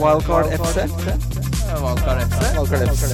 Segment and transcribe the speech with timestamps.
[0.00, 0.88] Wildcard FC.
[1.82, 2.40] Wildcard FC.
[2.56, 3.12] Wildcard FC.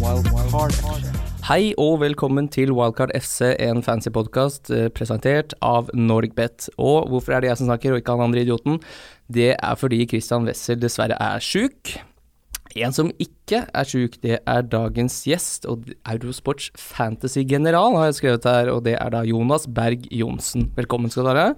[0.00, 1.10] Wildcard FC.
[1.44, 6.70] Hei og velkommen til Wildcard FC, en fancy podkast presentert av Norgbet.
[6.80, 8.80] Og hvorfor er det jeg som snakker, og ikke han andre idioten?
[9.28, 11.98] Det er fordi Christian Wessel dessverre er sjuk.
[12.76, 18.48] En som ikke er sjuk, det er dagens gjest, og Eurosports fantasy-general har jeg skrevet
[18.48, 20.72] her, og det er da Jonas Berg Johnsen.
[20.76, 21.50] Velkommen skal du være.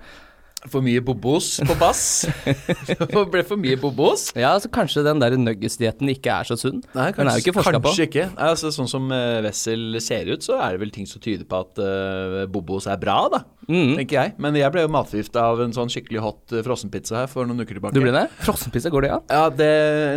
[0.67, 2.27] For mye bobos på bass.
[2.89, 4.33] det ble for mye bobos.
[4.35, 6.81] Ja, altså Kanskje den der nuggets-dietten ikke er så sunn.
[6.97, 7.93] Nei, den er jo ikke forska på.
[7.93, 8.25] Kanskje ikke.
[8.49, 11.63] Altså, sånn som uh, Wessel ser ut, så er det vel ting som tyder på
[11.63, 13.45] at uh, bobos er bra, da.
[13.69, 13.95] Mm.
[14.01, 14.33] Tenker jeg.
[14.41, 17.63] Men jeg ble jo matforgifta av en sånn skikkelig hot uh, frossenpizza her for noen
[17.63, 17.95] uker tilbake.
[17.95, 18.25] Du ble det?
[18.43, 19.25] Frossenpizza, går det an?
[19.31, 19.71] Ja, det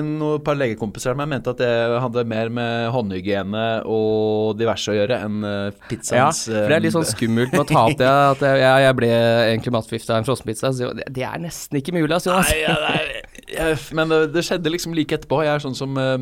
[0.07, 1.71] noen par legekompiser av meg mente at det
[2.01, 5.45] hadde mer med håndhygiene og diverse å gjøre enn
[5.85, 8.85] pizzaens Ja, for det er litt sånn skummelt med å ta opp det at jeg,
[8.87, 10.30] jeg ble egentlig matforgifta av en frossenpizza.
[10.39, 12.37] Så det, er nesten ikke mulig, altså.
[12.39, 13.21] Nei, ja, nei,
[13.51, 15.41] jeg, men det, det skjedde liksom like etterpå.
[15.45, 16.15] Jeg er sånn som uh,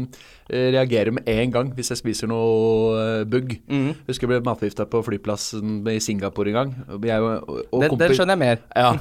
[0.50, 3.58] reagerer med en gang hvis jeg spiser noe bugg.
[3.70, 3.94] Mm.
[4.10, 6.76] Husker jeg ble matforgifta på flyplassen i Singapore en gang.
[7.06, 8.62] Jeg, og, og Det, det skjønner jeg mer.
[8.76, 8.94] Ja.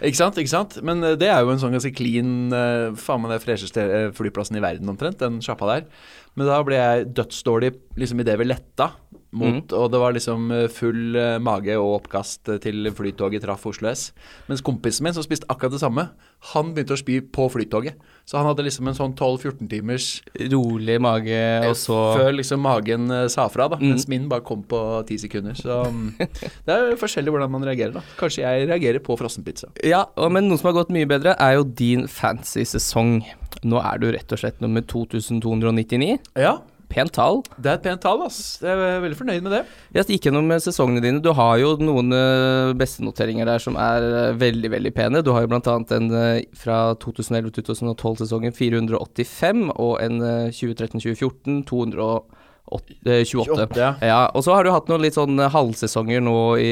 [0.00, 0.78] Ikke sant, ikke sant?
[0.84, 3.82] Men det er jo en sånn ganske clean uh, Faen meg det fresheste
[4.16, 5.88] flyplassen i verden omtrent, den sjappa der.
[6.34, 8.90] Men da ble jeg dødsdårlig liksom idet vi letta.
[9.34, 13.64] Mot, Og det var liksom uh, full uh, mage og oppkast uh, til flytoget traff
[13.66, 14.08] Oslo S.
[14.48, 16.06] Mens kompisen min, som spiste akkurat det samme,
[16.52, 17.98] han begynte å spy på flytoget.
[18.28, 20.08] Så han hadde liksom en sånn 12-14 timers
[20.52, 23.78] Rolig mage, og så før liksom magen sa fra, da.
[23.80, 23.90] Mm.
[23.90, 25.56] Mens min bare kom på ti sekunder.
[25.58, 28.04] Så um, det er jo forskjellig hvordan man reagerer, da.
[28.20, 29.72] Kanskje jeg reagerer på frossenpizza.
[29.84, 33.18] Ja, men noe som har gått mye bedre, er jo din fancy sesong.
[33.64, 36.16] Nå er du rett og slett nummer 2299.
[36.40, 36.58] Ja,
[36.94, 37.40] Pent tall.
[37.58, 38.60] Det er et pent tall, ass.
[38.62, 39.62] Jeg er veldig fornøyd med det.
[39.96, 41.22] Jeg gikk gjennom eh, sesongene dine.
[41.24, 45.22] Du har jo noen uh, bestenoteringer der som er eh, veldig, veldig pene.
[45.24, 52.40] Du har jo annet en eh, fra 2011-2012-sesongen 485, og en eh, 2013-2014 228.
[52.70, 53.76] 28.
[53.76, 53.90] ja.
[54.00, 56.70] Ja, og så har du hatt noen litt sånn eh, halvsesonger nå i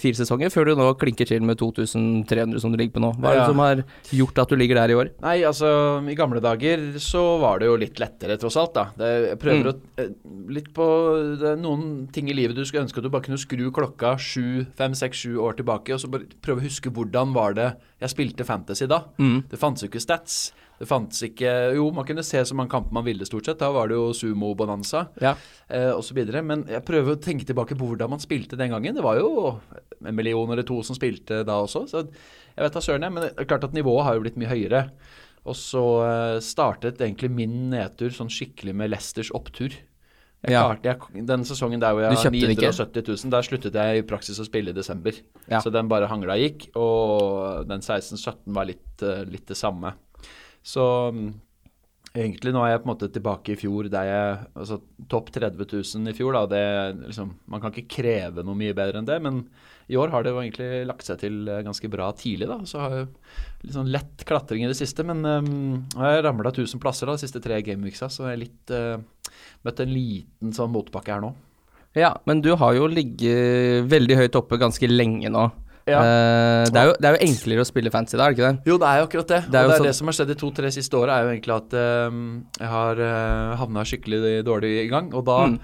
[0.00, 3.12] fire sesonger, før du nå klinker til med 2300 som du ligger på nå.
[3.20, 3.46] Hva er det Ja.
[3.50, 3.82] som har
[4.16, 5.10] gjort at du ligger der i år?
[5.22, 5.68] Nei, altså,
[6.08, 8.86] i gamle dager så var det jo litt lettere, tross alt, da.
[8.96, 10.12] Det, jeg prøver å eh,
[10.56, 10.84] Litt på
[11.40, 14.14] Det er noen ting i livet du skulle ønske at du bare kunne skru klokka
[14.20, 17.68] sju, fem, seks, sju år tilbake, og så bare prøve å huske hvordan var det
[18.00, 19.02] jeg spilte fantasy da.
[19.18, 19.44] Mm.
[19.50, 20.52] Det fantes jo ikke stats.
[20.78, 23.58] Det fantes ikke Jo, man kunne se så mange kamper man ville, stort sett.
[23.62, 25.06] Da var det jo sumo-bonanza.
[25.22, 25.34] Ja.
[25.68, 26.42] eh, videre.
[26.44, 28.94] Men jeg prøver å tenke tilbake på hvordan man spilte den gangen.
[28.94, 29.60] Det var jo
[30.04, 33.12] en million eller to som spilte da også, så jeg vet da søren, jeg.
[33.12, 34.90] Men det er klart at nivået har jo blitt mye høyere.
[35.46, 39.76] Og så eh, startet egentlig min nedtur sånn skikkelig med Leicesters opptur.
[40.46, 40.62] Jeg Ja.
[40.68, 42.68] klarte, jeg, den sesongen der hvor jeg har kjøpte det ikke?
[42.70, 45.16] 970 000, der sluttet jeg i praksis å spille i desember.
[45.50, 45.58] Ja.
[45.64, 49.94] Så den bare hangla gikk, og den 16-17 var litt, eh, litt det samme.
[50.66, 50.84] Så
[51.14, 51.28] mm,
[52.16, 55.62] egentlig nå er jeg på en måte tilbake i fjor der jeg Altså topp 30
[55.62, 56.44] 000 i fjor, da.
[56.50, 59.44] Det liksom Man kan ikke kreve noe mye bedre enn det, men
[59.86, 62.58] i år har det jo egentlig lagt seg til eh, ganske bra tidlig, da.
[62.66, 63.04] Så har jeg
[63.62, 67.14] litt sånn lett klatring i det siste, men um, har jeg ramla 1000 plasser da,
[67.14, 68.98] de siste tre gameweeksa, så jeg litt uh,
[69.66, 71.32] Møtt en liten sånn motbakke her nå.
[71.96, 75.46] Ja, men du har jo ligget veldig høyt oppe ganske lenge nå.
[75.86, 76.00] Ja.
[76.02, 78.48] Uh, det, er jo, det er jo enklere å spille fancy da, er det ikke
[78.50, 78.70] det?
[78.72, 79.40] Jo, det er jo akkurat det.
[79.46, 81.26] Det er og det er sånn- det som har skjedd de to-tre siste åra, er
[81.28, 82.20] jo egentlig at uh,
[82.58, 85.12] jeg har uh, havna skikkelig dårlig i gang.
[85.14, 85.58] Og da Mm.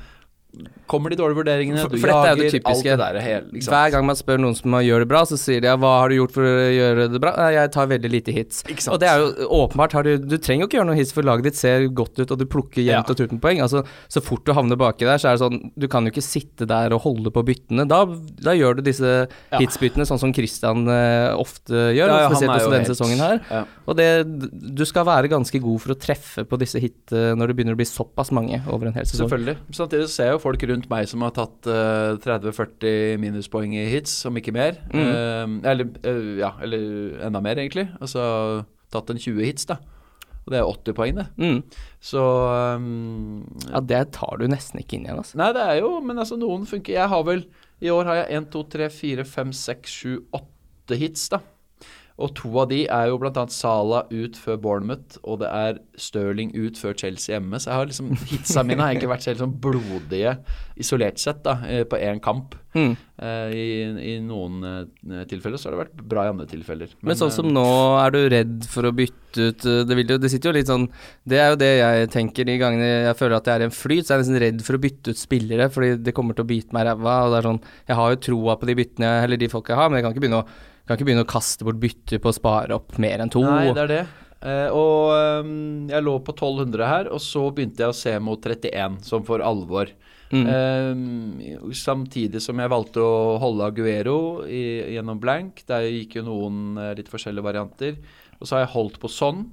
[0.86, 3.18] Kommer de dårlige vurderingene, For- du for dette er jo det alt det der.
[3.24, 3.72] Hele, liksom.
[3.72, 6.08] Hver gang man spør noen som gjør det bra, så sier de ja, hva har
[6.12, 7.32] du gjort for å gjøre det bra?
[7.54, 8.62] Jeg tar veldig lite hits.
[8.92, 11.22] Og det er jo åpenbart, har du, du trenger jo ikke gjøre noen hits for
[11.24, 13.14] laget ditt ser godt ut, og du plukker jevnt Ja.
[13.14, 13.62] og tuten poeng.
[13.64, 16.22] Altså, så fort du havner baki der, så er det sånn, du kan jo ikke
[16.26, 17.88] sitte der og holde på byttene.
[17.88, 18.04] Da,
[18.44, 19.58] da gjør du disse Ja.
[19.58, 23.66] hitsbyttene sånn som Christian uh, ofte gjør, Ja, spesielt også denne helt- sesongen her.
[23.88, 24.08] Og det,
[24.76, 27.74] du skal være ganske god for å treffe på disse hitene eh, når det begynner
[27.74, 29.28] å bli såpass mange over en hel sesong.
[29.28, 29.56] Selvfølgelig.
[29.74, 33.86] Samtidig så ser jeg jo folk rundt meg som har tatt uh, 30-40 minuspoeng i
[33.92, 34.78] hits, om ikke mer.
[34.92, 35.08] Mm.
[35.08, 37.88] Uh, eller, uh, ja, eller enda mer, egentlig.
[38.02, 38.22] Altså
[38.92, 39.78] tatt en 20 hits, da.
[40.42, 41.26] Og det er 80 poeng, det.
[41.38, 41.60] Mm.
[42.02, 42.22] Så
[42.76, 45.38] um, Ja, det tar du nesten ikke inn igjen, altså.
[45.38, 46.96] Nei, det er jo Men altså, noen funker.
[46.96, 47.44] Jeg har vel
[47.82, 51.42] I år har jeg 1, 2, 3, 4, 5, 6, 7, 8 hits, da.
[52.20, 53.44] Og to av de er jo bl.a.
[53.52, 57.60] Sala ut før Bournemouth, og det er Stirling ut før Chelsea hjemme.
[57.60, 60.36] Så jeg har liksom hitsa mine har egentlig vært så helt sånn blodige
[60.80, 62.56] isolert sett, da, eh, på én kamp.
[62.72, 62.92] Mm.
[63.20, 63.64] Eh, I,
[64.12, 66.94] I noen eh, tilfeller så har det vært bra i andre tilfeller.
[67.04, 67.66] Men, sånn som nå,
[68.00, 70.82] er du redd for å bytte ut Det, jo, det sitter jo litt sånn
[71.24, 73.72] Det er jo det jeg tenker de gangene jeg føler at jeg er i en
[73.72, 76.44] flyt, så er jeg nesten redd for å bytte ut spillere, fordi det kommer til
[76.44, 77.16] å bite meg i ræva.
[77.26, 77.62] Og det er sånn
[77.92, 80.16] Jeg har jo troa på de byttene, eller de folka jeg har, men jeg kan
[80.16, 83.22] ikke begynne å Kan ikke begynne å kaste bort bytter på å spare opp mer
[83.22, 83.42] enn to.
[83.46, 84.02] Nei, det er det.
[84.42, 88.42] Eh, og um, jeg lå på 1200 her, og så begynte jeg å se mot
[88.42, 89.92] 31, som for alvor.
[90.32, 90.46] Mm.
[90.48, 94.18] Eh, samtidig som jeg valgte å holde Aguero
[94.48, 95.62] i, gjennom blank.
[95.68, 97.98] Der gikk jo noen eh, litt forskjellige varianter.
[98.40, 99.44] Og så har jeg holdt på sånn,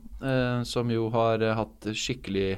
[0.66, 2.58] som jo har eh, hatt skikkelig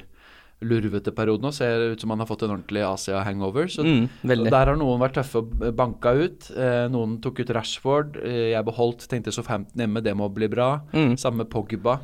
[0.62, 1.50] lurvete periode nå.
[1.54, 3.68] Ser ut som han har fått en ordentlig Asia-hangover.
[3.70, 4.08] Så Mm,
[4.48, 6.50] der har noen vært tøffe og banka ut.
[6.56, 8.16] Eh, noen tok ut Rashford.
[8.22, 10.80] Eh, jeg beholdt, tenkte Southampton hjemme, det må bli bra.
[10.92, 11.16] Mm.
[11.18, 12.00] Samme Pogba.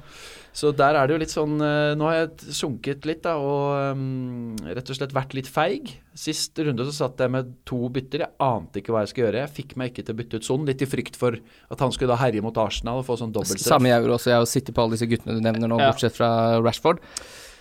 [0.59, 3.93] Så der er det jo litt sånn eh, Nå har jeg sunket litt, da, og
[3.95, 5.93] um, rett og slett vært litt feig.
[6.19, 8.25] Sist runde så satt jeg med to bytter.
[8.25, 9.45] Jeg ante ikke hva jeg skulle gjøre.
[9.45, 11.37] Jeg fikk meg ikke til å bytte ut Son, litt i frykt for
[11.71, 13.77] at han skulle da herje mot Arsenal og få sånn dobbeltstraff.
[13.77, 14.33] Samme jeg gjorde også.
[14.33, 15.93] Jeg har sittet på alle disse guttene du nevner nå, Ja.
[15.93, 16.99] bortsett fra Rashford.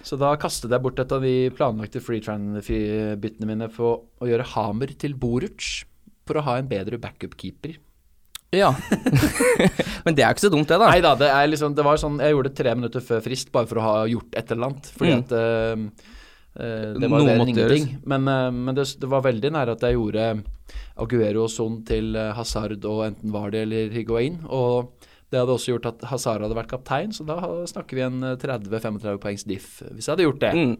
[0.07, 3.89] Så da kastet jeg bort et av de planlagte free tran-byttene mine på
[4.23, 5.65] å gjøre Hamer til Boruc,
[6.27, 7.75] for å ha en bedre backup-keeper.
[8.55, 8.69] Ja.
[10.05, 10.87] Men det er jo ikke så dumt, det, da.
[10.87, 13.49] Nei da, det er liksom Det var sånn Jeg gjorde det tre minutter før frist,
[13.51, 14.87] bare for å ha gjort et eller annet.
[14.95, 15.23] Fordi Mm.
[15.25, 17.89] at eh, Det var Noe ingenting.
[18.07, 20.29] Men, eh, men det, det var veldig nære at jeg gjorde
[21.03, 24.39] Aguero og Son til Hazard og enten Vardy eller Higuain.
[24.47, 24.93] Og
[25.27, 27.37] det hadde også gjort at Hazar hadde vært kaptein, så da
[27.67, 30.51] snakker vi en eh, 30-35 poengs diff hvis jeg hadde gjort det.
[30.55, 30.75] Mm.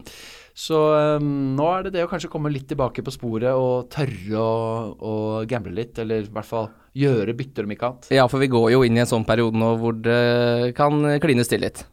[0.58, 0.78] Så
[1.20, 1.28] um,
[1.58, 4.48] nå er det det å kanskje komme litt tilbake på sporet og tørre å,
[4.96, 5.14] å
[5.50, 8.10] gamble litt, eller i hvert fall gjøre bytter om ikke annet.
[8.16, 11.52] Ja, for vi går jo inn i en sånn periode nå hvor det kan klines
[11.52, 11.84] til litt.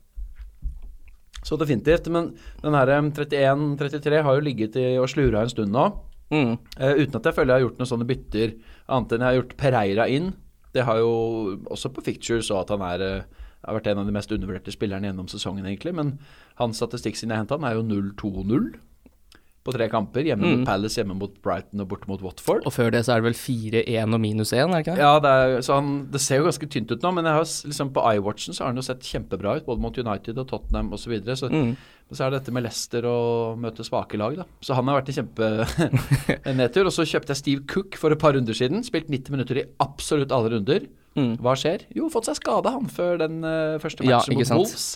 [1.46, 2.08] Så definitivt.
[2.10, 2.32] Men
[2.64, 5.90] den her 31-33 har jo ligget i og slura en stund nå.
[6.34, 6.56] Mm.
[6.80, 8.56] Uh, uten at jeg føler jeg har gjort noen sånne bytter,
[8.90, 10.32] annet enn jeg har gjort Pereira inn.
[10.76, 11.12] Det har jo
[11.72, 14.74] også på Ficture så at han er eh, har vært en av de mest undervurderte
[14.74, 15.96] spillerne gjennom sesongen, egentlig.
[15.98, 16.18] Men
[16.60, 18.76] hans statistikk siden jeg henta han, er jo 0-2-0
[19.66, 20.22] på tre kamper.
[20.30, 20.60] Hjemme Mm.
[20.60, 22.62] mot Palace, hjemme mot Brighton og borte mot Watford.
[22.70, 25.02] Og før det så er det vel 4-1 og minus 1, er det ikke det?
[25.02, 27.90] Ja, det, er, så han, det ser jo ganske tynt ut nå, men har, liksom
[27.96, 31.04] på iWatchen så har han jo sett kjempebra ut, både mot United og Tottenham osv.
[31.06, 31.76] Så, videre, så Mm.
[32.14, 34.44] så er det dette med Leicester og møte svake lag, da.
[34.62, 36.86] Så han har vært i kjempenedtur.
[36.90, 38.84] og så kjøpte jeg Steve Cook for et par runder siden.
[38.86, 40.86] Spilt 90 minutter i absolutt alle runder.
[41.16, 41.38] Mm.
[41.40, 41.86] Hva skjer?
[41.96, 44.66] Jo, fått seg skade han før den uh, første matchen ja, mot.
[44.66, 44.88] Wolves.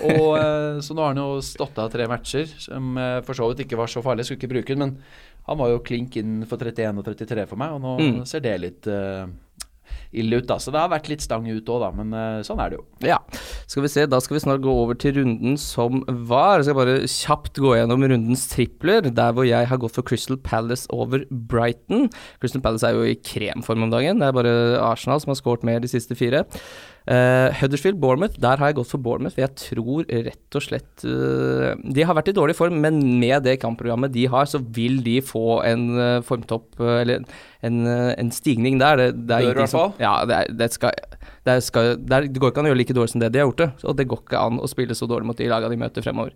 [0.00, 3.50] Og, uh, så nå har han jo stått av tre matcher, som uh, for så
[3.52, 4.24] vidt ikke var så farlig.
[4.24, 4.96] Skulle ikke bruke den, men
[5.48, 8.24] han var jo klink inn for 31 og 33 for meg, og nå Mm.
[8.28, 9.26] ser det litt eh,
[10.12, 10.56] ille ut, da.
[10.60, 11.90] Så det har vært litt stang ut òg, da.
[11.96, 12.84] Men eh, sånn er det jo.
[13.04, 13.18] Ja.
[13.68, 16.58] Skal vi se, da skal vi snart gå over til runden som var.
[16.58, 20.40] Jeg skal bare kjapt gå gjennom rundens tripler, der hvor jeg har gått for Crystal
[20.40, 22.08] Palace over Brighton.
[22.42, 24.22] Crystal Palace er jo i kremform om dagen.
[24.22, 26.46] Det er bare Arsenal som har skåret mer de siste fire.
[27.08, 29.32] Uh, Huddersfield Bournemouth, der har jeg gått for Bournemouth.
[29.36, 33.46] For jeg tror rett og slett uh, De har vært i dårlig form, men med
[33.48, 37.24] det kampprogrammet de har, så vil de få en uh, formtopp, eh, eller
[37.62, 38.96] en, eh, en stigning der.
[38.96, 39.94] Det, det er Bør i som-.
[40.02, 40.94] Ja, det, er, det skal
[41.48, 43.42] det, skal, det, er, det går ikke an å gjøre like dårlig som det de
[43.42, 43.70] har gjort det.
[43.88, 46.34] Og det går ikke an å spille så dårlig mot de lagene de møter fremover.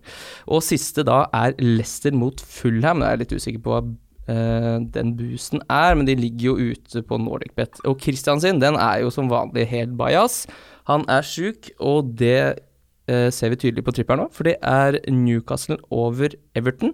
[0.49, 3.05] Og siste da er Leicester mot Fulham.
[3.05, 3.83] Jeg er litt usikker på hva
[4.31, 7.81] eh, den boosten er, men de ligger jo ute på Nordic Bet.
[7.87, 10.43] Og Christian sin, den er jo som vanlig helt bajas.
[10.89, 12.59] Han er sjuk, og det
[13.07, 16.91] uh, ser vi tydelig på tripperen nå, for det er Newcastle over Everton.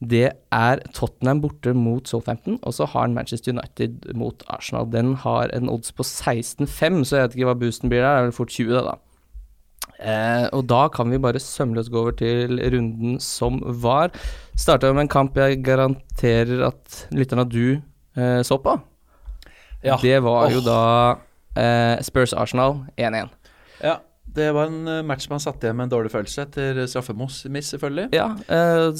[0.00, 4.88] Det er Tottenham borte mot Southampton, og så har han Manchester United mot Arsenal.
[4.92, 8.14] Den har en odds på 16-5, så jeg vet ikke hva boosten blir der.
[8.14, 8.96] Det er vel fort 20, det, da.
[10.00, 14.14] Eh, og da kan vi bare sømløst gå over til runden som var.
[14.56, 17.66] Starta med en kamp jeg garanterer at lytterne av du
[18.16, 18.78] eh, så på.
[19.84, 19.96] Ja.
[20.00, 20.80] Det var jo da
[21.56, 23.30] eh, Spurs Arsenal 1-1.
[23.84, 23.98] Ja,
[24.34, 28.10] det var en eh, match man satt igjen med en dårlig følelse etter straffemiss, selvfølgelig.
[28.16, 28.90] Ja, eh,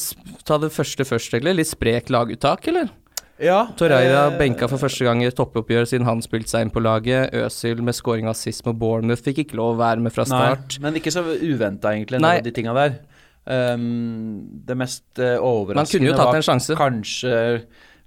[0.49, 1.61] ta det første først, egentlig.
[1.61, 2.93] Litt sprek laguttak, eller?
[3.41, 6.73] Ja, Torreira eh, benka for første gang i et toppoppgjør siden han spilte seg inn
[6.75, 7.33] på laget.
[7.41, 10.77] Øzil med scoring av assist med Bournemouth fikk ikke lov å være med fra start.
[10.77, 12.37] Nei, men ikke så uventa, egentlig, Nei.
[12.43, 12.99] av de tinga der.
[13.51, 17.33] Um, det mest uh, Man kunne overraskende jo tatt var kanskje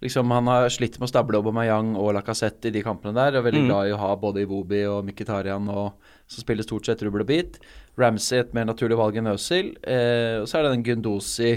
[0.04, 3.34] liksom Han har slitt med å stable Aubameyang og Lacassette i de kampene der.
[3.34, 3.70] Og er veldig Mm.
[3.72, 5.94] glad i å ha både Iwobi og Mkhitaryan, og,
[6.28, 7.58] som spiller stort sett rubbel og bit.
[7.98, 9.74] Ramsey et mer naturlig valg enn Øzil.
[9.82, 11.54] Uh, og så er det den Gundosi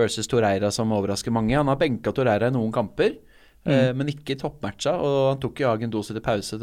[0.00, 1.56] versus Torreira som overrasker mange.
[1.58, 3.18] Han har benka Torreira i noen kamper.
[3.60, 3.92] Mm.
[3.92, 6.56] men ikke i toppmatcha, og han tok jo agendose til pause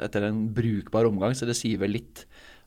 [0.00, 2.22] etter en brukbar omgang, så det sier vel litt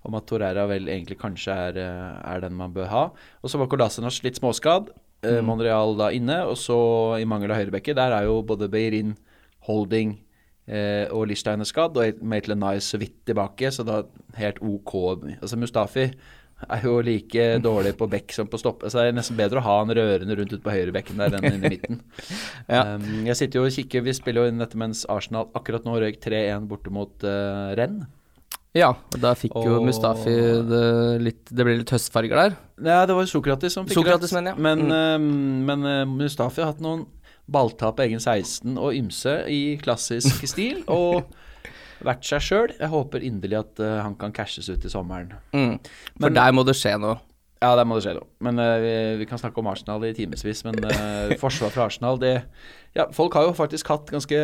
[0.05, 3.03] om at Torreira vel egentlig kanskje er, eh, er den man bør ha.
[3.41, 4.91] Og så var Kolasinac litt småskadd.
[5.21, 5.45] Mm.
[5.45, 9.15] Monreal da inne, og så i mangel av høyrebekke, Der er jo både Beirin,
[9.67, 10.17] Holding
[10.67, 14.01] eh, og Lichstein er skadd, og Maitland Nye så vidt tilbake, så da
[14.35, 15.21] helt OK.
[15.39, 16.11] Altså Mustafi
[16.69, 18.83] er jo like dårlig på bekk som på stopp.
[18.87, 21.47] Så det er nesten bedre å ha han rørende rundt ute på høyrebekken der enn
[21.51, 22.01] inne i midten.
[22.71, 22.95] Ja.
[22.95, 25.97] um, jeg sitter jo og kikker, vi spiller jo inn dette mens Arsenal akkurat nå
[25.99, 28.03] røyk 3-1 borte mot uh, Renn.
[28.77, 30.31] Ja, og da fikk jo Mustafi
[30.69, 30.83] det
[31.19, 32.53] litt Det ble litt høstfarger der.
[32.79, 34.55] Ja, det var jo Sokratis som fikk Sokrates, rett.
[34.55, 34.85] Men, ja.
[34.85, 35.25] Men, Mm.
[35.25, 37.03] um, men uh, Mustafi har hatt noen
[37.51, 40.85] balltap på egen 16 og ymse i klassisk stil.
[40.87, 41.25] Og
[42.05, 42.71] vært seg sjøl.
[42.77, 45.33] Jeg håper inderlig at uh, han kan cashes ut i sommeren.
[45.55, 45.75] Mm.
[45.81, 47.19] For Men- der må det skje noe.
[47.61, 48.25] Ja, der må det skje noe.
[48.41, 50.63] Men uh, vi, vi kan snakke om Arsenal i timevis.
[50.65, 52.39] Men uh, forsvar fra Arsenal, det
[52.97, 54.35] Ja, folk har jo faktisk hatt ganske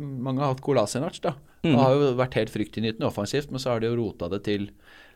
[0.00, 1.34] Mange har hatt Kolasinac, da.
[1.64, 1.72] Mm.
[1.72, 4.70] Det har jo vært helt fryktinngytende offensivt, men så har de jo rota det til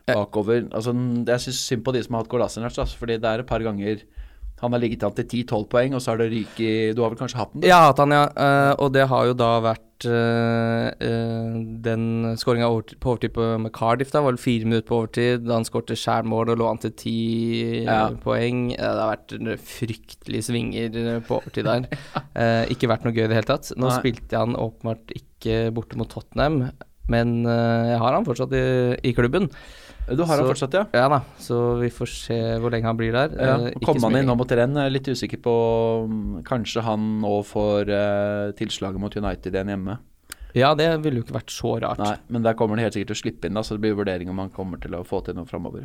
[0.09, 0.65] bakover.
[0.73, 0.93] Altså,
[1.27, 4.01] jeg syns synd på de som har hatt Kolasinac, fordi det er et par ganger
[4.59, 7.19] han har ligget an til 10-12 poeng, og så har det ryket Du har vel
[7.19, 7.67] kanskje hatt den?
[7.67, 8.25] Jeg har hatt han, ja.
[8.35, 12.03] Uh, og det har jo da vært uh, uh, den
[12.39, 12.67] skåringa
[12.99, 15.45] på overtid på, med Cardiff, da, var det fire minutter på overtid.
[15.47, 17.15] Da han skårte skjærmål og lå an til ti
[17.85, 18.01] Ja.
[18.23, 18.69] poeng.
[18.75, 21.87] Det har vært fryktelige svinger på overtid der.
[22.73, 23.71] Ikke vært noe gøy i det hele tatt.
[23.79, 23.97] Nå Nei.
[24.01, 26.65] spilte han åpenbart ikke borte mot Tottenham,
[27.09, 28.65] men jeg har han fortsatt i,
[29.07, 29.47] i klubben.
[30.15, 30.83] Du har han fortsatt, ja?
[30.95, 33.33] Ja da, så vi får se hvor lenge han blir der.
[33.37, 34.75] Ja, Eh, Kom han inn nå mot renn?
[34.75, 35.53] Jeg litt usikker på
[36.47, 39.97] Kanskje han nå får eh, tilslaget mot United igjen hjemme.
[40.57, 41.99] Ja, det ville jo ikke vært så rart.
[42.01, 43.93] Nei, men der kommer han helt sikkert til å slippe inn, da, så det blir
[43.99, 45.83] vurdering om han kommer til å få til noe framover.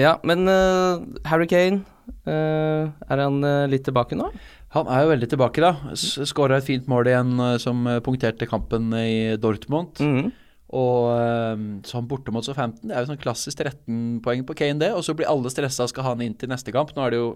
[0.00, 1.82] Ja, men uh, Harry Kane,
[2.24, 4.30] uh, er han uh, litt tilbake nå?
[4.72, 5.74] Han er jo veldig tilbake, da.
[6.00, 10.00] Skåra et fint mål igjen som punkterte kampen i Dortmund.
[10.00, 10.30] Mhm.
[10.76, 14.78] Og eh, sånn borte mot Southampton, det er jo sånn klassisk 13 poeng på Kane,
[14.82, 14.92] det.
[14.94, 16.94] Og så blir alle stressa og skal ha han inn til neste kamp.
[16.94, 17.34] Nå det jo,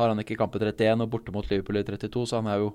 [0.00, 2.72] har han ikke kampet 31 og borte mot Liverpool i 32, så han er jo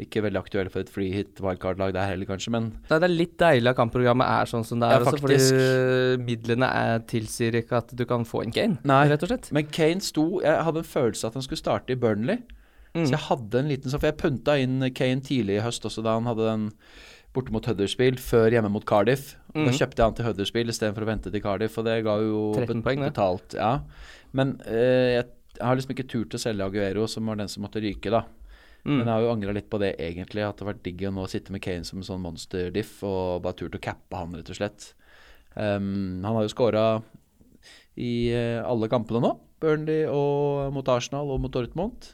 [0.00, 2.54] ikke veldig aktuell for et free hit wildcard-lag der heller, kanskje.
[2.54, 5.20] Men Nei, det er litt deilig at kampprogrammet er sånn som det er, Ja, også,
[5.20, 9.02] fordi midlene er, tilsier ikke at du kan få en Kane, Nei.
[9.12, 9.52] rett og slett.
[9.52, 12.40] Men Kane sto Jeg hadde en følelse at han skulle starte i Burnley.
[12.96, 13.04] Mm.
[13.04, 16.04] Så jeg hadde en liten sånn For jeg punta inn Kane tidlig i høst også,
[16.04, 16.66] da han hadde den
[17.32, 19.36] borte mot Huddersfield før hjemme mot Cardiff.
[19.54, 19.64] Mm.
[19.66, 19.78] Da Mhm.
[19.78, 22.82] kjøpte jeg han til Huddersfield istedenfor å vente til Cardiff, og det ga jo 13
[22.82, 23.12] poeng, det.
[23.14, 23.54] betalt.
[23.54, 23.80] Ja.
[24.32, 25.26] Men eh, jeg,
[25.60, 28.22] har liksom ikke turt å selge Aguero, som var den som måtte ryke, da.
[28.84, 28.96] Mm.
[28.98, 30.42] Men jeg har jo angra litt på det, egentlig.
[30.42, 33.42] At det har vært digg å nå sitte med Kane som en sånn monster-diff, og
[33.44, 34.92] bare turt å cappe han, rett og slett.
[35.54, 37.02] Um, han har jo scora
[37.96, 39.32] i uh, alle kampene nå.
[39.62, 42.08] Burnley og mot Arsenal og mot Dortmund.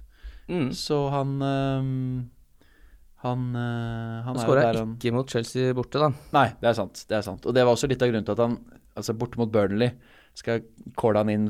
[0.51, 0.69] Mm.
[0.77, 2.31] Så han ehm,
[3.25, 3.63] Han, eh,
[4.23, 6.13] han Han er skåra han ikke mot Chelsea borte, da.
[6.37, 7.01] Nei, det er sant.
[7.09, 7.47] Det er sant.
[7.47, 8.59] Og det var også litt av grunnen til at han
[8.99, 9.93] Altså, borte mot Burnley
[10.35, 10.61] skal
[10.99, 11.45] calle han inn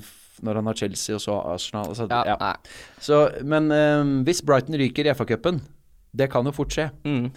[0.44, 1.88] når han har Chelsea og så Arsenal.
[1.88, 2.50] Altså, Ja, ja.
[3.00, 5.62] Så, men um, hvis Brighton ryker i FA-cupen,
[6.14, 7.30] det kan jo fort skje, Mm.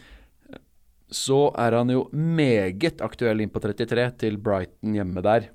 [1.12, 5.50] så er han jo meget aktuell inn på 33 til Brighton hjemme der.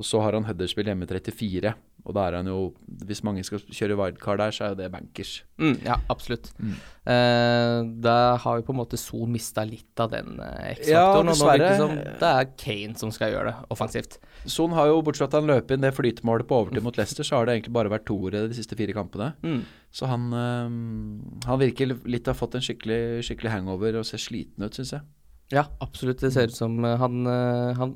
[0.00, 1.74] Og så har han Huddersfield hjemme 34.
[2.04, 2.72] Og da er han jo
[3.06, 5.42] Hvis mange skal kjøre wildcard der, så er jo det bankers.
[5.60, 6.50] Mm, ja, absolutt.
[6.58, 6.74] Mm.
[7.10, 11.18] Eh, da har jo på en måte Son mista litt av den eh, Ja, X-faktoren.
[11.18, 14.18] og nå virker det som det er Kane som skal gjøre det offensivt.
[14.48, 17.26] Son har jo, bortsett fra at han løp inn det flytemålet på overtid mot Leicester,
[17.26, 19.32] så har det egentlig bare vært toere de siste fire kampene.
[19.44, 19.62] Mm.
[19.92, 24.64] Så han, eh, han virker litt ha fått en skikkelig, skikkelig hangover og ser sliten
[24.64, 25.08] ut, syns jeg.
[25.50, 26.20] Ja, absolutt.
[26.22, 27.94] Det ser ut som eh, han, eh, han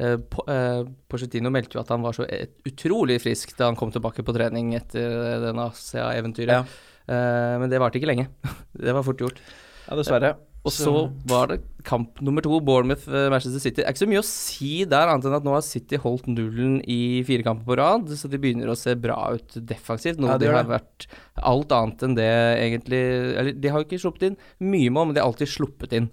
[0.00, 2.24] eh, Po- eh, meldte jo at han var så
[2.68, 6.76] utrolig frisk da han kom tilbake på trening etter denne den Asia-eventyret.
[7.08, 8.28] Eh, men det varte ikke lenge.
[8.72, 9.40] det var fort gjort.
[9.88, 10.36] Ja, dessverre.
[10.66, 10.90] Og så
[11.30, 13.76] var det kamp nummer to, Bournemouth-Manchester City.
[13.78, 16.26] Det er ikke så mye å si der, annet enn at nå har City holdt
[16.28, 20.18] nullen i fire kamper på rad, så de begynner å se bra ut defensivt.
[20.20, 21.06] Noe Ja, det de har vært
[21.52, 22.28] alt annet enn det,
[22.58, 23.00] egentlig
[23.38, 24.36] Eller de har jo ikke sluppet inn
[24.74, 26.10] mye mål, men de har alltid sluppet inn.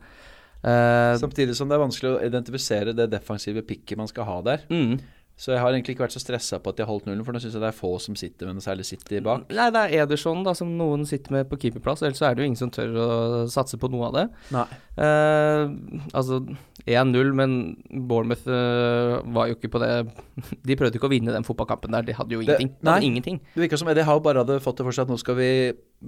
[0.66, 4.66] Eh, Samtidig som det er vanskelig å identifisere det defensive pikket man skal ha der.
[4.70, 4.98] mm.
[5.36, 7.36] Så jeg har egentlig ikke vært så stressa på at de har holdt nullen, for
[7.36, 9.50] nå syns jeg det er få som sitter med noe særlig City bak.
[9.52, 12.46] Nei, det er Ederson da, som noen sitter med på keeperplass, ellers så er det
[12.46, 13.08] jo ingen som tør å
[13.52, 14.24] satse på noe av det.
[14.56, 14.64] Nei.
[14.96, 15.74] Eh,
[16.16, 16.40] altså
[16.88, 17.58] 1-0, men
[18.08, 19.90] Bournemouth eh, var jo ikke på det
[20.70, 22.72] De prøvde ikke å vinne den fotballkampen der, de hadde jo ingenting.
[22.80, 23.00] Det, nei.
[23.10, 23.42] ingenting.
[23.58, 25.50] Det virka som Eddie Howe bare hadde fått det for seg at nå skal vi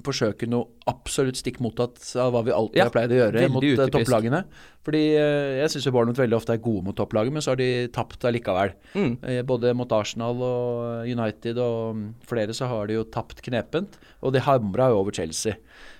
[0.05, 3.63] forsøke noe absolutt stikk mottatt av hva vi alltid Ja, har pleid å gjøre mot
[3.63, 3.93] eh, utypisk.
[3.95, 4.41] topplagene.
[4.85, 7.69] Fordi eh, jeg syns Bournemouth veldig ofte er gode mot topplaget, men så har de
[7.95, 8.75] tapt allikevel.
[8.93, 9.13] Mm.
[9.23, 13.97] Eh, Både mot Arsenal og United og mm, flere så har de jo tapt knepent,
[14.21, 15.57] og de hamra jo over Chelsea.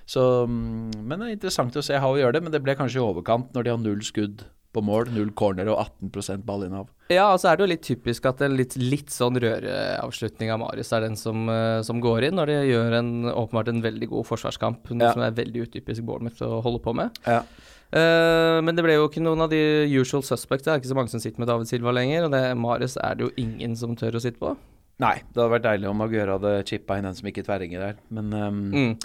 [0.08, 2.78] Så, mm, men det er interessant å se how vi gjør det, men det ble
[2.80, 6.90] kanskje i overkant når de har null skudd på mål, null corner og 18% ballinnehav.
[7.10, 10.60] Ja, og så er det jo litt typisk at en litt, litt sånn røreavslutning av
[10.62, 14.10] Marius er den som, eh, som går inn, når de gjør en, åpenbart en veldig
[14.12, 15.14] god forsvarskamp, noe Ja.
[15.14, 17.18] som er veldig utypisk Bournemouth å holde på med.
[17.26, 17.44] Ja.
[17.88, 20.66] Uh, men det ble jo ikke noen av de usual suspects.
[20.66, 23.16] Det er ikke så mange som sitter med David Silva lenger, og det Marius er
[23.16, 24.58] det jo ingen som tør å sitte på.
[25.00, 27.96] Nei, det hadde vært deilig om Aguera hadde chippa inn en som ikke tverringer der.
[28.12, 29.00] Men um, Mm.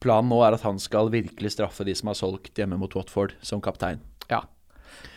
[0.00, 3.34] planen nå er at han skal virkelig straffe de som har solgt hjemme mot Watford,
[3.40, 4.00] som kaptein.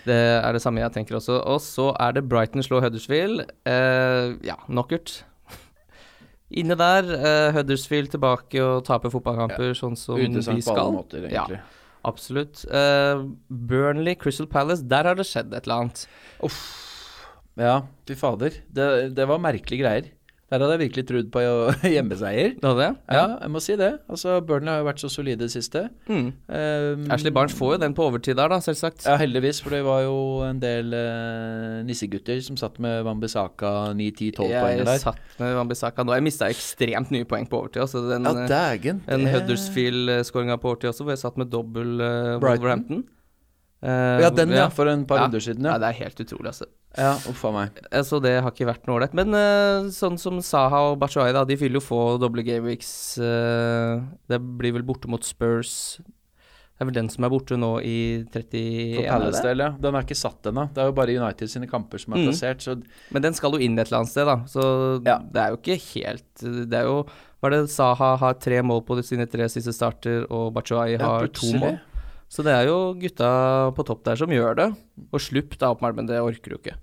[0.01, 0.08] Ja.
[0.08, 1.39] Det er det samme jeg tenker også.
[1.46, 3.43] Og så er det Brighton slår Huddersfield.
[3.70, 5.24] Eh, ja, knockout.
[6.62, 11.27] Inne der, eh, Huddersfield tilbake og taper fotballkamper sånn som de Uinteressant på alle skal.
[11.29, 11.60] egentlig.
[11.62, 12.65] Ja, absolutt.
[12.67, 16.08] Eh, Burnley, Crystal Palace, der har det skjedd et eller annet.
[17.62, 18.55] Ja, fy fader.
[18.72, 20.12] Det, det var merkelige greier.
[20.51, 21.41] Der hadde jeg virkelig trodd på
[21.96, 22.50] hjemmeseier.
[22.60, 22.96] Det hadde jeg?
[23.15, 23.91] Ja, jeg må si det.
[24.12, 25.86] Altså, Burnley har jo vært så solide i det siste.
[26.12, 26.25] Mm.
[26.51, 29.05] Um, Ashley Barnes får jo den på overtid der, da, selvsagt.
[29.08, 30.17] Ja, heldigvis, for det var jo
[30.50, 34.91] en del uh, nissegutter som satt med Wambisaka 9-10-12 poeng der.
[34.98, 36.17] Jeg satt med Wambisaka nå.
[36.20, 37.86] Jeg mista ekstremt nye poeng på overtid.
[37.88, 39.00] Altså den, Ja, dagen.
[39.08, 42.43] den det- Huddersfield-skåringa på overtid også, hvor jeg satt med dobbel uh, Brighton.
[42.60, 43.03] Wolverhampton.
[43.83, 44.67] Eh, Ja, den, ja.
[44.69, 45.77] For en par runder siden, Ja, ja.
[45.79, 46.65] det er helt utrolig, altså.
[46.97, 47.69] Ja, uff a meg.
[47.91, 49.13] Eh, Så det har ikke vært noe ålreit.
[49.17, 53.17] Men uh, sånn som Saha og Batshuayi, da, de vil jo få doble gameweeks.
[53.17, 56.00] Uh, det blir vel borte mot Spurs.
[56.01, 58.95] Det er vel den som er borte nå i 31.
[58.97, 59.69] For Palace del, ja.
[59.79, 60.63] Den er ikke satt ennå.
[60.73, 62.25] Det er jo bare United sine kamper som er Mm.
[62.31, 64.38] plassert, så Men den skal jo inn et eller annet sted, da.
[64.50, 65.19] Så Ja.
[65.19, 67.05] det er jo ikke helt Det er jo
[67.41, 71.53] Var det Saha har tre mål på sine tre siste starter, og Batshuayi har to
[71.57, 71.79] mål?
[72.31, 73.29] Så det er jo gutta
[73.75, 74.69] på topp der som gjør det.
[75.11, 76.77] Og Slupp da, åpenbart, men det orker du ikke.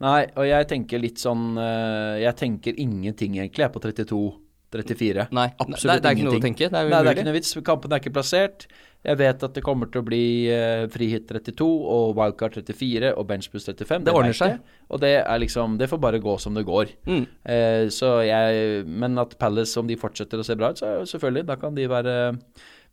[0.00, 5.28] Nei, og jeg tenker litt sånn eh, Jeg tenker ingenting, egentlig, jeg, på 32-34.
[5.36, 6.68] Nei, Absolutt det, er- det er ikke noe å tenke.
[6.68, 7.54] Det er Nei, det er ikke noe vits.
[7.64, 8.66] Kampen er ikke plassert.
[9.06, 13.28] Jeg vet at det kommer til å bli uh, frihit 32 og wildcard 34 og
[13.28, 14.06] benchboost 35.
[14.08, 14.56] Det ordner seg.
[14.90, 16.90] Og det er liksom Det får bare gå som det går.
[17.06, 17.26] Mm.
[17.46, 21.12] Uh, så jeg Men at Palace, om de fortsetter å se bra ut, så er
[21.12, 22.16] selvfølgelig Da kan de være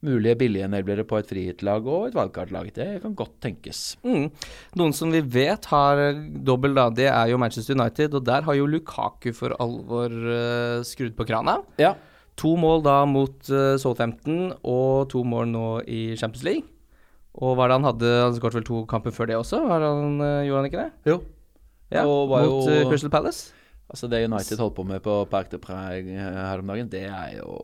[0.03, 2.69] mulige billige enablere på et frihetlag og et wildcard-lag.
[2.75, 3.81] Det kan godt tenkes.
[4.03, 4.29] Mm.
[4.79, 8.17] Noen som vi vet har eh, dobbel, da, det er jo Manchester United.
[8.19, 11.59] Og der har jo Lukaku for alvor uh, skrudd på krana.
[11.81, 11.95] Ja.
[12.41, 16.69] To mål da mot uh, Southampton, og to mål nå i Champions League.
[17.33, 18.13] Og hva er det han hadde?
[18.27, 19.63] Han skåret vel to kamper før det også?
[19.69, 21.11] Var han, uh, gjorde han ikke det?
[21.13, 21.19] Jo.
[21.93, 23.53] Ja, mot jo- eh, Crystal Palace.
[23.89, 27.37] Altså Det United holdt på med på Parc de Prague her om dagen, det er
[27.37, 27.59] jo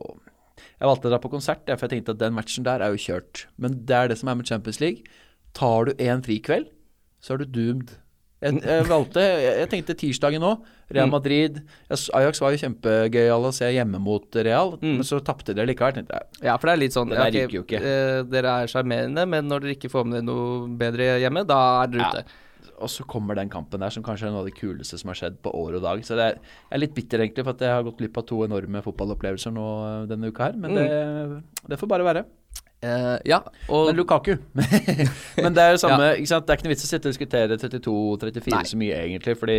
[0.80, 3.00] Jeg valgte å dra på konsert, for jeg tenkte at den matchen der er jo
[3.00, 3.46] kjørt.
[3.58, 5.02] Men det er det som er med Champions League.
[5.54, 6.68] Tar du en frikveld,
[7.20, 7.96] så er du doomed.
[8.40, 10.54] Jeg, jeg valgte Jeg, tenkte tirsdagen nå.
[10.90, 11.12] Real Mm.
[11.12, 11.58] Madrid
[11.92, 14.94] Ajax var jo kjempegøyal å se hjemme mot Real, Mm.
[14.96, 16.00] men så tapte dere likevel.
[16.42, 17.82] Ja, for det er litt sånn Det ja, der ok, ryker jo ikke.
[17.84, 21.82] eh, Dere er sjarmerende, men når dere ikke får med dere noe bedre hjemme, da
[21.82, 22.08] er dere Ja.
[22.10, 22.24] ute.
[22.80, 25.18] Og så kommer den kampen der, som kanskje er noe av det kuleste som har
[25.20, 26.02] skjedd på år og dag.
[26.06, 28.26] Så det er, jeg er litt bitter egentlig for at jeg har gått glipp av
[28.28, 30.60] to enorme fotballopplevelser nå øh, denne uka her.
[30.60, 30.86] Men det,
[31.68, 32.26] det får bare være.
[32.80, 34.30] Uh, ja, og Men Lukaku
[35.44, 36.46] Men det er jo samme ikke sant?
[36.48, 39.34] Det er ikke noe vits å sitte og diskutere 32-34 så mye, egentlig.
[39.36, 39.58] Fordi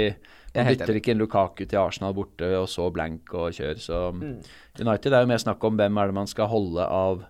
[0.55, 3.77] man bytter ikke en Lukaku til Arsenal borte, og så blank og kjør.
[3.77, 4.39] Så Mm.
[4.81, 7.21] United er jo mer snakk om hvem er det man skal holde av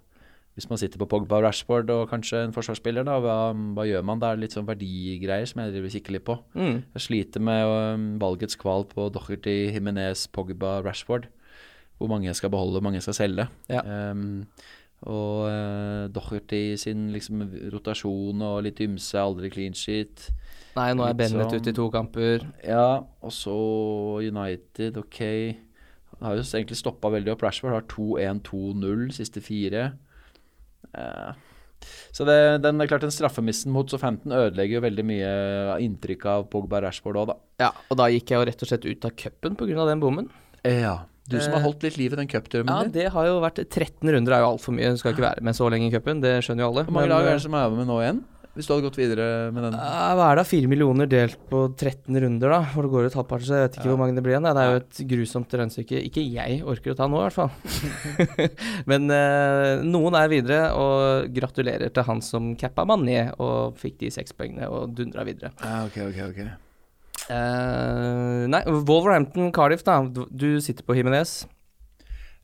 [0.61, 3.37] hvis man sitter på Pogba og Rashford og kanskje en forsvarsspiller, da, hva,
[3.75, 4.21] hva gjør man?
[4.21, 6.35] Det er litt sånn verdigreier som jeg driver kikker litt på.
[6.53, 11.25] mm, Jeg sliter med um, valgets kval på Docherty, Jimenez, Pogba, Rashford.
[11.97, 13.47] Hvor mange jeg skal beholde, hvor mange jeg skal selge.
[13.69, 13.81] Ja.
[14.11, 14.45] Um,
[15.01, 17.41] og uh, Docherty sin liksom
[17.73, 20.27] rotasjon og litt ymse, aldri clean sheet.
[20.77, 22.45] Nei, nå er Litt Bennett sånn- ute i to kamper.
[22.63, 23.57] Ja, og så
[24.21, 25.19] United, ok.
[26.21, 27.41] Han har jo egentlig stoppa veldig opp.
[27.47, 29.87] Rashford har 2-1-2-0 siste fire.
[30.97, 31.31] Eh,
[32.13, 35.29] så det, den er klart den straffemissen mot Southampton ødelegger jo veldig mye
[35.75, 37.37] av inntrykket av Pogba Rashford òg, da.
[37.63, 39.85] Ja, og da gikk jeg jo rett og slett ut av cupen pga.
[39.89, 40.29] den bommen.
[40.67, 40.99] Ja.
[41.29, 42.91] Du som har Eh, holdt litt liv i den cupdrømmen Ja, din.
[42.91, 44.91] det har jo vært 13 runder, er jo altfor mye.
[44.91, 46.83] Du skal ikke være med så lenge i cupen, det skjønner jo alle.
[46.85, 48.23] Hvor mange lag er eh, det som er med nå igjen?
[48.51, 49.75] Hvis du hadde gått videre med den?
[49.79, 52.57] Hva er det, fire millioner delt på 13 runder, da?
[52.73, 53.91] Hvor det går et halvparten, så jeg vet ikke Ja.
[53.93, 54.43] hvor mange det blir igjen.
[54.43, 56.01] Det er jo et grusomt regnestykke.
[56.09, 57.53] Ikke jeg orker å ta nå, i hvert fall.
[58.91, 64.11] Men eh, noen er videre, og gratulerer til han som cappa Mané og fikk de
[64.11, 65.53] seks poengene og dundra videre.
[65.63, 66.43] Ja, ok, ok, ok.
[67.31, 70.01] Eh, nei, Wolverhampton Cardiff, da.
[70.11, 71.45] Du, sitter på Himinez.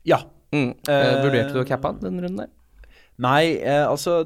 [0.08, 0.22] Ja.
[0.56, 0.72] Mm.
[0.88, 2.52] Eh, vurderte du å cappe den runden der?
[3.20, 4.22] Nei, eh, altså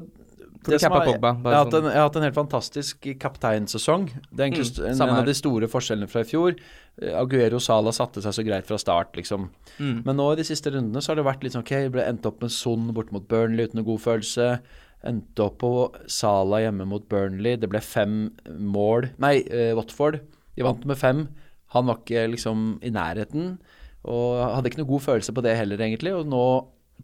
[0.63, 1.33] For du cappa Pogba.
[1.35, 1.89] Jeg har, hatt en, sånn.
[1.91, 4.05] jeg har hatt en helt fantastisk kapteinsesong.
[4.31, 6.55] Det er egentlig Mm, en, en av de store forskjellene fra i fjor.
[7.01, 9.49] Eh, Aguero Sala satte seg så greit fra start, liksom.
[9.77, 9.99] Mm.
[10.05, 12.25] Men nå i de siste rundene så har det vært litt sånn OK, ble endt
[12.29, 14.49] opp med Son bort mot Burnley uten noe god følelse.
[15.03, 15.71] Endte opp på
[16.07, 17.57] Sala hjemme mot Burnley.
[17.59, 20.21] Det ble fem mål Nei, uh, Watford.
[20.55, 21.25] De vant med fem.
[21.75, 23.57] Han var ikke liksom i nærheten.
[24.07, 26.13] Og hadde ikke noe god følelse på det heller, egentlig.
[26.15, 26.45] Og nå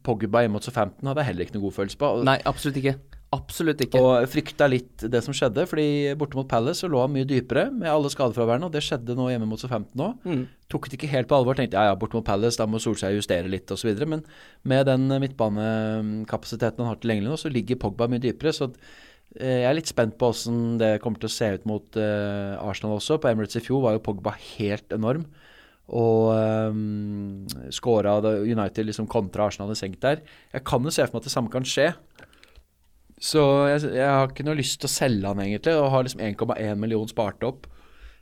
[0.06, 2.10] Pogba hjemme mot Southampton hadde jeg heller ikke noe god følelse på.
[2.28, 2.95] Nei, absolutt ikke.
[3.30, 4.00] Absolutt ikke.
[4.02, 7.68] Og frykta litt det som skjedde, fordi borte mot Palace så lå han mye dypere
[7.70, 10.24] med alle skadefraværende, og det skjedde nå hjemme mot Southampton òg.
[10.26, 10.48] Mm.
[10.74, 13.13] Tok det ikke helt på alvor, tenkte ja ja, borte mot Palace, da må Solskjær
[13.13, 13.92] justere litt osv.
[14.10, 14.24] Men
[14.65, 18.56] med den midtbanekapasiteten han har tilgjengelig nå, så ligger Pogba mye dypere.
[18.56, 18.72] så
[19.38, 22.58] eh, jeg er litt spent på hvordan det kommer til å se ut mot uh,
[22.65, 23.20] Arsenal også.
[23.22, 25.28] På Emirates i fjor var jo Pogba helt enorm.
[25.89, 30.26] Og um, scora United liksom kontra Arsenal i senk der.
[30.54, 31.92] Jeg kan jo se for meg at det samme kan skje.
[33.19, 36.21] Så jeg, jeg har ikke noe lyst til å selge han egentlig, og har liksom
[36.23, 37.67] 1,1 million spart opp.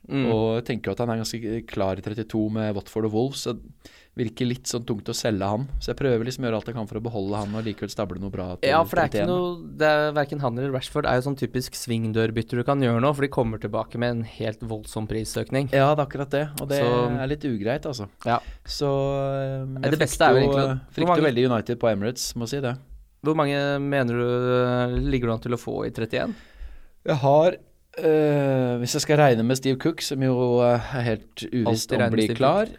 [0.08, 0.24] Mm.
[0.32, 3.52] Og tenker jo at han er ganske klar i 32 med Watford og Wolves, så
[3.58, 5.66] det virker litt sånn tungt å selge han.
[5.78, 7.92] Så jeg prøver liksom å gjøre alt jeg kan for å beholde han og likevel
[7.92, 11.06] stable noe bra Ja, for det er ikke noe det er Verken han eller Rashford
[11.06, 14.24] er jo sånn typisk svingdørbytter du kan gjøre nå, for de kommer tilbake med en
[14.24, 15.68] helt voldsom prisøkning.
[15.76, 18.08] Ja, det er akkurat det, og det Så- er litt ugreit, altså.
[18.26, 18.40] Ja.
[18.64, 18.88] Så
[19.82, 22.48] jeg Det beste er frykter jo, egentlig at- frykter mange- veldig United på Emirates, må
[22.48, 22.76] si det.
[23.26, 26.34] Hvor mange mener du øh, ligger du an til å få i 31?
[27.08, 27.56] Jeg har
[27.98, 32.04] øh, Hvis jeg skal regne med Steve Cook, som jo øh, er helt uvisst om
[32.14, 32.70] blir klar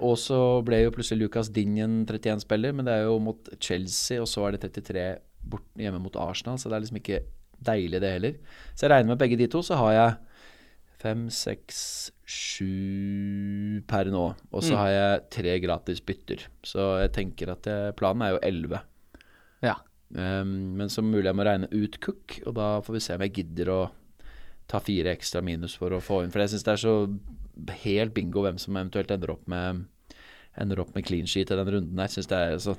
[0.00, 4.26] Og så ble jo plutselig Lucas Dinjen 31-spiller, men det er jo mot Chelsea, og
[4.26, 5.04] så er det 33
[5.52, 7.20] bort hjemme mot Arsenal, så det er liksom ikke
[7.62, 8.34] deilig, det heller.
[8.74, 10.16] Så jeg regner med begge de to, så har jeg
[11.04, 11.78] fem, seks,
[12.26, 14.24] sju per nå.
[14.50, 14.78] Og så Mm.
[14.80, 16.46] har jeg tre gratis bytter.
[16.66, 18.80] Så jeg tenker at jeg, planen er jo elleve.
[19.62, 19.78] Ja.
[20.12, 23.24] Um, men så mulig jeg må regne ut Cook, og da får vi se om
[23.24, 23.80] jeg gidder å
[24.70, 26.32] ta fire ekstra minus for å få inn.
[26.32, 26.94] For jeg syns det er så
[27.84, 29.86] helt bingo hvem som eventuelt ender opp med
[30.52, 32.74] Ender opp med clean sheet i den runden her, Synes det er så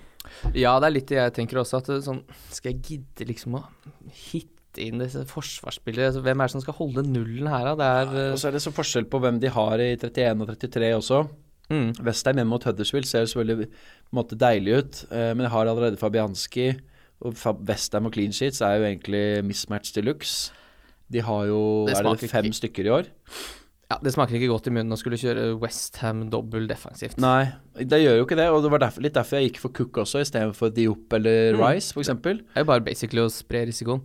[0.54, 2.20] Ja, det er litt det jeg tenker også, at sånn
[2.54, 3.64] Skal jeg gidde liksom å
[4.14, 6.12] hitte inn disse forsvarsspillere?
[6.12, 7.74] Altså, hvem er det som skal holde nullen her, da?
[7.80, 10.54] Det er Og så er det så forskjell på hvem de har i 31 og
[10.54, 11.24] 33 også.
[11.74, 15.54] Mm, Westheim hjemme mot Huddersfield ser selvfølgelig på en måte deilig ut, eh, men jeg
[15.56, 16.68] har allerede Fabianski.
[17.24, 17.34] Og
[17.68, 20.52] Westheim og clean sheets er jo egentlig mismatch de luxe.
[21.12, 23.06] De har jo Det er det fem ikke- stykker i år.
[23.92, 27.18] Ja, det smaker ikke godt i munnen å skulle kjøre Westham dobbel defensivt.
[27.22, 28.48] Nei, det gjør jo ikke det.
[28.50, 31.60] Og det var derfor, litt derfor jeg gikk for Cook også, istedenfor Diop eller Mm.
[31.62, 32.08] Rice, f.eks.
[32.08, 34.02] Det er jo bare basically å spre risikoen.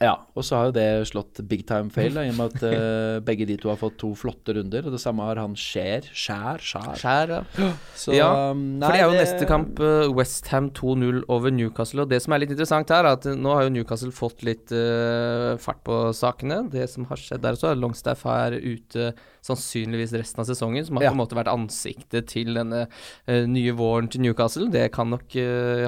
[0.00, 2.62] Ja, og så har jo det slått big time fail, da, i og med at
[2.64, 4.86] uh, begge de to har fått to flotte runder.
[4.88, 6.06] Og det samme har han Skjær.
[6.16, 6.94] Skjær, Skjær.
[6.96, 7.42] Skjær, ja.
[8.00, 12.06] Så, Ja, um, For det er jo neste kamp uh, Westham 2-0 over Newcastle.
[12.06, 14.72] Og det som er litt interessant her, er at nå har jo Newcastle fått litt
[14.72, 16.62] uh, fart på sakene.
[16.72, 19.10] Det som har skjedd der også, er Longstaff er ute
[19.44, 21.12] sannsynligvis resten av sesongen, som har Ja.
[21.12, 22.86] på en måte vært ansiktet til denne
[23.28, 24.68] nye våren til Newcastle.
[24.72, 25.32] Det kan nok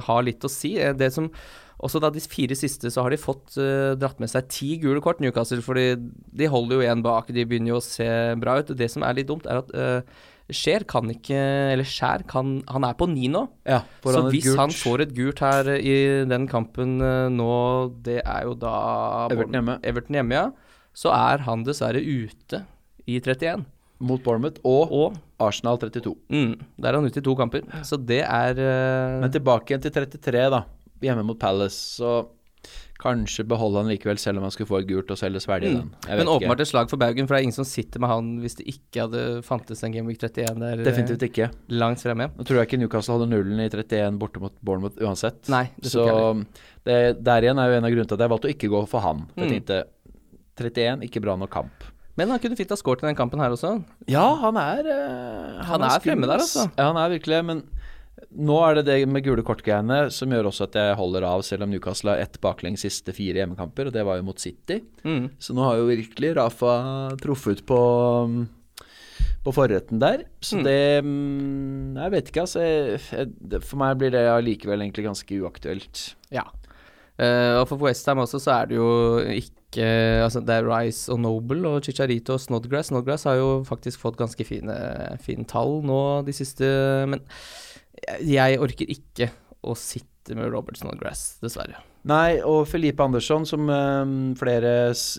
[0.07, 0.77] ha litt å si.
[0.81, 1.29] Eh, Det som
[1.79, 5.01] også da de fire siste så har de fått uh, dratt med seg ti gule
[5.03, 7.33] kort, Newcastle, fordi de holder jo igjen bak.
[7.33, 8.07] De begynner jo å se
[8.43, 8.75] bra ut.
[8.77, 11.37] Det som er litt dumt, er at uh, Skjer kan ikke
[11.73, 13.45] Eller Skjær kan Han er på ni nå.
[13.65, 14.59] ja, Så han hvis gult.
[14.59, 15.95] han får et gult her eh, i
[16.29, 17.47] den kampen uh, nå,
[18.05, 18.73] det er jo da
[19.31, 19.77] Everton hjemme.
[19.87, 20.83] Everton hjemme, ja.
[20.93, 22.65] Så er han dessverre ute
[23.07, 23.63] i 31.
[24.03, 26.13] mot Bournemouth og Og Arsenal 32.
[26.29, 27.63] mm, der er han ute i to kamper.
[27.87, 30.65] Så det er eh, Men tilbake igjen til 33, da.
[31.03, 31.77] Hjemme mot Palace.
[31.99, 32.29] Så
[33.03, 35.75] kanskje beholde han likevel, selv om han skulle få et gult og selge svelge Mm.
[35.81, 35.89] den.
[36.07, 38.09] Jeg vet Men åpenbart et slag for Baugen, for det er ingen som sitter med
[38.13, 41.51] han hvis det ikke hadde fantes en Gameweek 31 der eh, Definitivt ikke.
[41.71, 42.31] langt fremme.
[42.39, 45.49] Nå tror jeg ikke Newcastle hadde nullen i 31 borte mot Bournemouth uansett.
[45.51, 46.07] Nei, det Så
[46.85, 48.89] det, der igjen er jo en av grunnene til at jeg valgte å ikke gå
[48.89, 49.27] for han.
[49.37, 49.53] Jeg Mm.
[49.67, 49.85] tenkte
[50.57, 51.73] 31, ikke bra nok kamp.
[52.17, 53.83] Men han kunne fint ha skåret i den kampen her også.
[54.07, 56.71] Ja, han er eh, Han er fremme der, altså.
[56.79, 57.63] Ja, han er virkelig men
[58.37, 61.67] nå er det det med gule kort-greiene som gjør også at jeg holder av, selv
[61.67, 64.81] om Newcastle har ett baklengs siste fire hjemmekamper, og det var jo mot City.
[65.05, 65.31] Mm.
[65.43, 66.75] Så nå har jo virkelig Rafa
[67.23, 67.81] truffet på
[69.43, 70.25] på forretten der.
[70.41, 70.65] Så Mm.
[70.65, 72.61] det mm, Jeg vet ikke, altså.
[72.63, 76.15] Jeg, for meg blir det allikevel egentlig ganske uaktuelt.
[76.31, 76.45] Ja.
[77.21, 79.59] Uh, og for Westham også så er det jo ikke
[80.23, 82.91] Altså det er Rice og Noble og Chicharito og Snodgrass.
[82.91, 84.75] Snodgrass har jo faktisk fått ganske fine,
[85.25, 86.67] fine tall nå de siste
[87.09, 87.23] Men
[88.27, 89.31] jeg, orker ikke
[89.63, 91.81] å sitte med Robertson og Grass, dessverre.
[92.07, 94.71] Nei, og Felipe Andersson, som eh, flere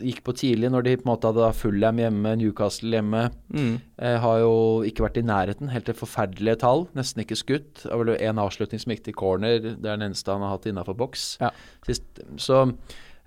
[0.03, 3.21] gikk på tidlig når de på en måte hadde Fullham hjemme, Newcastle hjemme,
[3.53, 3.77] Mm.
[3.99, 4.53] eh, har jo
[4.87, 5.71] ikke vært i nærheten.
[5.71, 6.87] Helt til forferdelige tall.
[6.95, 7.83] Nesten ikke skutt.
[7.85, 9.59] Det var vel en avslutning som gikk til corner.
[9.63, 11.37] Det er den eneste han har hatt innafor boks.
[11.39, 11.51] Ja.
[11.87, 12.03] Sist.
[12.35, 12.61] Så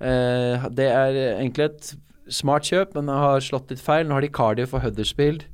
[0.01, 1.95] eh, det er egentlig et
[2.29, 4.05] smart kjøp, men har slått litt feil.
[4.09, 5.45] Nå har de Cardiff og Huddersfield,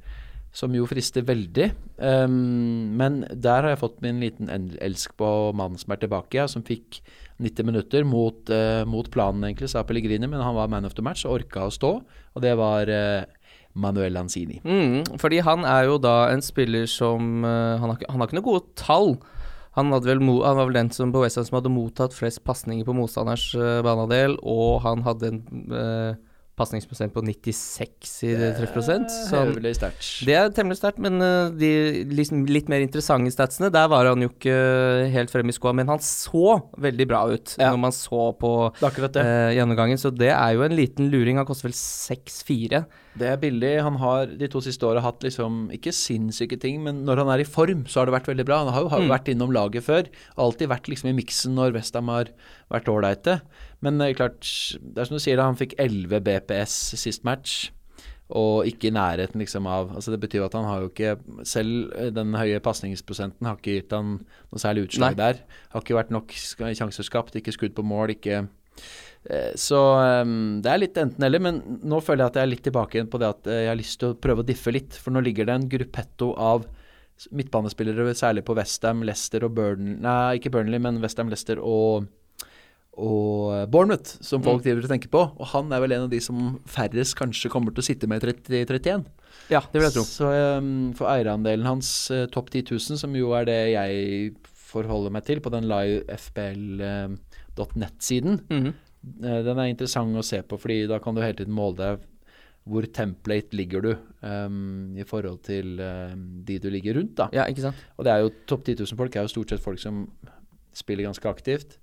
[0.53, 1.71] som jo frister veldig.
[1.97, 6.49] Um, men der har jeg fått min liten elsk på mannen som er tilbake, ja,
[6.51, 7.01] som fikk
[7.43, 11.05] 90 minutter mot, uh, mot planen, egentlig, sa Pellegrini, men han var man of the
[11.05, 13.25] match og orka å stå, og det var uh,
[13.73, 14.61] Manuel Lanzini.
[14.61, 18.43] Mm, fordi han er jo da en spiller som uh, han, har, han har ikke
[18.43, 19.17] noe gode tall.
[19.79, 22.93] Han, vel han var vel den som på Westham som hadde mottatt flest pasninger på
[22.93, 25.41] motstanders banehalvdel, og han hadde en
[26.63, 29.11] pasningsprosent på 96 i treffprosent.
[29.11, 29.43] Så
[30.27, 31.71] det er temmelig sterkt, men uh, de
[32.15, 35.75] liksom litt mer interessante statsene, der var han jo ikke uh, helt fremme i skoa,
[35.77, 37.73] men han så veldig bra ut Ja.
[37.75, 39.27] når man så på Det det.
[39.27, 41.37] uh, gjennomgangen, så det er jo en liten luring.
[41.43, 42.85] Han koster vel 6-4.
[43.19, 43.73] Det er billig.
[43.85, 47.43] Han har de to siste åra hatt liksom ikke sinnssyke ting, men når han er
[47.45, 48.63] i form, så har det vært veldig bra.
[48.65, 49.11] Han har jo har Mm.
[49.13, 50.07] vært innom laget før.
[50.39, 52.31] Alltid vært liksom i miksen når Westham har
[52.71, 53.41] vært ålreite.
[53.83, 54.47] Men er klart,
[54.81, 57.71] det er som du sier, da, han fikk 11 BPS sist match.
[58.33, 61.11] Og ikke i nærheten liksom av altså Det betyr jo at han har jo ikke
[61.45, 65.27] Selv eh, den høye pasningsprosenten har ikke gitt han noe særlig utslag Nei.
[65.35, 65.43] der.
[65.75, 68.47] Har ikke vært nok sjanser skapt, ikke skudd på mål, ikke
[69.31, 72.65] Eh, Så ehm, det er litt enten-eller, men nå føler jeg at jeg er litt
[72.67, 74.97] tilbake igjen på det at eh, jeg har lyst til å prøve å diffe litt.
[74.99, 76.67] For nå ligger det en gruppetto av
[77.31, 82.09] midtbanespillere, særlig på Westham, Leicester og Burnley Nei, ikke Burnley, men Westham, Leicester og
[82.93, 85.23] og Bournemouth, som folk driver og tenker på.
[85.41, 88.21] Og han er vel en av de som færrest kanskje kommer til å sitte med
[88.23, 89.05] i 30 31.
[89.51, 90.05] Ja, det vil jeg tro.
[90.05, 90.29] Så
[90.59, 94.35] um, for eierandelen hans, uh, topp 10 000, som jo er det jeg
[94.73, 98.73] forholder meg til på den livefpl.net-siden, Mhm.
[99.25, 101.99] Eh, Den er interessant å se på, fordi da kan du hele tiden måle deg
[102.65, 105.77] hvor template ligger du um, i forhold til
[106.47, 107.17] de du ligger rundt.
[107.17, 107.27] da.
[107.33, 107.75] Ja, ikke sant.
[107.99, 110.05] Og det er jo topp 10 000 folk er jo stort sett folk som
[110.73, 111.79] spiller ganske aktivt.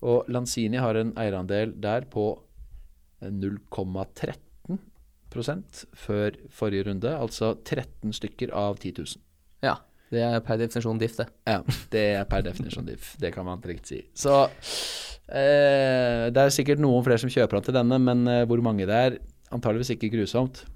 [0.00, 2.42] Og Lanzini har en eierandel der på
[3.22, 7.16] eh, 0,13% før forrige runde.
[7.16, 9.06] Altså 13 stykker av 10 000.
[9.66, 9.74] Ja.
[10.10, 11.28] Det er per definisjon diff, det.
[11.46, 11.60] Ja,
[11.92, 13.12] det er per definisjon diff.
[13.22, 14.00] Det kan man trygt si.
[14.10, 18.58] Så eh, det er sikkert noen flere som kjøper han til denne, men eh, hvor
[18.64, 19.20] mange det er,
[19.54, 20.64] antageligvis ikke grusomt.
[20.64, 20.66] Så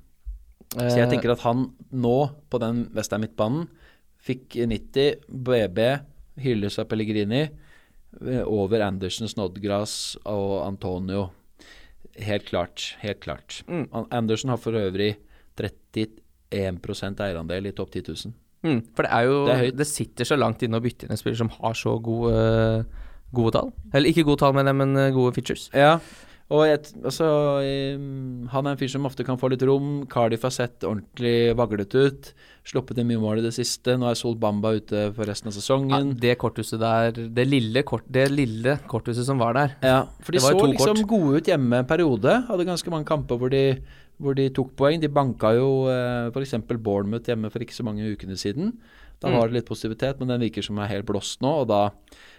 [0.82, 2.16] Eh, jeg tenker at han nå,
[2.50, 3.68] på den Western midtbanen,
[4.24, 5.80] fikk 90, BB,
[6.42, 7.52] hylles av Pellegrini, eh,
[8.44, 11.28] over Andersen, Snodgrass og Antonio.
[12.20, 12.94] Helt klart.
[13.02, 13.62] Helt klart.
[13.66, 13.88] Mm.
[14.10, 15.16] Andersen har for øvrig
[15.58, 18.34] 31% eierandel i topp 10 000.
[18.64, 21.12] Mm, for det er jo Det er det, sitter så langt inne å bytte inn
[21.12, 22.86] en spiller som har så gode,
[23.34, 23.72] gode tall.
[23.92, 25.68] Eller ikke gode tall, mener men eh, gode features.
[25.74, 25.98] Ja,
[26.54, 27.26] og jeg, altså,
[28.52, 30.04] han er en fyr som ofte kan få litt rom.
[30.10, 32.28] Cardiff har sett ordentlig vaglete ut.
[32.68, 33.96] Sluppet inn mye mål i det siste.
[34.00, 36.14] Nå er Sol Bamba ute for resten av Ja, sesongen.
[36.20, 39.74] det korthuset der, det lille, kort, det lille korthuset som var der.
[39.84, 41.06] Ja, for de så liksom kort.
[41.12, 42.36] gode ut hjemme en periode.
[42.48, 43.64] Hadde ganske mange kamper hvor de,
[44.20, 45.00] hvor de tok poeng.
[45.00, 46.54] De banka jo eh, f.eks.
[46.78, 48.72] Bournemouth hjemme for ikke så mange ukene siden.
[49.20, 49.38] Da Mm.
[49.38, 51.60] var det litt positivitet, men den virker som er helt blåst nå.
[51.62, 51.90] Og da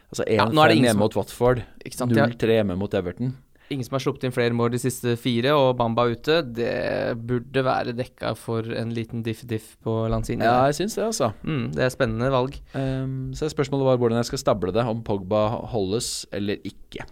[0.06, 2.14] Altså 1-5 Ja, hjemme mot Watford, Ikke sant?
[2.14, 3.32] De har 0-3 hjemme mot Everton.
[3.74, 6.42] Ingen som har sluppet inn flere mål de siste fire, og Bamba ute.
[6.56, 10.46] Det burde være dekka for en liten diff-diff på Lanzini.
[10.46, 11.32] Ja, jeg syns det, altså.
[11.44, 12.58] Mm, det er spennende valg.
[12.74, 17.08] Um, så spørsmålet var hvordan jeg skal stable det, om Pogba holdes eller ikke.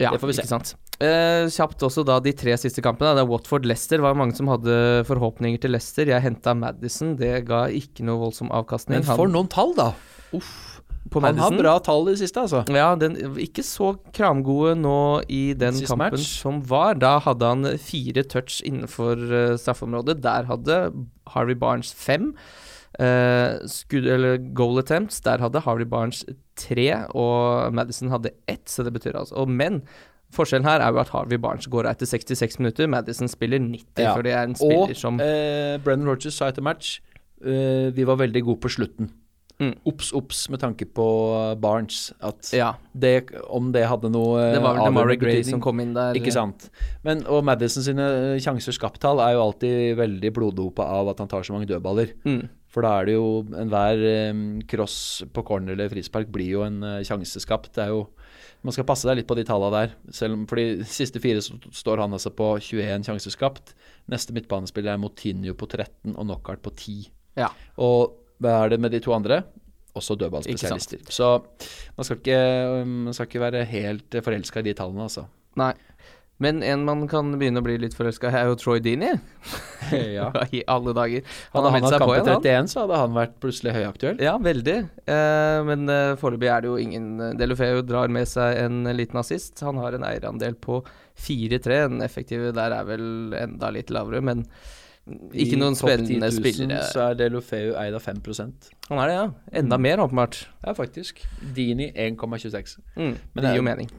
[0.00, 0.46] Ja, Det får vi se.
[0.46, 0.74] Ikke sant.
[1.00, 3.14] Eh, kjapt også da de tre siste kampene.
[3.16, 4.02] Det er Watford-Leicester.
[4.04, 6.08] var mange som hadde forhåpninger til Leicester.
[6.08, 7.14] Jeg henta Madison.
[7.16, 9.00] Det ga ikke noe voldsom avkastning.
[9.00, 9.92] Men for noen tall, da!
[10.36, 10.69] Uff.
[11.10, 12.60] På Han har bra tall i det siste, altså.
[12.76, 16.26] Ja, den, ikke så kramgode nå i den Sist kampen match.
[16.42, 16.98] som var.
[17.00, 20.20] Da hadde han fire touch innenfor uh, straffeområdet.
[20.22, 20.80] Der hadde
[21.32, 22.34] Harvey Barnes fem.
[23.00, 26.24] Uh, skudd, eller goal attempts, der hadde Harvey Barnes
[26.58, 29.78] tre, og Madison hadde ett, så det betyr altså Og men
[30.34, 34.12] forskjellen her er jo at Harvey Barnes går etter 66 minutter, Madison spiller 90, Ja.
[34.14, 36.98] for det er en spiller Og som eh, Brennan Rogers sa etter match
[37.44, 39.10] eh, vi var veldig gode på slutten.
[39.60, 39.74] Mm.
[39.84, 41.06] Obs, obs med tanke på
[41.60, 42.10] Barnes.
[42.24, 45.82] At Ja, det, om det hadde noe eh, det var vel DeMarie Gray som kom
[45.84, 46.16] inn der.
[46.16, 46.70] Ikke sant.
[47.04, 51.28] Men, og Madison sine eh, sjanser skapt-tall er jo alltid veldig bloddopa av at han
[51.30, 52.14] tar så mange dødballer.
[52.24, 52.48] Mm.
[52.70, 54.96] For da er det jo enhver um, cross
[55.34, 57.72] på corner eller frispark blir jo en uh, sjanse skapt.
[57.74, 58.06] Det er jo
[58.60, 59.92] Man skal passe deg litt på de tallene der.
[60.12, 63.72] Selv om for de siste fire så står han altså på 21 sjanser skapt.
[64.12, 67.08] Neste midtbanespiller er Motinho på 13 og Knockhart på 10.
[67.40, 67.48] Ja.
[67.80, 69.42] Og hva er det med de to andre?
[69.98, 71.02] Også dødballspesialister.
[71.10, 71.28] Så
[71.96, 72.40] man skal ikke,
[72.80, 75.26] um, man skal ikke være helt forelska i de tallene, altså.
[75.58, 75.74] Nei.
[76.40, 79.10] Men en man kan begynne å bli litt forelska i, er jo Troy Dini.
[80.16, 80.30] ja.
[80.56, 81.26] I alle dager.
[81.52, 84.22] Hadde han hatt kamp i 31, så hadde han vært plutselig høyaktuell.
[84.24, 84.78] Ja, veldig.
[85.04, 89.60] Eh, men eh, foreløpig er det jo ingen Delofeu drar med seg en liten assist.
[89.66, 90.80] Han har en eierandel på
[91.20, 91.82] 4-3.
[91.92, 94.46] Den effektive der er vel enda litt lavere, men
[95.32, 96.82] ikke noen spennende spillere.
[96.92, 98.22] Så er Delofeu eid av 5
[98.90, 99.26] Han er det, ja.
[99.62, 100.44] Enda mer, åpenbart.
[100.66, 101.24] Ja, faktisk.
[101.56, 102.78] Dini 1,26.
[102.96, 103.90] Mm, Men det gir jo mening.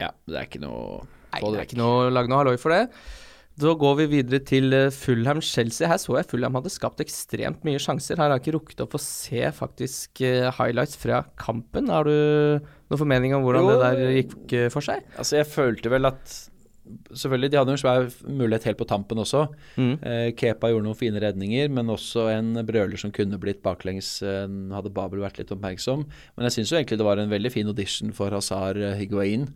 [0.00, 2.74] Ja, det er ikke noe Nei, det er ikke noe å lage noe halloi for
[2.74, 2.86] det.
[3.60, 5.86] Da går vi videre til eh, Fulham-Chelsea.
[5.90, 8.16] Her så jeg Fulham hadde skapt ekstremt mye sjanser.
[8.18, 11.90] Her har jeg ikke rukket opp å se faktisk eh, highlights fra kampen.
[11.92, 12.14] Har du
[12.62, 13.74] noen formening om hvordan Jo.
[13.74, 15.04] det der gikk eh, for seg?
[15.16, 16.36] Altså, jeg følte vel at
[17.10, 19.46] Selvfølgelig, de hadde en svær mulighet helt på tampen også.
[19.76, 19.94] Mm.
[20.06, 24.18] Eh, Kepa gjorde noen fine redninger, men også en brøler som kunne blitt baklengs.
[24.26, 26.06] Eh, hadde Babel vært litt oppmerksom.
[26.36, 29.48] Men jeg syns jo egentlig det var en veldig fin audition for Hazar eh, Higuain.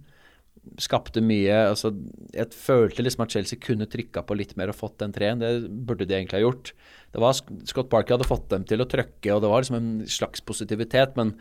[0.80, 1.90] Skapte mye altså
[2.32, 5.42] Jeg følte liksom at Chelsea kunne trykka på litt mer og fått den treen.
[5.42, 6.72] Det burde de egentlig ha gjort.
[7.14, 9.92] Det var Scott Parker hadde fått dem til å trøkke, og det var liksom en
[10.10, 11.14] slags positivitet.
[11.20, 11.36] Men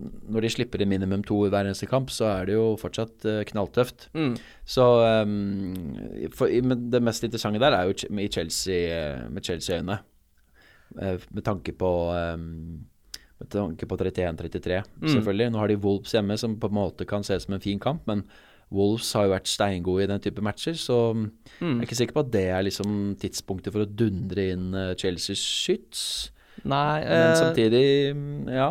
[0.00, 3.26] når de slipper inn minimum to i hver eneste kamp, så er det jo fortsatt
[3.28, 4.06] eh, knalltøft.
[4.16, 4.36] Mm.
[4.64, 4.86] Så
[5.22, 5.96] um,
[6.32, 9.98] for, det mest interessante der er jo med Chelsea, eh, med Chelsea-øyne.
[11.00, 12.86] Eh, med tanke på um,
[13.42, 15.08] med tanke på 31-33, Mm.
[15.12, 15.50] selvfølgelig.
[15.52, 18.06] Nå har de Wolves hjemme, som på en måte kan ses som en fin kamp,
[18.06, 18.22] men
[18.72, 21.28] Wolves har jo vært steingode i den type matcher, så Mm.
[21.60, 25.42] jeg er ikke sikker på at det er liksom tidspunktet for å dundre inn Chelseas
[25.42, 26.30] skyts.
[26.62, 27.84] Nei Men eh, samtidig,
[28.14, 28.68] mm, ja.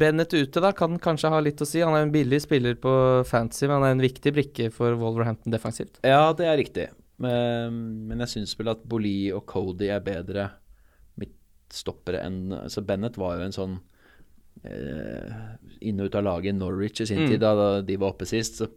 [0.00, 1.82] Bennett ute da kan kanskje ha litt å si.
[1.84, 2.92] Han er en billig spiller på
[3.28, 5.98] fantasy, men han er en viktig brikke for Wolverhampton defensivt.
[6.06, 6.86] Ja, det er riktig.
[7.20, 10.48] Men, men jeg syns vel at Boli og Cody er bedre
[11.20, 13.76] midtstoppere enn Altså Bennett var jo en sånn
[14.64, 15.36] eh,
[15.84, 17.28] inn og ut av laget i Norwich i sin Mm.
[17.30, 18.58] tid, da, da de var oppe sist.
[18.62, 18.70] Så,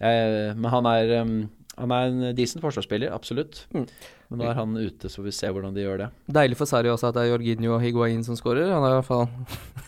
[0.00, 3.64] eh, men han er, um, han er en decent forsvarsspiller, absolutt.
[3.74, 3.86] Mm.
[4.32, 6.08] Men nå er han ute, så vi ser hvordan de gjør det.
[6.38, 8.70] Deilig for Sarri også at det er Jorginho og Higuain som skårer.
[8.72, 9.28] Han har i hvert fall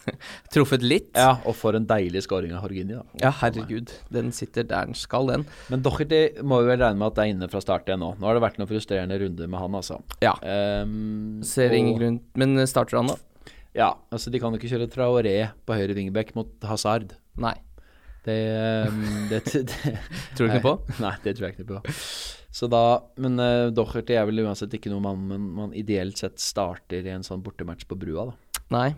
[0.54, 1.10] truffet litt.
[1.16, 3.02] Ja, og for en deilig scoring av Jorginho.
[3.02, 3.24] da.
[3.26, 3.92] Ja, herregud.
[4.12, 5.46] Den sitter der den skal, den.
[5.72, 8.12] Men Docherty må vi vel regne med at det er inne fra start igjen nå.
[8.20, 10.00] Nå har det vært noen frustrerende runder med han, altså.
[10.24, 10.34] Ja.
[10.44, 13.16] Um, Ser og- ingen grunn Men eh, starter han, da?
[13.74, 17.16] Ja, altså de kan jo ikke kjøre Traoré på høyre wingback mot Hazard.
[17.42, 17.56] Nei.
[18.24, 18.38] Det,
[18.88, 19.94] um, det, det
[20.36, 20.74] Tror du ikke på?
[21.04, 21.96] Nei, det tror jeg ikke på.
[22.54, 22.84] Så da,
[23.20, 27.12] Men uh, Docherty er vel uansett ikke noe man, man, man ideelt sett starter i
[27.12, 28.62] en sånn bortematch på brua, da.
[28.74, 28.88] Nei.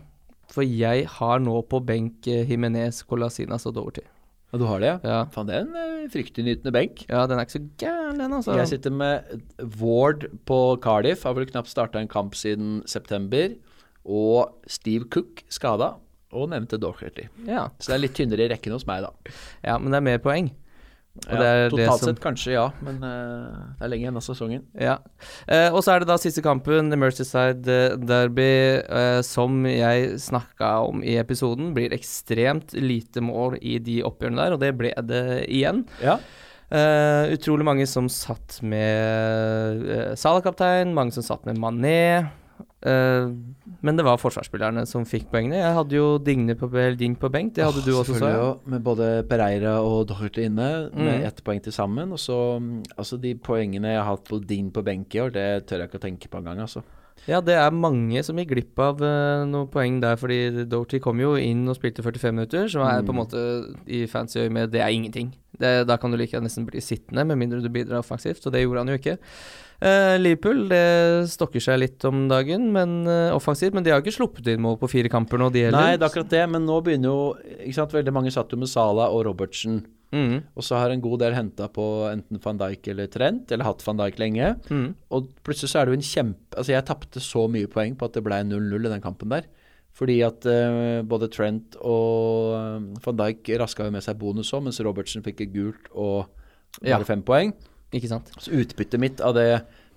[0.53, 4.05] For jeg har nå på benk eh, Jimenez, Colasinas og Doverty.
[4.55, 4.99] Og du har det, ja?
[5.03, 5.17] Ja.
[5.33, 7.03] Faen, det er en uh, fryktinngytende benk.
[7.09, 8.55] ja, den er ikke så gæren, den, altså.
[8.55, 9.41] Jeg sitter med
[9.81, 13.57] Ward på Cardiff, har vel knapt starta en kamp siden september.
[14.07, 15.97] Og Steve Cook skada,
[16.35, 17.27] og nevnte Docherty.
[17.47, 17.67] Ja.
[17.79, 19.35] Så det er litt tynnere i rekken hos meg, da.
[19.63, 20.49] ja, men det er mer poeng.
[21.25, 24.25] Ja, det det totalt som sett kanskje ja, men uh, det er lenge igjen av
[24.25, 24.63] sesongen.
[24.77, 24.97] Ja.
[25.49, 28.51] Uh, og så er det da siste kampen, Mercyside eh, Derby,
[28.85, 31.71] uh, som jeg snakka om i episoden.
[31.77, 35.85] Blir ekstremt lite mål i de oppgjørene der, og det ble det igjen.
[36.05, 36.19] Ja.
[36.67, 39.85] Utrolig mange som satt med
[40.19, 42.27] Salah-kaptein, mange som satt med Mané.
[42.85, 43.27] Eh,
[43.81, 45.57] men det var forsvarsspillerne som fikk poengene.
[45.57, 48.59] Jeg hadde jo Digne på, Ding på benk, det hadde du også, sa jeg.
[48.69, 51.25] med både Pereira og Doherty inne, med Mm.
[51.25, 52.11] ett poeng til sammen.
[52.11, 55.31] Og så mm, Altså, de poengene jeg har hatt på din på benk i år,
[55.33, 56.83] det tør jeg ikke å tenke på engang, altså.
[57.27, 61.17] Ja, det er mange som gikk glipp av uh, noen poeng der, fordi Doherty kom
[61.19, 63.21] jo inn og spilte 45 minutter, som er på en Mm.
[63.25, 65.33] måte i fancy øyemed det er ingenting.
[65.59, 68.53] Det, da kan du like gjerne nesten bli sittende, med mindre du bidrar offensivt, og
[68.53, 69.17] det gjorde han jo ikke.
[69.77, 74.15] Eh, Liverpool det stokker seg litt om dagen, men uh, offensivt, men de har ikke
[74.15, 75.77] sluppet inn mål på fire kamper nå, de heller.
[75.77, 78.57] Nei, det er akkurat det, men nå begynner jo ikke sant, Veldig mange satt jo
[78.57, 79.83] med Salah og Robertsen,
[80.15, 83.67] Mm, og så har en god del henta på enten van Dijk eller Trent, eller
[83.67, 84.53] hatt van Dijk lenge.
[84.71, 84.85] mm.
[85.11, 88.07] Og plutselig så er det jo en kjempe Altså, jeg tapte så mye poeng på
[88.07, 89.49] at det ble 0-0 i den kampen der.
[89.91, 94.79] Fordi at uh, både Trent og van Dijk raska jo med seg bonus òg, mens
[94.79, 96.29] Robertsen fikk et gult og
[96.83, 96.95] Ja.
[96.95, 97.51] bare fem poeng.
[97.95, 98.31] Ikke sant?
[98.43, 99.47] Så utbyttet mitt av det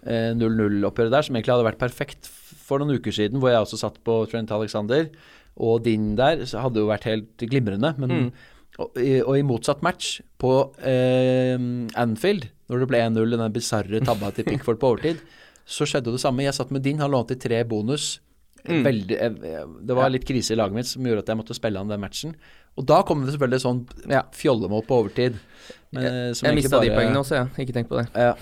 [0.06, 3.80] eh, 0-0-oppgjøret der, som egentlig hadde vært perfekt for noen uker siden, hvor jeg også
[3.80, 5.08] satt på Trent Alexander,
[5.60, 7.94] og din der, så hadde jo vært helt glimrende.
[7.98, 8.30] Men, Mm.
[8.78, 10.52] og, i, og i motsatt match, på
[10.86, 11.58] eh,
[11.98, 15.18] Anfield, når det ble 1-0, den bisarre tabba til Pickford på overtid,
[15.66, 16.46] så skjedde det samme.
[16.46, 18.20] Jeg satt med din, han lånte tre bonus.
[18.64, 18.82] Mm.
[18.86, 21.80] Veldig, eh, det var litt krise i laget mitt som gjorde at jeg måtte spille
[21.82, 22.34] han den matchen.
[22.80, 23.84] Og da kommer det selvfølgelig sånn
[24.36, 25.38] fjollemål på overtid.
[25.90, 27.46] Men, jeg Jeg egentlig mista de poengene også, ja.
[27.58, 28.06] Ikke tenk på det.
[28.14, 28.34] ja.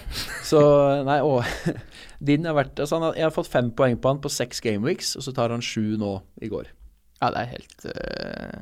[0.44, 0.60] Så
[1.08, 1.40] nei, å
[2.28, 5.14] Din har vært altså har, Jeg har fått fem poeng på han på seks gameweeks,
[5.16, 6.68] og så tar han sju nå i går.
[7.22, 8.58] Ja, det er helt uh,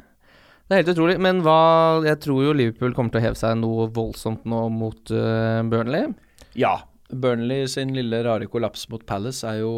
[0.67, 1.19] Det er helt utrolig.
[1.21, 1.59] Men hva
[2.07, 6.15] Jeg tror jo Liverpool kommer til å heve seg noe voldsomt nå mot uh, Burnley.
[6.57, 6.79] Ja.
[7.11, 9.75] Burnley sin lille rare kollaps mot Palace er jo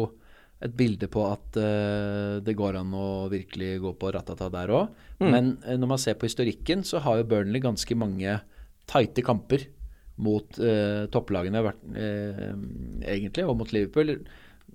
[0.59, 4.97] et bilde på at uh, det går an å virkelig gå på ratata der òg.
[5.21, 5.29] Mm.
[5.31, 8.39] Men uh, når man ser på historikken, så har jo Burnley ganske mange
[8.89, 9.69] tighte kamper
[10.19, 11.63] mot uh, topplagene,
[13.07, 14.17] egentlig, og mot Liverpool.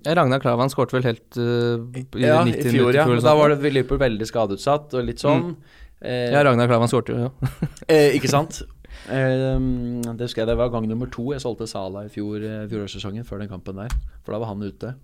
[0.04, 3.04] Ragnar Klavan skårte vel helt i Ja, 90 i fjor, ja.
[3.24, 5.52] da var det Liverpool veldig skadeutsatt og litt sånn.
[6.00, 8.00] Eh, Ja, Ragnar Klavan skårte jo, ja.
[8.16, 8.62] Ikke sant?
[9.04, 12.40] Det husker jeg det var gang nummer to jeg solgte Sala i fjor,
[12.72, 13.92] fjorårssesongen, før den kampen der.
[14.24, 14.94] For da var han ute.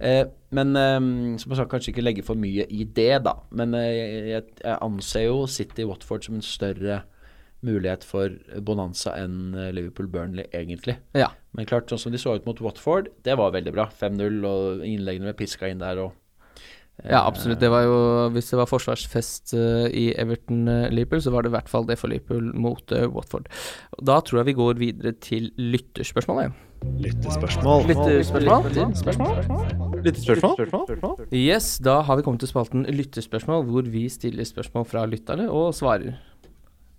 [0.00, 0.74] Eh, men
[1.38, 3.36] Så man skal kanskje ikke legge for mye i det, da.
[3.50, 7.02] Men eh, jeg, anser jo City Watford som en større
[7.62, 8.32] mulighet for
[8.66, 10.98] bonanza enn eh, Liverpool-Burnley, egentlig.
[11.16, 11.30] Ja.
[11.56, 13.86] Men klart, sånn som de så ut mot Watford, det var veldig bra.
[14.00, 16.02] 5-0, og innleggene ble piska inn der.
[16.02, 16.18] og
[17.06, 17.60] Ja, absolutt.
[17.62, 21.70] Det var jo Hvis det var forsvarsfest uh, i Everton-Liverpool, så var det i hvert
[21.70, 23.48] fall det for Liverpool mot uh, Watford.
[24.02, 26.52] Da tror jeg vi går videre til lytterspørsmålet.
[26.82, 27.86] Lyttespørsmål.
[30.02, 31.26] Lyttespørsmål?
[31.34, 35.74] Yes, da har vi kommet til spalten Lyttespørsmål, hvor vi stiller spørsmål fra lytterne og
[35.74, 36.16] svarer.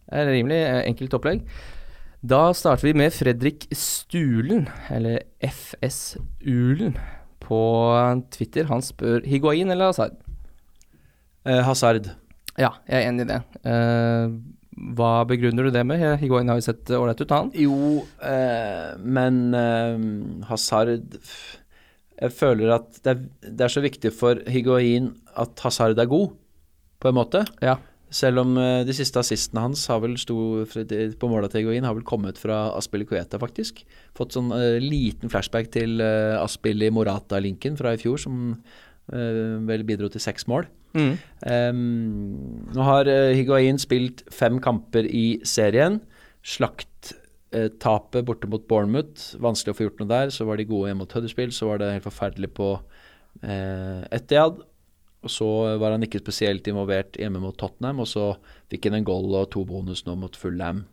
[0.07, 1.43] Det er rimelig eh, enkelt opplegg.
[2.23, 6.17] Da starter vi med Fredrik Stulen, eller FS
[6.47, 6.97] Ulen,
[7.43, 7.61] på
[8.31, 8.63] Twitter.
[8.71, 10.15] Han spør Higuain eller Hazard?
[11.45, 12.07] Eh, Hazard.
[12.57, 13.41] Ja, jeg er enig i det.
[13.67, 14.29] Eh,
[14.97, 16.03] hva begrunner du det med?
[16.21, 17.51] Higuain har jo sett ålreit ut, han.
[17.57, 20.05] Jo, eh, men eh,
[20.49, 21.17] Hazard
[22.17, 26.33] Jeg føler at det er, det er så viktig for Higuain at Hazard er god,
[27.01, 27.43] på en måte.
[27.61, 27.77] Ja.
[28.13, 30.37] Selv om eh, de siste assistene hans har vel sto
[30.69, 33.81] på måla til Higuain har vel kommet fra Aspilicueta, faktisk.
[34.17, 39.83] Fått sånn eh, liten flashback til uh, Aspili Morata-linken fra i fjor, som eh, vel
[39.83, 40.69] bidro til seks mål.
[40.93, 41.13] Mm.
[41.49, 41.77] Um,
[42.73, 45.99] nå har uh, Higuain spilt fem kamper i serien.
[46.45, 47.13] Slakt
[47.55, 49.33] uh, borte mot Bournemouth.
[49.41, 50.33] Vanskelig å få gjort noe der.
[50.33, 51.55] Så var de gode hjemme mot Huddersfield.
[51.55, 54.61] Så var det helt forferdelig på uh, Etiad.
[55.23, 55.49] Og så
[55.79, 58.03] var han ikke spesielt involvert hjemme mot Tottenham.
[58.03, 58.33] Og så
[58.71, 60.85] fikk han en goal og to bonus nå mot Fulham.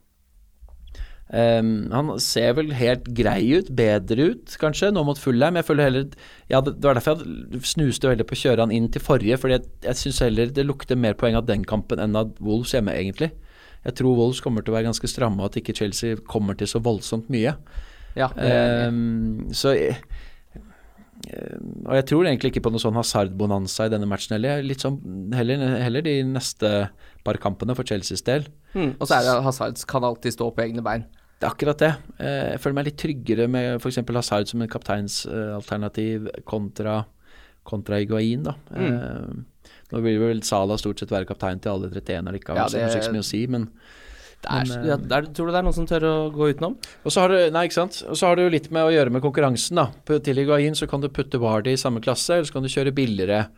[1.31, 5.59] Ehm, han ser vel helt grei ut, bedre ut kanskje, nå mot Fullheim.
[5.61, 6.09] Jeg føler heller
[6.51, 9.59] ja, det, var derfor jeg snuste veldig på å kjøre han inn til forrige, fordi
[9.59, 12.97] jeg, jeg syns heller det lukter mer poeng av den kampen enn av Wolves hjemme,
[12.99, 13.31] egentlig.
[13.85, 16.69] Jeg tror Wolves kommer til å være ganske stramme, og at ikke Chelsea kommer til
[16.69, 17.55] så voldsomt mye.
[18.19, 20.01] Ja, um, jeg så eh,
[21.87, 24.59] Og jeg tror egentlig ikke på noe sånn hasardbonanza i denne matchen heller.
[24.59, 24.99] Er Litt sånn,
[25.37, 26.73] heller, heller de neste
[27.23, 28.49] par kampene for Chelseas del.
[28.75, 31.07] Mm, og så er det Hazard kan alltid stå på egne bein.
[31.41, 31.93] Det er akkurat det.
[32.21, 33.97] Eh, Jeg føler meg litt tryggere med f.eks.
[34.13, 36.99] Hazard som en kapteinsalternativ kontra,
[37.65, 38.55] kontra Higuain, da.
[38.75, 38.91] Mm.
[38.93, 42.71] Eh, Nå vil vel Salah stort sett være kaptein til alle 31 allikevel, Ja, det
[42.71, 43.71] så det- ikke så mye å si, men
[44.43, 46.77] Det er, Men, ja, der, tror du det er noen som tør å gå utenom?
[47.05, 48.03] Og så har du, nei, ikke sant?
[48.09, 49.91] Og så har det jo litt med å gjøre med konkurransen, da.
[50.07, 52.69] På, til Higuain så kan du putte Vardy i samme klasse, eller så kan du
[52.69, 53.49] kjøre billigere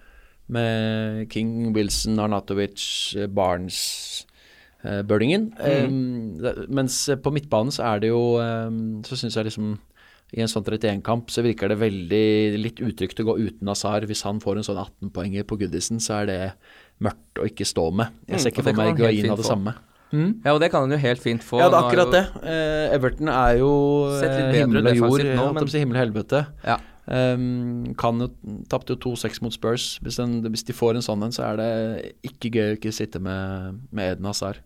[0.49, 4.26] med King, Wilson, Arnatovic, eh, Barnes,
[4.85, 5.87] eh, Mm.
[5.87, 9.78] Um, mens eh, på midtbanen så er det jo um, Så syns jeg liksom
[10.33, 12.24] i en sånn 31-kamp så virker det veldig
[12.57, 14.01] litt utrygt å gå uten Azar.
[14.09, 16.39] Hvis han får en sånn 18-poenger på Goodison, så er det
[17.05, 18.14] mørkt å ikke stå med.
[18.24, 19.74] Mm, Jeg ser ikke mm, for meg Higuain av det samme.
[20.12, 20.30] Mm?
[20.45, 21.61] Ja, og det kan han jo helt fint få.
[21.61, 22.49] Ja, det er akkurat jo- det.
[22.49, 23.70] Eh, Everton er jo
[24.09, 25.26] eh, himmel og jord.
[25.37, 26.43] nå, si himmel og helvete.
[26.64, 26.78] Ja.
[27.05, 28.28] Um, kan jo
[28.70, 29.99] Tapte jo 2-6 mot Spurs.
[30.01, 31.70] Hvis, den, hvis de får en sånn en, så er det
[32.24, 34.62] ikke gøy å ikke sitte med, med Eden Hazard.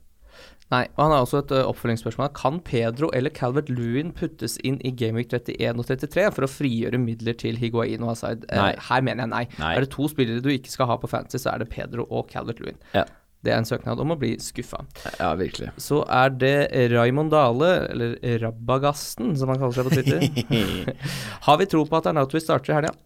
[0.75, 2.33] Nei, og han har også et ø, oppfølgingsspørsmål.
[2.35, 6.99] Kan Pedro eller Calvert Lewin puttes inn i Gameweek 31 og 33 for å frigjøre
[6.99, 8.43] midler til Higuain og Hazard?
[8.51, 8.73] Eh, Nei.
[8.89, 9.45] her mener jeg nei.
[9.61, 9.71] Nei.
[9.77, 12.27] Er det to spillere du ikke skal ha på fantasy, så er det Pedro og
[12.33, 12.81] Calvert Lewin.
[12.97, 13.05] Ja.
[13.47, 14.81] Det er en søknad om å bli skuffa.
[15.21, 15.69] Ja, virkelig.
[15.79, 16.57] Så er det
[16.91, 20.97] Raymond Dale, eller Rabagasten som han kaller seg på Twitter.
[21.47, 22.97] har vi tro på at Arnautovic starter i helga?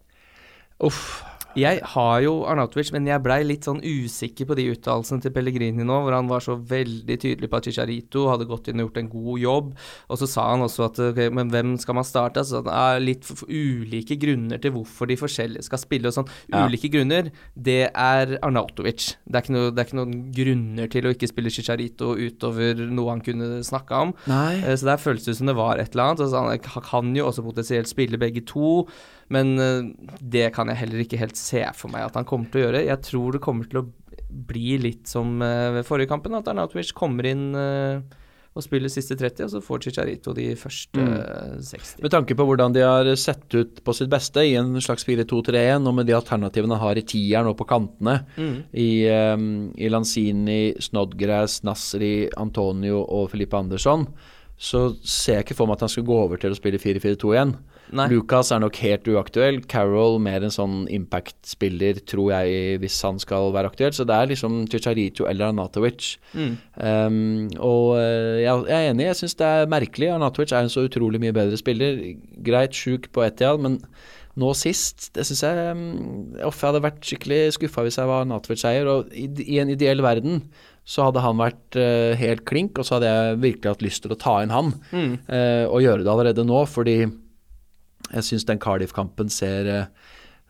[0.88, 1.20] Uff.
[1.58, 5.82] Jeg har jo Arnautovic, men jeg blei litt sånn usikker på de uttalelsene til Pellegrini
[5.82, 9.00] nå, hvor han var så veldig tydelig på at Chicharito hadde gått inn og gjort
[9.02, 9.72] en god jobb.
[10.08, 12.44] Og så sa han også at okay, men hvem skal man starte?
[12.44, 16.30] Altså, det er litt ulike grunner til hvorfor de forskjellige skal spille og sånn.
[16.52, 16.62] Ja.
[16.70, 19.10] Ulike grunner, det er Arnautovic.
[19.26, 23.10] Det er, noe, det er ikke noen grunner til å ikke spille Chicharito utover noe
[23.16, 24.14] han kunne snakka om.
[24.30, 24.60] Nei.
[24.62, 26.22] Eh, Så der føltes det som det var et eller annet.
[26.28, 28.86] Altså, han kan jo også potensielt spille begge to,
[29.30, 32.62] men eh, det kan jeg heller ikke helt se for meg at han kommer til
[32.62, 32.86] å gjøre.
[32.88, 33.88] Jeg tror det kommer til å
[34.30, 38.18] bli litt som eh, ved forrige kampen, at Arnautovic kommer inn eh,
[38.50, 41.60] og spiller siste 30, og så får Chicharito de første mm.
[41.62, 42.00] 60.
[42.02, 45.86] Med tanke på hvordan de har sett ut på sitt beste i en slags 4-2-3-1,
[45.86, 48.56] og med de alternativene han har i tieren og på kantene, Mm.
[48.74, 48.90] i,
[49.34, 49.46] um,
[49.78, 54.06] i Lanzini, Snodgrass, Nasri, Antonio og Filippe Andersson,
[54.58, 57.34] så ser jeg ikke for meg at han skal gå over til å spille 4-4-2
[57.36, 57.54] igjen.
[57.96, 58.06] Nei.
[58.12, 59.60] Lucas er nok helt uaktuell.
[59.70, 63.94] Carroll mer en sånn impact-spiller, tror jeg, hvis han skal være aktuell.
[63.96, 66.12] Så det er liksom Chicharito eller Arnatovic.
[66.36, 66.54] Mm.
[66.76, 67.18] Um,
[67.58, 70.12] og eh, jeg, jeg er enig, jeg syns det er merkelig.
[70.14, 72.00] Arnatovic er en så utrolig mye bedre spiller.
[72.46, 73.80] Greit sjuk på Etial, men
[74.38, 75.80] nå sist, det syns jeg um,
[76.46, 78.90] Uff, jeg hadde vært skikkelig skuffa hvis jeg var Arnatovic-eier.
[78.92, 80.44] Og i, i en ideell verden
[80.86, 84.14] så hadde han vært uh, helt klink, og så hadde jeg virkelig hatt lyst til
[84.14, 84.72] å ta inn han.
[84.94, 85.18] Mm.
[85.26, 86.96] Uh, og gjøre det allerede nå, fordi
[88.12, 89.86] jeg syns den Cardiff-kampen ser eh,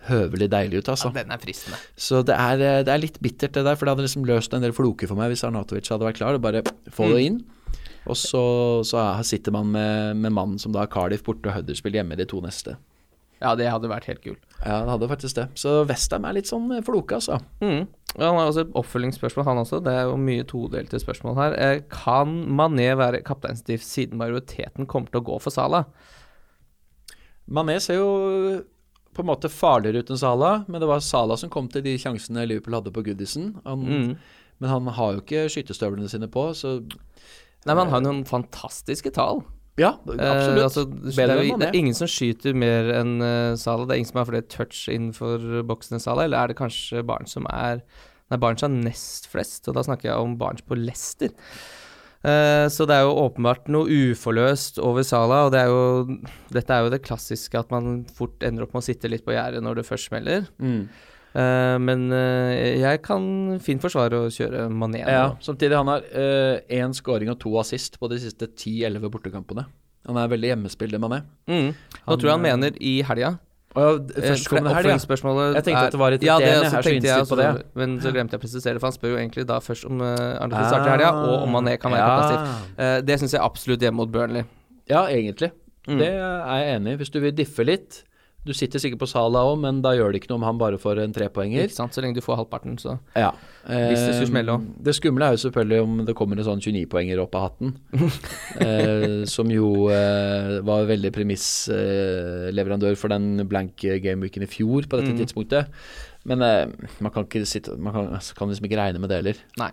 [0.09, 1.11] høvelig deilig ut, altså.
[1.13, 1.77] Ja, den er fristende.
[2.01, 4.55] Så det er, eh, det er litt bittert, det der, for det hadde liksom løst
[4.57, 6.39] en del floker for meg hvis Arnatovic hadde vært klar.
[6.39, 6.63] og Bare
[6.95, 7.41] få det inn.
[8.09, 8.41] Og så,
[8.89, 12.17] så er- sitter man med, med mannen som da har Cardiff borte og Huddersfield hjemme
[12.17, 12.79] de to neste.
[13.41, 14.41] Ja, det hadde vært helt kult.
[14.61, 15.47] Ja, det hadde faktisk det.
[15.57, 17.39] Så Westham er litt sånn eh, floke, altså.
[17.61, 17.87] Mm.
[18.19, 19.79] Han har også et oppfølgingsspørsmål, han også.
[19.85, 21.55] Det er jo mye todelte spørsmål her.
[21.93, 25.87] Kan Mané være kapteinstift siden majoriteten kommer til å gå for Salah?
[27.51, 28.11] Mané ser jo
[29.15, 31.97] på en måte farligere ut enn Salah, men det var Salah som kom til de
[31.99, 33.57] sjansene Liverpool hadde på Goodison.
[33.67, 34.13] Han, Mm.
[34.61, 36.79] Men han har jo ikke skytestøvlene sine på, så
[37.67, 39.43] Nei, men han har noen fantastiske tall.
[40.17, 40.59] ja, absolutt.
[40.59, 43.87] Eh, altså, det, er det er ingen som skyter mer enn uh, Salah.
[43.89, 47.05] Det er ingen som har flere touch innenfor boksen enn Salah, eller er det kanskje
[47.05, 47.83] Barnes som er
[48.31, 51.33] Nei, Barnes har nest flest, og da snakker jeg om Barnes på Leicester.
[52.21, 56.19] Eh, så det er jo åpenbart noe uforløst over Salah, og det er jo
[56.53, 59.33] Dette er jo det klassiske at man fort ender opp med å sitte litt på
[59.33, 60.45] gjerdet når det først smeller.
[60.61, 60.85] Mm.
[61.31, 63.25] Uh, men uh, jeg kan
[63.63, 65.05] fint forsvare å kjøre Mané.
[65.07, 69.69] Ja, samtidig han har én scoring og to assist på de siste 10-11 bortekampene.
[70.09, 71.23] Han er veldig hjemmespill, det Mané.
[71.49, 71.71] Mm.
[71.71, 73.37] Nå Han, tror jeg han mener i helga.
[73.71, 74.81] Førstkommende helg.
[74.81, 77.51] Oppfølgingsspørsmålet Jeg tenkte at det var et ja, det så tenkte jeg innstilt på det.
[77.79, 80.43] Men så glemte jeg å presisere, for han spør jo egentlig da først om uh,
[80.43, 82.17] Arne starter i helga, og om Mané kan være Ah, ja.
[82.17, 82.77] kapasitiv.
[82.81, 84.43] Uh, det syns jeg absolutt hjemme mot Burnley.
[84.91, 85.53] Ja, egentlig.
[85.87, 85.99] Mm.
[86.03, 87.01] Det er jeg enig i.
[87.05, 88.03] Hvis du vil diffe litt
[88.47, 90.79] Du sitter sikkert på Sala òg, men da gjør det ikke noe om han bare
[90.81, 91.67] får en trepoenger.
[91.69, 91.93] Ikke sant?
[91.93, 93.33] Så lenge du får halvparten, så Ja.
[93.69, 96.63] Hvis det skulle smelle Eh, Det skumle er jo selvfølgelig om det kommer en sånn
[96.65, 97.75] 29-poenger opp av hatten.
[98.65, 105.13] eh, som jo eh, var veldig premissleverandør for den blanke gameweeken i fjor på dette
[105.13, 105.21] Mm.
[105.21, 105.69] tidspunktet.
[106.25, 106.67] Men eh,
[107.01, 109.37] man kan ikke sitte Man kan, altså, kan liksom ikke regne med det heller.
[109.59, 109.71] Nei.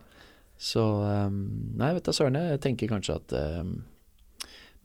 [0.59, 1.29] Så eh,
[1.77, 3.63] Nei, vet du søren, jeg tenker kanskje at eh,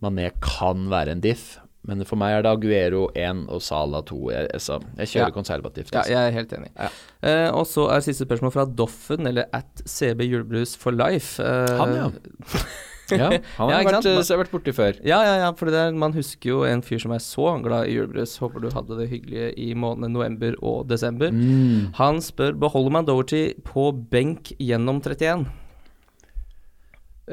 [0.02, 1.58] Mané kan være en diff.
[1.84, 4.18] Men for meg er det Aguero 1 og Sala 2.
[4.30, 5.34] Jeg, altså, jeg kjører Ja.
[5.34, 5.90] konservativt.
[5.92, 6.12] Ja, Altså.
[6.12, 6.70] jeg er helt enig.
[6.78, 6.88] Ja.
[7.22, 11.42] Eh, og så er siste spørsmål fra Doffen, eller at CB Julebrus for life.
[11.42, 12.10] Eh, Han, ja.
[13.12, 13.28] ja,
[13.58, 14.06] han har vært, sant?
[14.06, 15.00] eh, jeg vært borti før.
[15.04, 17.96] Ja, ja, ja, for det man husker jo en fyr som er så glad i
[17.96, 18.36] julebrus.
[18.38, 21.30] Håper du hadde det hyggelig i månedene november og desember.
[21.34, 21.90] Mm.
[21.98, 25.46] Han spør beholder man Doverty på benk gjennom 31.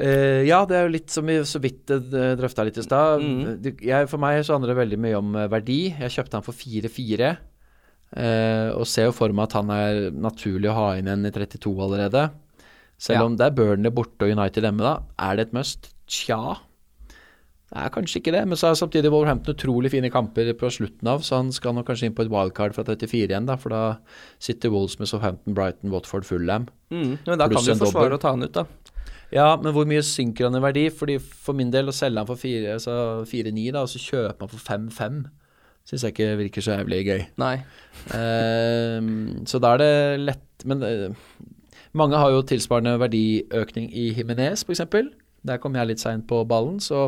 [0.00, 3.20] Eh, ja, det er jo litt som vi så vidt uh, drøfta litt i stad.
[3.20, 4.06] Mm.
[4.08, 5.80] For meg så handler det veldig mye om eh, verdi.
[5.92, 7.36] Jeg kjøpte han for 4-4,
[8.10, 11.30] Uh, og ser jo for meg at han er naturlig å ha inn en i
[11.30, 12.24] 32 allerede.
[12.98, 13.22] Selv Ja.
[13.22, 14.96] om det er Burnley borte og United hjemme, da.
[15.14, 15.92] Er det et must?
[16.10, 16.56] Tja.
[17.70, 21.06] Det er kanskje ikke det, men så er samtidig Wolverhampton utrolig fine kamper på slutten
[21.06, 23.70] av, så han skal nok kanskje inn på et wildcard fra 34 igjen, da, for
[23.70, 23.82] da
[24.42, 26.66] sitter Wolves med Southampton, Brighton, Watford, Fulham.
[26.90, 27.14] Mm.
[27.28, 28.66] Men da Pluss kan du forsvare å ta han ut, da.
[29.32, 30.86] Ja, men hvor mye synker han i verdi?
[30.90, 32.94] Fordi For min del å selge han for 4 altså
[33.30, 35.20] 4-9, da, og så kjøpe han for 5-5,
[35.90, 37.22] syns jeg ikke virker så jævlig gøy.
[37.40, 37.54] Nei.
[38.16, 39.14] Ehm,
[39.48, 39.94] så da er det
[40.28, 41.08] lett Men eh,
[41.96, 44.84] mange har jo tilsvarende verdiøkning i Himinez, f.eks.
[45.46, 47.06] Der kom jeg litt seint på ballen, så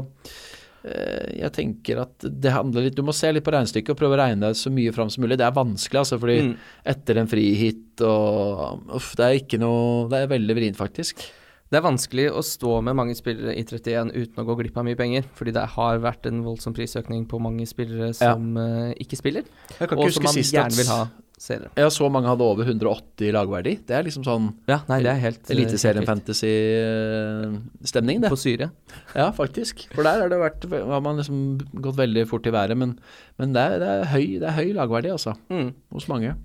[0.87, 4.17] eh, jeg tenker at det handler litt Du må se litt på regnestykket og prøve
[4.17, 5.37] å regne deg så mye fram som mulig.
[5.43, 6.57] Det er vanskelig, altså, fordi Mm.
[6.95, 11.27] etter en frihit og Uff, det er ikke noe Det er veldig vrient, faktisk.
[11.73, 14.85] Det er vanskelig å stå med mange spillere i 31 uten å gå glipp av
[14.85, 19.17] mye penger, fordi det har vært en voldsom prisøkning på mange spillere som eh, ikke
[19.17, 19.49] spiller,
[19.81, 21.07] og som man gjerne vil ha
[21.41, 21.73] senere.
[21.81, 23.75] Ja, så mange hadde over 180 i lagverdi.
[23.89, 26.37] Det er liksom sånn Ja, nei, det er helt eh, Eliteserien helt vilt.
[26.37, 28.35] fantasy-stemning, det.
[28.37, 28.69] På syre.
[29.17, 29.87] Ja, faktisk.
[29.97, 31.43] For der har det vært har man liksom
[31.73, 32.77] gått veldig fort i været.
[32.79, 32.99] Men,
[33.41, 35.39] men det, er, det, er høy, det er høy lagverdi, altså.
[35.49, 35.73] Mm.
[35.97, 36.37] Hos mange.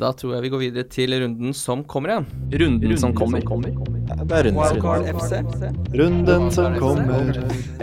[0.00, 2.20] Da tror jeg vi går videre til runden som kommer, ja.
[2.62, 3.42] Runden, som kommer.
[3.42, 5.82] Det er runden runden.
[6.00, 7.40] Runden som kommer.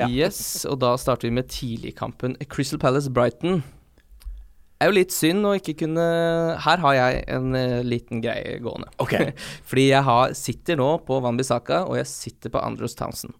[0.09, 3.61] Yes, og da starter vi med tidligkampen Crystal Palace Brighton.
[4.79, 6.03] Det er jo litt synd å ikke kunne
[6.63, 8.87] Her har jeg en eh, liten greie gående.
[9.03, 9.13] Ok.
[9.69, 13.35] Fordi jeg har, sitter nå på Wanbisaka, og jeg sitter på Andros Townsend.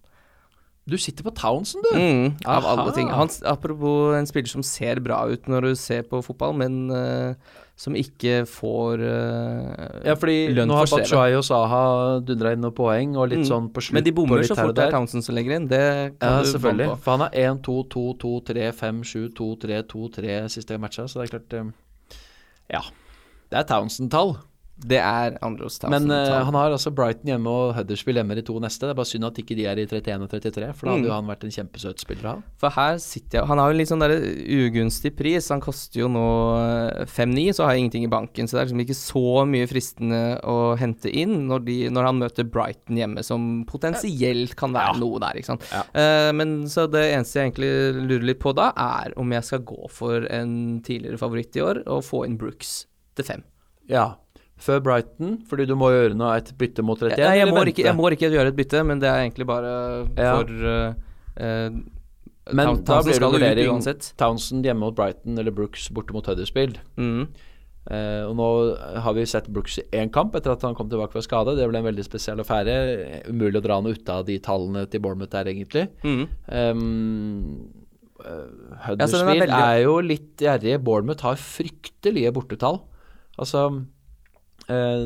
[0.90, 1.96] Du sitter på Townsend, du.
[1.96, 2.76] Mm, av Aha.
[2.76, 3.10] alle ting.
[3.14, 7.58] Han, apropos en spiller som ser bra ut når du ser på fotball, men eh,
[7.80, 11.30] som ikke får uh, Ja, fordi lønn nå har Bachai.
[11.38, 13.48] Og Saha dundra inn noen poeng, og litt Mm.
[13.48, 14.92] sånn på slutt Men de bommer så fort det er.
[14.92, 15.68] Townsend som legger inn.
[15.70, 16.88] Det kan Ja, du selvfølgelig.
[16.90, 16.98] på.
[17.06, 20.76] For han har 1, 2, 2, 2, 3, 5, 7, 2, 3, 2, 3 siste
[20.78, 21.72] matcha, så det er klart um,
[22.70, 22.80] Ja.
[23.50, 24.36] Det er Townsend-tall.
[24.80, 26.08] Det er Andros Townsend.
[26.08, 28.86] Men uh, han har altså Brighton hjemme og Huddersfield hjemme i to neste.
[28.88, 31.00] Det er bare synd at ikke de er i 31 og 33, for da hadde
[31.04, 31.08] Mm.
[31.10, 32.42] jo han vært en kjempesøt spiller å ha.
[32.62, 35.48] For her sitter jeg Han har jo litt sånn der ugunstig pris.
[35.52, 36.24] Han koster jo nå
[36.60, 38.48] eh, 5-9, så har jeg ingenting i banken.
[38.48, 42.20] Så det er liksom ikke så mye fristende å hente inn når, de, når han
[42.22, 45.68] møter Brighton hjemme, som potensielt kan være noe der, ikke sant.
[45.72, 45.84] Ja.
[45.92, 47.72] Uh, men så det eneste jeg egentlig
[48.08, 51.82] lurer litt på da, er om jeg skal gå for en tidligere favoritt i år
[51.86, 52.86] og få inn Brooks
[53.18, 53.44] til fem.
[53.90, 54.12] Ja.
[54.60, 57.84] Før Brighton, fordi du må gjøre noe et bytte mot 31, Nei, jeg, må ikke,
[57.86, 59.70] jeg må ikke gjøre et bytte, men det er egentlig bare
[60.20, 60.34] Ja.
[60.36, 60.92] for uh,
[61.40, 61.70] uh,
[62.52, 64.10] Men Town- da blir det vurdering uansett.
[64.20, 66.76] Townsend hjemme mot Brighton eller Brooks borte mot Huddersfield.
[67.00, 67.28] Mm.
[67.90, 68.46] Uh, og nå
[69.00, 71.56] har vi sett Brooks i én kamp etter at han kom tilbake fra skade.
[71.56, 72.74] Det ble en veldig spesiell affære.
[73.32, 75.86] Umulig å dra noe ut av de tallene til Bournemouth der, egentlig.
[76.04, 76.26] Mm.
[76.52, 77.70] Um,
[78.20, 80.82] Huddersfield Ja, er veldig- er jo litt gjerrige.
[80.84, 82.82] Bournemouth har fryktelige bortetall.
[83.40, 83.80] Altså eh,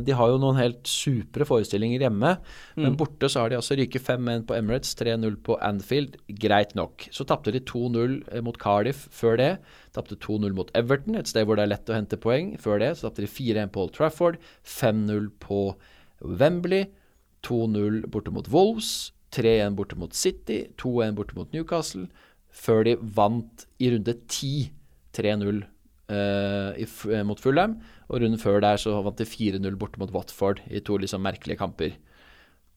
[0.04, 2.34] De har jo noen helt supre forestillinger hjemme,
[2.76, 2.96] men Mm.
[3.00, 6.18] borte så har de altså ryket 5-1 på Emirates, 3-0 på Anfield.
[6.28, 7.08] Greit nok.
[7.10, 9.58] Så tapte de 2-0 mot Cardiff før det.
[9.94, 12.58] Tapte 2-0 mot Everton, et sted hvor det er lett å hente poeng.
[12.60, 15.74] Før det så tapte de 4-1 på Old Trafford, 5-0 på
[16.20, 16.86] Wembley,
[17.42, 22.08] 2-0 borte mot Wolves, 3-1 borte mot City, 2-1 borte mot Newcastle,
[22.54, 24.70] før de vant i runde 10
[25.14, 25.62] 3-0
[26.10, 27.78] eh, eh, mot Fulham.
[28.08, 31.60] Og runden før der så vant de 4-0 borte mot Watford i to liksom merkelige
[31.60, 31.96] kamper.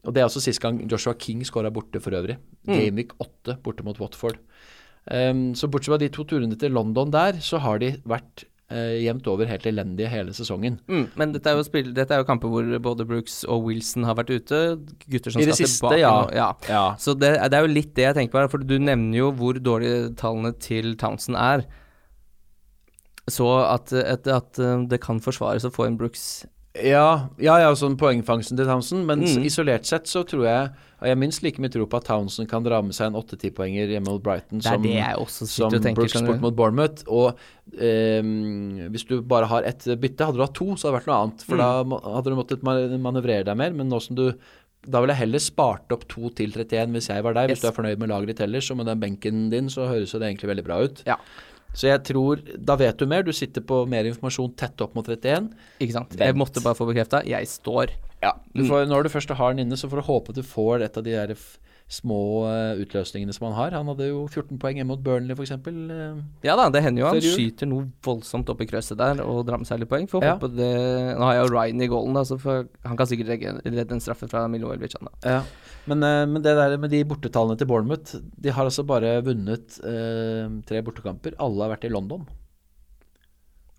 [0.07, 2.37] Og Det er også sist gang Joshua King skåra borte for øvrig.
[2.67, 4.39] Gameweek 8 borte mot Watford.
[5.07, 8.95] Um, så bortsett fra de to turene til London der, så har de vært uh,
[8.99, 10.79] jevnt over helt elendige hele sesongen.
[10.87, 14.07] Mm, men dette er, jo spill, dette er jo kamper hvor både Brooks og Wilson
[14.07, 14.61] har vært ute.
[15.07, 16.13] Gutter som I skal siste, tilbake ja.
[16.35, 16.49] Ja.
[16.67, 16.85] Ja.
[16.99, 19.31] Så det, det er jo litt det jeg tenker på her, for du nevner jo
[19.35, 21.63] hvor dårlige tallene til Townsend er.
[23.29, 26.45] Så at, at, at uh, det kan forsvares å få inn Brooks
[26.77, 29.43] Ja, ja, ja, sånn poengfangsten til Townsend, men Mm.
[29.49, 30.69] isolert sett så tror jeg
[31.01, 34.07] Jeg minst like mye tro på at Townsend kan dra med seg en 8-10-poenger hjemme
[34.09, 34.81] mot Brighton som,
[35.47, 35.93] som tenker.
[36.05, 37.03] Brooks bort mot Bournemouth.
[37.07, 37.35] Og
[37.77, 41.09] ehm, hvis du bare har ett bytte, hadde du hatt to, så hadde det vært
[41.11, 41.43] noe annet.
[41.45, 41.61] For Mm.
[41.61, 43.73] da hadde du måttet manøvrere deg mer.
[43.73, 44.33] Men nå som du
[44.89, 47.49] Da ville jeg heller spart opp to til 31 hvis jeg var deg.
[47.49, 47.59] Yes.
[47.59, 50.13] Hvis du er fornøyd med laget ditt ellers, så med den benken din, så høres
[50.13, 51.01] det egentlig veldig bra ut.
[51.05, 51.17] Ja.
[51.77, 53.21] Så jeg tror Da vet du mer.
[53.23, 55.51] Du sitter på mer informasjon tett opp mot 31.
[55.79, 56.09] Ikke sant.
[56.15, 56.25] Vent.
[56.25, 57.21] Jeg måtte bare få bekrefta.
[57.27, 57.93] Jeg står.
[58.23, 58.69] Ja, du Mm.
[58.71, 61.03] får, Når du først har den inne, så får du håpe du får et av
[61.03, 61.35] de der
[61.87, 63.71] små eh, utløsningene som han har.
[63.77, 65.51] Han hadde jo 14 poeng hjemme mot Burnley, f.eks.
[65.51, 69.45] Uh, Ja da, det hender jo han skyter noe voldsomt opp i krøsset der og
[69.47, 70.07] drar med seg litt poeng.
[70.09, 70.35] Får Ja.
[70.35, 73.63] håpe det Nå har jeg jo Ryan i goalen, da, så for, han kan sikkert
[73.63, 75.09] redde en straffe fra Milo da.
[75.23, 75.41] ja.
[75.87, 79.77] Men, eh, men det der med de bortetallene til Bournemouth De har altså bare vunnet
[79.83, 81.37] eh, tre bortekamper.
[81.43, 82.27] Alle har vært i London.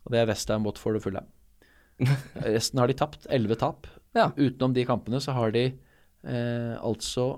[0.04, 1.28] Og det er Westham, Watford og Fulham.
[2.56, 3.28] Resten har de tapt.
[3.30, 3.86] Elleve tap.
[4.16, 4.30] Ja.
[4.38, 7.30] Utenom de kampene så har de eh, altså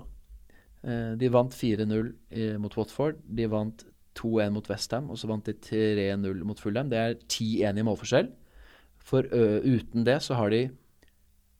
[0.85, 2.13] eh, De vant 4-0
[2.61, 3.19] mot Watford.
[3.27, 3.85] De vant
[4.17, 6.89] 2-1 mot Westham, og så vant de 3-0 mot Fulham.
[6.91, 8.31] Det er 10-1 i målforskjell.
[9.01, 10.65] For ø, uten det så har de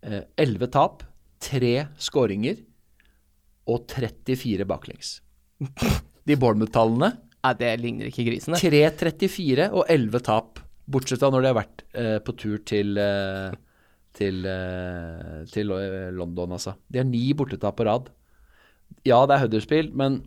[0.06, 1.04] eh, tap,
[1.42, 2.60] tre skåringer
[3.70, 5.20] og 34 baklengs.
[6.26, 8.58] De Bournemouth-tallene ja, det ligner ikke grisene.
[8.62, 8.94] det.
[9.02, 10.60] 3-34 og 11 tap.
[10.92, 13.54] Bortsett fra når de har vært eh, på tur til eh,
[14.18, 16.76] til, eh, til eh, London, altså.
[16.92, 18.12] De har ni bortetap på rad.
[19.08, 20.22] Ja, det er Huddersfield, men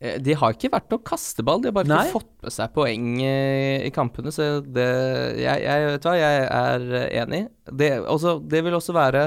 [0.00, 2.02] Eh, De har ikke vært noe kasteball, de har bare Nei.
[2.08, 4.32] ikke fått med seg poeng eh, i kampene.
[4.32, 4.86] Så det
[5.42, 6.86] Jeg, jeg vet hva, jeg er
[7.22, 7.42] enig.
[7.68, 9.26] Det, også, det vil også være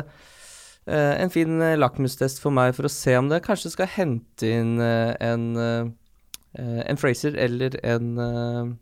[0.86, 4.80] en fin eh, lakmustest for meg for å se om det kanskje skal hente inn
[4.84, 5.86] eh, en eh,
[6.86, 8.74] en Fraser eller en eh,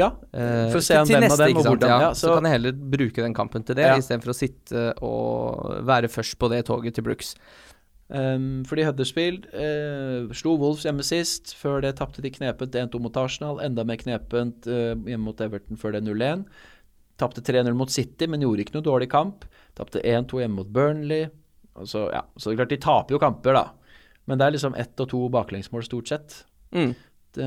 [0.00, 0.08] ja.
[0.32, 1.88] eh, For å se til- om hvem av dem og hvordan.
[1.92, 3.96] Ja, Ja, så, så- kan jeg heller bruke den kampen til det, Ja.
[4.00, 7.34] istedenfor å sitte og være først på det toget til Brooks.
[8.10, 11.54] Um, fordi Huddersfield uh, slo Wolves hjemme sist.
[11.56, 13.60] Før det tapte de knepent 1-2 mot Arsenal.
[13.64, 16.44] Enda mer knepent uh, hjemme mot Everton før det 0-1.
[17.16, 19.46] Tapte 3-0 mot City, men gjorde ikke noe dårlig kamp.
[19.78, 21.26] Tapte 1-2 hjemme mot Burnley.
[21.84, 23.64] Så, ja, så det er klart de taper jo kamper, da.
[24.30, 26.36] Men det er liksom ett og to baklengsmål stort sett.
[26.74, 26.94] Mm.
[27.34, 27.46] Det,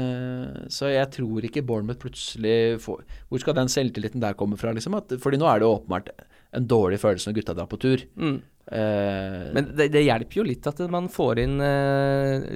[0.74, 4.98] så jeg tror ikke Bournemouth plutselig får Hvor skal den selvtilliten der komme fra, liksom?
[5.00, 6.12] At, fordi nå er det jo åpenbart
[6.58, 8.04] en dårlig følelse når gutta drar på tur.
[8.20, 8.36] Mm.
[8.68, 12.48] Eh, Men det, det hjelper jo litt at man får inn eh,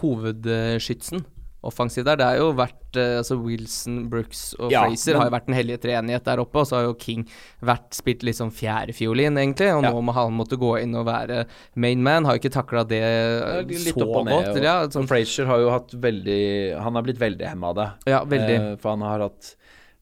[0.00, 1.24] hovedskytsen
[1.66, 2.16] offensivt der.
[2.20, 5.48] Det har jo vært eh, altså Wilson, Brooks og Ja, Fraser men- har jo vært
[5.48, 7.26] en hellige treenighet der oppe, og så har jo King
[7.62, 9.90] vært spilt litt sånn fjerdefiolin, egentlig, og Ja.
[9.92, 11.44] nå må han måtte gå inn og være
[11.74, 12.24] main man.
[12.24, 14.32] Har jo ikke takla det Ja, eh, så godt.
[14.56, 17.90] og- Ja, sånn, Frazier har jo hatt veldig Han har blitt veldig hemma av det.
[18.06, 18.72] ja, veldig.
[18.72, 19.54] Eh, for han har hatt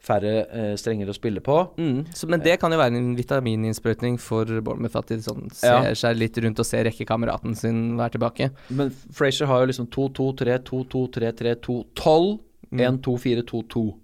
[0.05, 1.57] færre eh, strenger å spille på.
[1.81, 2.05] Mm.
[2.13, 5.95] Så, men det kan jo være en vitamininnsprøytning for Bournemouth, at de sånn ser Ja.
[5.97, 8.51] seg litt rundt og ser rekkekameraten sin være tilbake.
[8.69, 12.41] Men Frazier har jo liksom 2-2-3, 2-2-3-3, 2-12,
[12.75, 12.81] Mm.
[13.01, 13.95] 1-2-4, 2-2.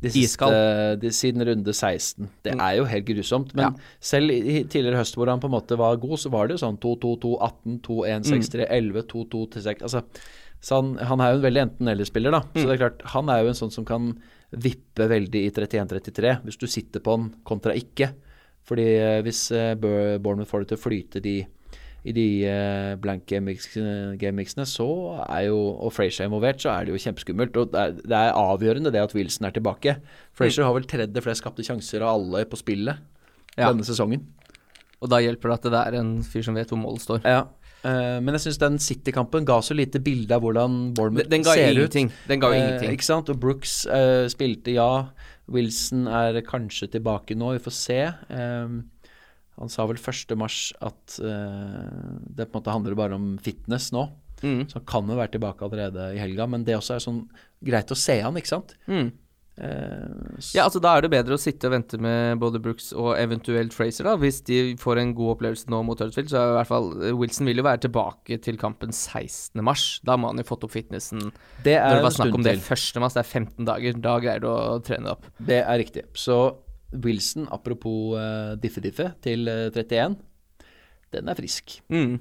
[0.00, 0.46] De siste,
[1.02, 2.28] de, siden runde 16.
[2.42, 2.60] Det Mm.
[2.64, 3.54] er jo helt grusomt.
[3.54, 3.70] Men Ja.
[4.00, 6.66] selv i tidligere høst hvor han på en måte var god, så var det jo
[6.66, 10.02] sånn 2-2-2, 18, 2-1, 6-3, 11, 2-2 til 6 Altså,
[10.60, 12.40] så han, han er jo en veldig enten-eller-spiller, da.
[12.52, 12.66] Så Mm.
[12.68, 14.10] det er klart, han er jo en sånn som kan
[14.52, 18.10] vippe veldig i 31-33, hvis du sitter på han kontra ikke.
[18.68, 21.34] Fordi eh, hvis uh, Bournemouth får det til å flyte de
[22.04, 24.86] i de uh, blank game-mixene, så
[25.28, 27.56] er jo Og Frazier er involvert, så er det jo kjempeskummelt.
[27.60, 29.96] Og det er, det er avgjørende det at Wilson er tilbake.
[30.36, 33.00] Frazier har vel tredje flest skapte sjanser av alle på spillet
[33.56, 33.68] Ja.
[33.72, 34.26] denne sesongen.
[35.00, 37.22] Og da hjelper det at det er en fyr som vet hvor målet står.
[37.24, 37.46] Ja.
[37.84, 41.46] Eh, men jeg syns den City-kampen ga så lite bilde av hvordan Bournemouth Den, den
[41.46, 42.08] ga ser ingenting.
[42.12, 42.28] ut.
[42.28, 42.94] Den ga Eh, ingenting.
[42.96, 43.28] ikke sant?
[43.32, 45.08] Og Brooks uh, spilte, ja.
[45.50, 48.00] Wilson er kanskje tilbake nå, vi får se.
[48.06, 48.68] Eh,
[49.60, 50.36] han sa vel 1.
[50.38, 54.06] mars at det på en måte handler bare om fitness nå.
[54.40, 54.62] Mm.
[54.70, 57.18] Så han kan jo være tilbake allerede i helga, men det også er sånn
[57.60, 58.72] greit å se han, ikke sant?
[58.88, 59.10] Mm.
[59.60, 63.10] Eh, Ja, altså da er det bedre å sitte og vente med både Brooks og
[63.20, 64.14] eventuelt Fraser, da.
[64.20, 67.12] Hvis de får en god opplevelse nå mot Huddersfield, så er i hvert fall eh,
[67.18, 69.60] Wilson vil jo være tilbake til kampen 16.
[69.66, 69.84] mars.
[70.06, 71.28] Da må han jo fått opp fitnessen.
[71.66, 72.64] det er Når det var snakk om det til.
[72.78, 73.04] 1.
[73.04, 74.00] mars, det er 15 dager.
[74.08, 75.28] Da greier du å trene opp.
[75.38, 76.06] Det er riktig.
[76.16, 76.40] Så
[77.04, 80.16] Wilson, apropos uh, Diffe-Diffe til uh, 31,
[81.14, 81.76] den er frisk.
[81.92, 82.16] Mm.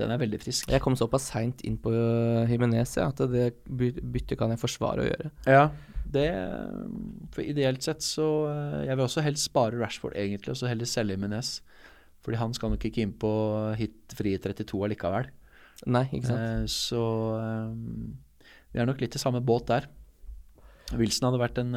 [0.00, 0.70] Den er veldig frisk.
[0.72, 5.08] Jeg kom såpass seint inn på ja, at det by- byttet kan jeg forsvare å
[5.08, 5.30] gjøre.
[5.50, 5.64] Ja,
[6.14, 6.28] det
[7.34, 10.88] For ideelt sett så eh, Jeg vil også helst spare Rashford, egentlig, og så heller
[10.88, 11.60] selge Jimenez.
[12.24, 13.30] Fordi han skal nok ikke inn på
[13.80, 15.30] hit fri 32 allikevel.
[15.88, 16.42] Nei, ikke sant.
[16.44, 17.04] Eh, så
[17.40, 19.88] eh, vi er nok litt i samme båt der.
[20.98, 21.76] Wilson hadde vært en,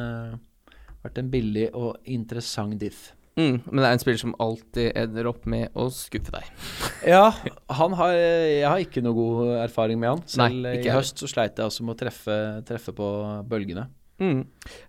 [1.04, 3.12] vært en billig og interessant diff.
[3.34, 6.50] Mm, men det er en spiller som alltid ender opp med å skuffe deg.
[7.04, 7.34] Ja,
[7.76, 10.22] han har, jeg har ikke noe god erfaring med han.
[10.30, 13.08] Selv Nei, ikke i høst så sleit jeg også med å treffe, treffe på
[13.50, 13.84] bølgene.
[14.22, 14.44] Mm.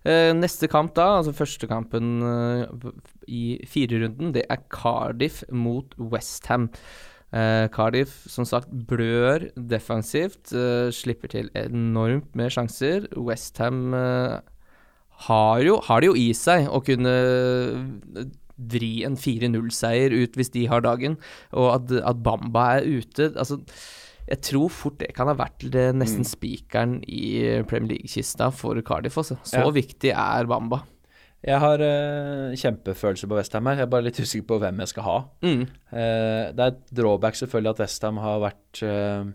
[0.06, 2.90] Eh, neste kamp da, altså første kampen eh,
[3.26, 6.70] i firerunden, det er Cardiff mot Westham.
[7.34, 13.08] Eh, Cardiff som sagt blør defensivt, eh, slipper til enormt med sjanser.
[13.18, 14.38] Westham eh,
[15.26, 20.64] har, har det jo i seg å kunne eh, vri en 4-0-seier ut hvis de
[20.70, 21.18] har dagen,
[21.52, 23.32] og at, at Bamba er ute.
[23.34, 23.58] Altså,
[24.28, 25.64] jeg tror fort det kan ha vært
[25.94, 26.30] nesten Mm.
[26.30, 29.16] spikeren i Premier League-kista for Cardiff.
[29.16, 29.38] Også.
[29.44, 29.70] Så Ja.
[29.70, 30.82] viktig er Bamba.
[31.46, 33.76] Jeg har uh, kjempefølelse på Westham her.
[33.76, 35.16] Jeg er bare litt usikker på hvem jeg skal ha.
[35.42, 35.60] Mm.
[35.92, 39.30] Uh, det er et drawback selvfølgelig at Westham har vært uh,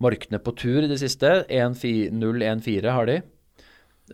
[0.00, 1.44] morkne på tur i det siste.
[1.50, 3.18] 1-0-1-4 har de.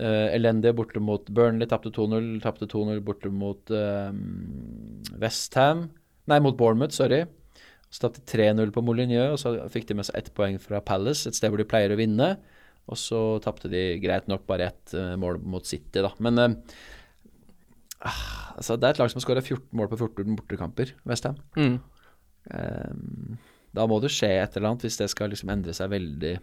[0.01, 2.41] Uh, elendige borte mot Burnley, tapte 2-0.
[2.43, 4.11] Tapte 2-0 borte mot uh,
[5.21, 5.91] Westham
[6.29, 7.23] Nei, mot Bournemouth, sorry.
[7.89, 11.29] Så tapte 3-0 på Molyneux, og så fikk de med seg ett poeng fra Palace,
[11.29, 12.35] et sted hvor de pleier å vinne.
[12.89, 16.13] Og så tapte de greit nok bare ett eh, mål mot City, da.
[16.25, 16.57] Men eh,
[18.09, 21.37] ah, altså, det er et lag som har skåra 14 mål på 14 bortekamper, Westham.
[21.57, 21.79] Mm.
[22.49, 23.37] Um,
[23.77, 26.35] da må det skje et eller annet hvis det skal liksom endre seg veldig.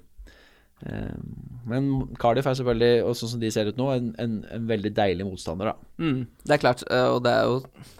[0.85, 1.35] Um,
[1.65, 1.91] men
[2.21, 5.25] Cardiff er selvfølgelig, og sånn som de ser ut nå, en, en, en veldig deilig
[5.27, 5.93] motstander, da.
[6.01, 6.25] Mm.
[6.45, 7.95] Det er klart, eh, og det er jo eh,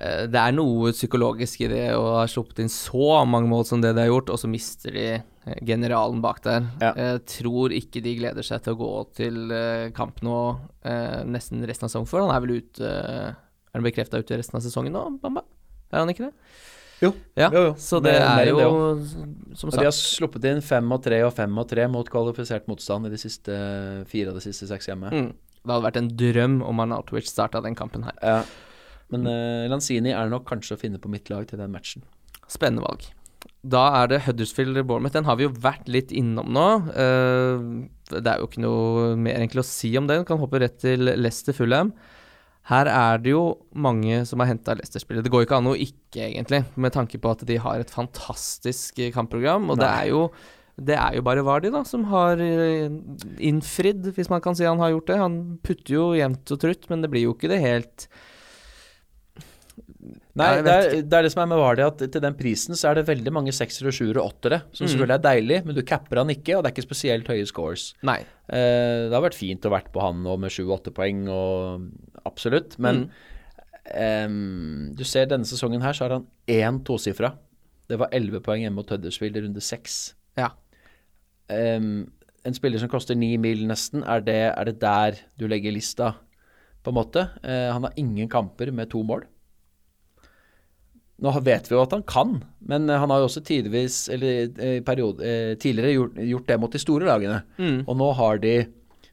[0.00, 3.92] Det er noe psykologisk i det å ha sluppet inn så mange mål som det
[3.94, 6.64] de har gjort, og så mister de eh, generalen bak der.
[6.80, 6.92] Ja.
[6.96, 8.90] Jeg tror ikke de gleder seg til å gå
[9.20, 10.38] til eh, kamp nå
[10.88, 13.30] eh, nesten resten av sesongen, for han er vel ute eh,
[13.72, 15.44] Er han bekrefta ute resten av sesongen nå, Bamba?
[15.92, 16.34] Er han ikke det?
[17.02, 17.12] Jo.
[17.36, 17.70] Ja, Jo, jo.
[17.82, 18.58] så det mer er jo,
[18.96, 22.06] det som sagt de har sluppet inn fem og tre og fem og tre mot
[22.08, 23.56] kvalifisert motstand i de siste
[24.10, 25.10] fire av de siste seks hjemme.
[25.10, 25.32] mm,
[25.62, 28.14] Det hadde vært en drøm om Arnautovic starta den kampen her.
[28.22, 28.42] Ja.
[29.12, 32.06] Men uh, Lanzini er nok kanskje å finne på mitt lag til den matchen.
[32.50, 33.10] Spennende valg.
[33.62, 35.14] Da er det Huddersfield Bournemouth.
[35.14, 36.68] Den har vi jo vært litt innom nå.
[36.90, 40.26] Uh, det er jo ikke noe mer egentlig å si om den.
[40.28, 41.92] Kan hoppe rett til Leicester Fulham.
[42.70, 43.44] Her er det jo
[43.74, 45.24] mange som har henta Leicester-spillet.
[45.26, 47.90] Det går jo ikke an å ikke, egentlig, med tanke på at de har et
[47.90, 49.66] fantastisk eh, kampprogram.
[49.72, 50.26] Og det er jo
[50.82, 54.94] det er jo bare Vardi da, som har innfridd, hvis man kan si han har
[54.94, 55.18] gjort det.
[55.20, 58.06] Han putter jo jevnt og trutt, men det blir jo ikke det helt
[60.34, 62.72] Nei, Ja, det er, det er det som er med Vardy, at til den prisen
[62.78, 64.90] så er det veldig mange seksere, sjuere og åttere, som Mm.
[64.94, 67.90] selvfølgelig er deilig, men du capper han ikke, og det er ikke spesielt høye scores.
[68.02, 68.20] Nei.
[68.48, 71.90] Eh, det har vært fint å vært på han nå med sju-åtte poeng, og
[72.24, 73.10] absolutt, men
[73.94, 77.34] em, du ser denne sesongen her, så har han én tosifra.
[77.90, 80.14] Det var elleve poeng hjemme mot Huddersfield i runde seks.
[80.38, 80.50] Ja.
[81.52, 82.06] Em,
[82.46, 86.14] en spiller som koster ni mil nesten, er det, er det der du legger lista,
[86.82, 87.28] på en måte?
[87.44, 89.26] Eh, han har ingen kamper med to mål.
[91.22, 94.48] Nå vet vi jo at han kan, men eh, han har jo også tidvis, eller
[94.58, 97.42] eh, periode, eh, tidligere gjort, gjort, det mot de store lagene.
[97.62, 97.84] Mm.
[97.86, 98.56] Og nå har de,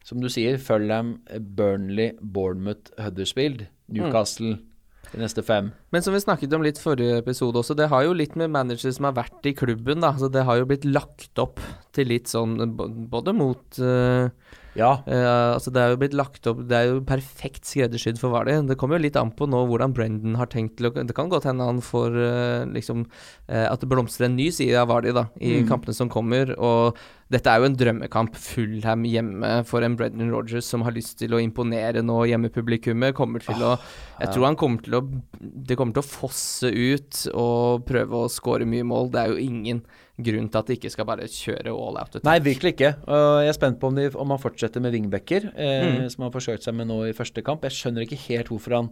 [0.07, 1.19] som du sier, Fulham,
[1.57, 4.63] Burnley, Bournemouth, Huddersfield, Newcastle mm.
[5.11, 5.69] de neste fem.
[5.93, 8.95] Men som vi snakket om litt forrige episode også, det har jo litt med managere
[8.95, 10.15] som har vært i klubben, da.
[10.17, 11.61] Så det har jo blitt lagt opp
[11.93, 12.57] til litt sånn
[13.13, 14.33] både mot uh,
[14.77, 14.91] ja.
[15.07, 18.57] Uh, altså det er jo blitt lagt opp Det er jo perfekt skreddersydd for Vardy.
[18.69, 21.31] Det kommer jo litt an på nå hvordan Brendan har tenkt til å Det kan
[21.31, 25.15] godt hende han får uh, liksom uh, At det blomstrer en ny side av Vardy
[25.15, 25.69] da, i mm.
[25.71, 26.53] kampene som kommer.
[26.57, 26.99] Og
[27.29, 28.37] dette er jo en drømmekamp.
[28.41, 33.13] Fullham hjemme for en Brendan Rogers som har lyst til å imponere nå hjemmepublikummet.
[33.17, 33.75] Kommer til å
[34.19, 35.03] Jeg tror han kommer til å
[35.37, 39.11] Det kommer til å fosse ut og prøve å skåre mye mål.
[39.13, 39.83] Det er jo ingen
[40.19, 42.17] grunn til at de ikke skal bare kjøre all out.
[42.25, 42.91] Nei, virkelig ikke.
[43.07, 46.09] Jeg er spent på om, de, om han fortsetter med wingbacker, eh, mm.
[46.11, 47.63] som han har forsøkt seg med nå i første kamp.
[47.63, 48.91] Jeg skjønner ikke helt hvorfor han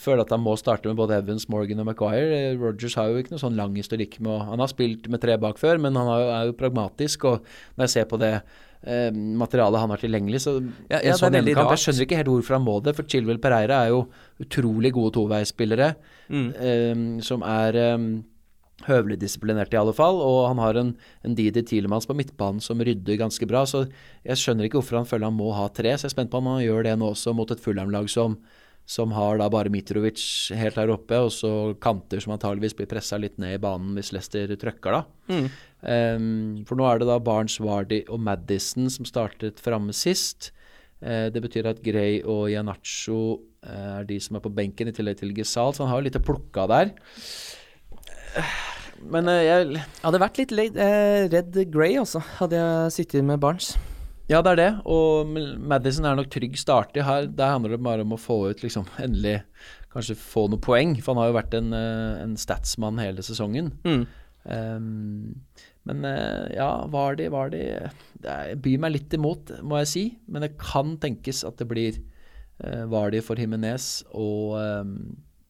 [0.00, 2.38] føler at han må starte med både Evans, Morgan og Maguire.
[2.50, 5.22] Eh, Rogers har jo ikke noe sånn lang historikk med å Han har spilt med
[5.22, 7.26] tre bak før, men han er jo pragmatisk.
[7.30, 10.58] Og når jeg ser på det eh, materialet han har tilgjengelig, så
[10.90, 12.96] ja, ja, sånn jeg skjønner ikke helt hvorfor han må det.
[12.98, 14.04] For Chilwell Pereira er jo
[14.42, 15.94] utrolig gode toveispillere
[16.28, 16.48] mm.
[16.54, 16.94] eh,
[17.26, 18.08] som er eh,
[18.88, 20.90] høvelig disiplinert i alle fall, og han har en,
[21.24, 23.62] en Didi Tielemanns på midtbanen som rydder ganske bra.
[23.68, 23.86] Så
[24.26, 25.94] jeg skjønner ikke hvorfor han føler han må ha tre.
[25.94, 28.36] Så jeg er spent på om han gjør det nå også mot et Fulham-lag som,
[28.84, 30.20] som, har da bare Mitrovic
[30.52, 31.50] helt her oppe, og så
[31.82, 35.32] kanter som antageligvis blir pressa litt ned i banen hvis Leicester trøkker, da.
[35.32, 35.46] Mm.
[35.84, 36.26] Um,
[36.68, 40.50] for nå er det da Barnes, Vardy og Madison som startet framme sist.
[41.00, 43.18] Uh, det betyr at Gray og Janacho
[43.64, 46.08] uh, er de som er på benken, i tillegg til Gesal, så han har jo
[46.10, 46.94] litt å plukke av der.
[49.00, 53.40] Men uh, jeg Hadde vært litt late, uh, redd Grey også, hadde jeg sittet med
[53.40, 53.72] Barnes.
[54.30, 54.70] Ja, det er det.
[54.88, 57.04] Og Madison er nok trygg starter.
[57.04, 59.42] Her, der handler det bare om å få ut, liksom, endelig
[59.92, 60.94] kanskje få noen poeng.
[61.00, 63.74] For han har jo vært en, uh, en statsmann hele sesongen.
[63.84, 64.06] Mm.
[64.44, 66.04] Um, men
[66.52, 67.60] ja, var de, var de
[68.20, 70.04] Det byr meg litt imot, må jeg si.
[70.24, 72.00] Men det kan tenkes at det blir
[72.64, 74.96] uh, Vardi for Himinez og um,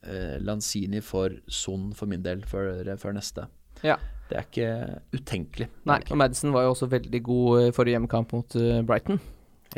[0.06, 3.46] eh, Lanzini for Son for min del før, før neste.
[3.84, 3.98] Ja.
[4.34, 4.68] Det er ikke
[5.14, 5.66] utenkelig.
[5.86, 9.20] Nei, og Madison var jo også veldig god i forrige hjemmekamp mot uh, Brighton.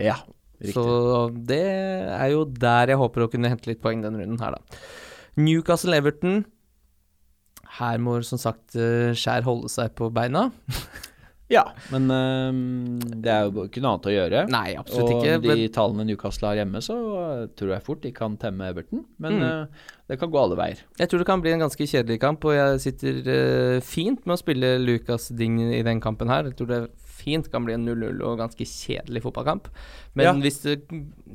[0.00, 0.14] Ja,
[0.56, 0.72] riktig.
[0.72, 4.56] Så det er jo der jeg håper å kunne hente litt poeng denne runden her,
[4.56, 4.80] da.
[5.36, 6.46] Newcastle-Everton.
[7.76, 10.48] Her må som sagt uh, Skjær holde seg på beina.
[11.52, 14.40] Ja, men um, det er jo ikke noe annet å gjøre.
[14.50, 15.36] Nei, absolutt og ikke.
[15.36, 15.62] Og de men...
[15.76, 16.96] tallene Newcastle har hjemme, så
[17.58, 19.04] tror jeg fort de kan temme Everton.
[19.22, 19.44] Men mm.
[19.46, 20.82] uh, det kan gå alle veier.
[20.98, 24.34] Jeg tror det kan bli en ganske kjedelig kamp, og jeg sitter uh, fint med
[24.34, 26.50] å spille Lucas Ding i den kampen her.
[26.50, 26.80] Jeg tror det
[27.26, 29.68] fint kan bli en 0-0 og ganske kjedelig fotballkamp.
[30.16, 30.32] Men ja.
[30.44, 30.78] hvis, det,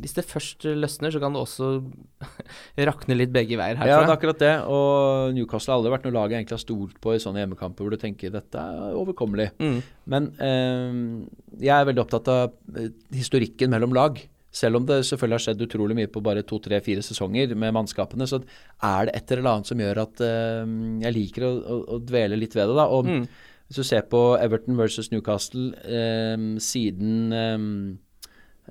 [0.02, 1.72] hvis, det, først løsner, så kan det også
[2.90, 3.92] rakne litt begge veier herfra.
[3.92, 4.54] Ja, det er akkurat det.
[4.72, 7.86] Og Newcastle har aldri vært noe lag jeg egentlig har stolt på i sånne hjemmekamper
[7.86, 9.52] hvor du tenker dette er overkommelig.
[9.62, 9.80] Mm.
[10.16, 11.00] Men eh,
[11.68, 14.22] jeg er veldig opptatt av eh, historikken mellom lag.
[14.52, 17.72] Selv om det selvfølgelig har skjedd utrolig mye på bare to, tre, fire sesonger med
[17.76, 18.42] mannskapene, så
[18.84, 20.74] er det et eller annet som gjør at uh,
[21.06, 22.76] jeg liker å, å, å, dvele litt ved det.
[22.76, 23.24] da, og mm.
[23.72, 27.62] Hvis du ser på Everton versus Newcastle eh, siden eh,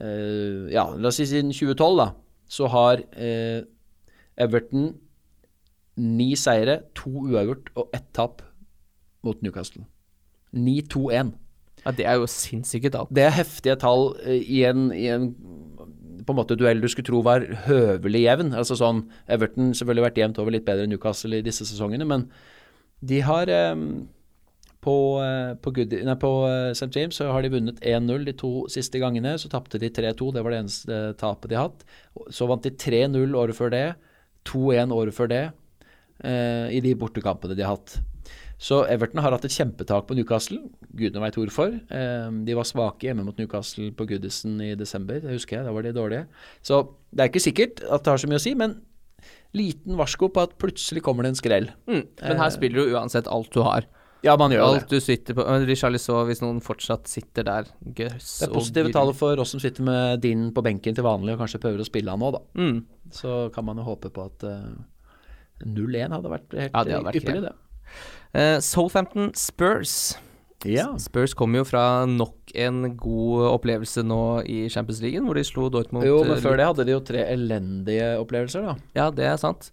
[0.05, 2.07] uh, Ja, la oss si siden 2012, da,
[2.45, 3.63] så har eh,
[4.37, 4.91] Everton
[5.97, 8.45] ni seire, to uavgjort og ett tap
[9.25, 9.87] mot Newcastle.
[10.53, 11.33] 9-2-1.
[11.87, 13.09] Ja, Det er jo sinnssyke tall.
[13.09, 15.33] Det er heftige tall i en, i en
[16.27, 18.53] på en måte duell du skulle tro var høvelig jevn.
[18.53, 22.29] Altså sånn, Everton selvfølgelig vært jevnt over litt bedre enn Newcastle i disse sesongene, men
[23.01, 24.11] de har um,
[24.85, 26.91] på, uh, på, Good, nei, på uh, St.
[26.97, 29.37] James så har de vunnet 1-0 de to siste gangene.
[29.41, 31.85] Så tapte de 3-2, det var det eneste tapet de har hatt.
[32.33, 33.87] Så vant de 3-0 året før det,
[34.49, 35.43] 2-1 året før det,
[36.25, 37.99] eh, i de bortekampene de har hatt.
[38.61, 40.59] Så Everton har hatt et kjempetak på Newcastle.
[40.97, 41.79] Gudene veit hvorfor.
[41.81, 45.65] de var svake hjemme mot Newcastle på Goodison i desember, det husker jeg.
[45.65, 46.27] Da var de dårlige.
[46.61, 48.77] Så det er ikke sikkert at det har så mye å si, men
[49.57, 51.71] liten varsko på at plutselig kommer det en skrell.
[51.89, 53.89] Mm, men her spiller du uansett alt du har.
[54.25, 54.99] Ja, man gjør Alt det.
[54.99, 59.41] du sitter på Richarlison, hvis noen fortsatt sitter der gøss Det er positive tall for
[59.41, 62.21] oss som sitter med din på benken til vanlig og kanskje prøver å spille han
[62.21, 62.43] nå, da.
[62.61, 62.81] Mm.
[63.17, 64.59] Så kan man jo håpe på at uh,
[65.65, 67.55] eh, 0-1 hadde vært helt ja, det hadde vært ypperlig, det.
[68.37, 69.97] Uh, Southampton Spurs.
[70.69, 70.91] Ja.
[71.01, 75.71] Spurs kommer jo fra nok en god opplevelse nå i Champions League, hvor de slo
[75.73, 78.77] Dortmund Jo, men før det hadde de jo tre elendige opplevelser, da.
[78.99, 79.71] Ja, det er sant.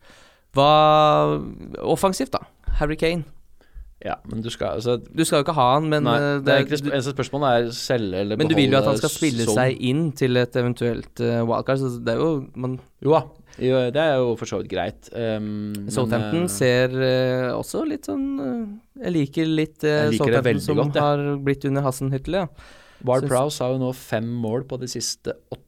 [0.55, 0.71] Hva
[1.83, 2.47] Offensivt, da.
[2.79, 3.27] Harry Kane.
[4.05, 6.53] Ja, men du skal altså Du skal jo ikke ha han, men Nei, eh, det
[6.53, 9.47] er ikke eneste spørsmålet er selge eller Men du vil jo at han skal spille
[9.47, 9.57] som.
[9.57, 12.29] seg inn til et eventuelt uh, wildcard, så det er jo
[12.61, 13.23] man, Jo da,
[13.57, 15.09] det er jo for så vidt greit.
[15.17, 18.27] Um, Southampton eh, ser uh, også litt sånn
[19.01, 21.07] Jeg liker litt uh, Jeg liker Southampton som godt, ja.
[21.07, 22.75] har blitt under Hassenhyttel, ja.
[23.07, 25.66] Ward Prowse har jo nå fem mål på de siste åtte.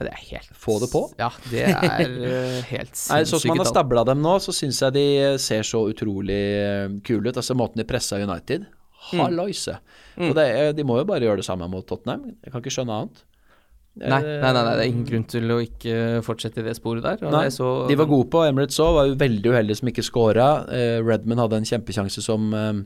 [0.00, 1.02] Ja, Det er helt Få det på.
[1.20, 4.54] Ja, det er eh, helt Nei, Sånn som man har sinnssyke stabla dem nå, så
[4.56, 5.04] syns jeg de
[5.38, 7.36] ser så utrolig eh, kule ut.
[7.38, 8.66] Altså måten de pressa United.
[9.12, 9.20] Mm.
[9.20, 9.76] Halloise.
[10.16, 12.30] Og det, er- de må jo bare gjøre det samme mot Tottenham.
[12.42, 13.22] Jeg kan ikke skjønne annet.
[13.94, 17.04] Nei, nei, nei, nei, det er ingen grunn til å ikke fortsette i det sporet
[17.04, 17.20] der.
[17.30, 20.46] Nei, så- de var gode på Emirates òg, var jo veldig uheldige som ikke skåra.
[20.68, 22.80] Eh, Redman hadde en kjempesjanse som eh,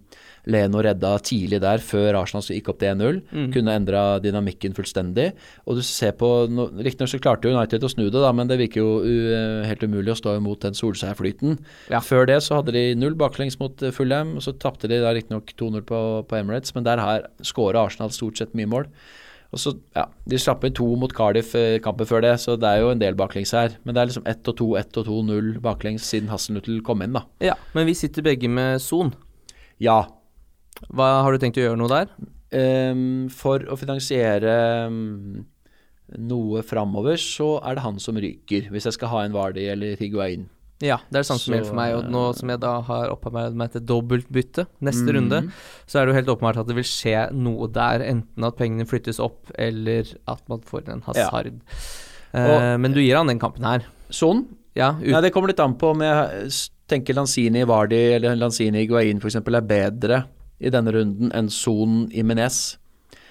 [0.52, 3.22] Leno redda tidlig der, før Arsenal gikk opp til 1-0.
[3.32, 3.52] Mm.
[3.54, 5.32] Kunne endra dynamikken fullstendig.
[5.66, 8.58] Og du ser på no, Riktignok så klarte United å snu det, da, men det
[8.60, 11.56] virker jo u, helt umulig å stå imot den Solskjær-flyten.
[11.88, 12.00] Ja.
[12.04, 15.14] Før det så hadde de null baklengs mot eh, Fulham, og så tapte de da
[15.16, 18.92] riktignok 2-0 på, på Emirates, men der har skåra Arsenal stort sett mye mål.
[19.48, 22.68] Og så, ja, De slapp inn to mot Cardiff eh, kampen før det, så det
[22.68, 23.78] er jo en del baklengs her.
[23.84, 27.04] Men det er liksom 1 og 2, 1 og 2, 0 baklengs siden Hasselnuttel kom
[27.04, 27.24] inn, da.
[27.44, 29.14] Ja, men vi sitter begge med Son.
[29.80, 30.02] Ja.
[30.92, 32.12] Hva Har du tenkt å gjøre noe der?
[32.48, 34.52] Um, for å finansiere
[34.88, 35.46] um,
[36.16, 38.68] noe framover, så er det han som ryker.
[38.72, 40.46] Hvis jeg skal ha en Vardi eller Higuain.
[40.78, 41.94] Ja, det er det samme som gjelder for meg.
[41.98, 45.14] Og nå som jeg da har opparbeidet meg til dobbeltbytte neste mm.
[45.16, 45.40] runde,
[45.90, 48.04] så er det jo helt åpenbart at det vil skje noe der.
[48.06, 51.50] Enten at pengene flyttes opp, eller at man får en hasard.
[52.30, 53.86] Eh, men du gir han den kampen her.
[54.14, 54.46] Sånn.
[54.78, 56.50] Ja, Nei, det kommer litt an på om jeg
[56.88, 59.40] tenker Lanzini Vardi eller Lanzini Guain f.eks.
[59.40, 60.20] er bedre
[60.58, 62.78] i denne runden enn Son Imenez.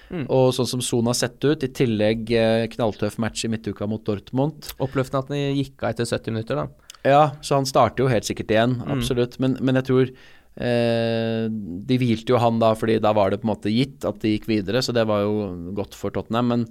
[0.08, 0.24] Mm.
[0.32, 4.04] Og sånn som Son har sett ut, i tillegg eh, knalltøff match i midtuka mot
[4.04, 4.70] Dortmund.
[4.80, 6.87] oppløftende at den gikk av etter 70 minutter, da.
[7.08, 8.90] Ja, så han starter jo helt sikkert igjen, Mm.
[8.98, 9.38] absolutt.
[9.40, 10.10] Men, men jeg tror
[10.58, 14.20] eh, De hvilte jo han da, fordi da var det på en måte gitt at
[14.24, 16.48] de gikk videre, så det var jo godt for Tottenham.
[16.52, 16.64] Men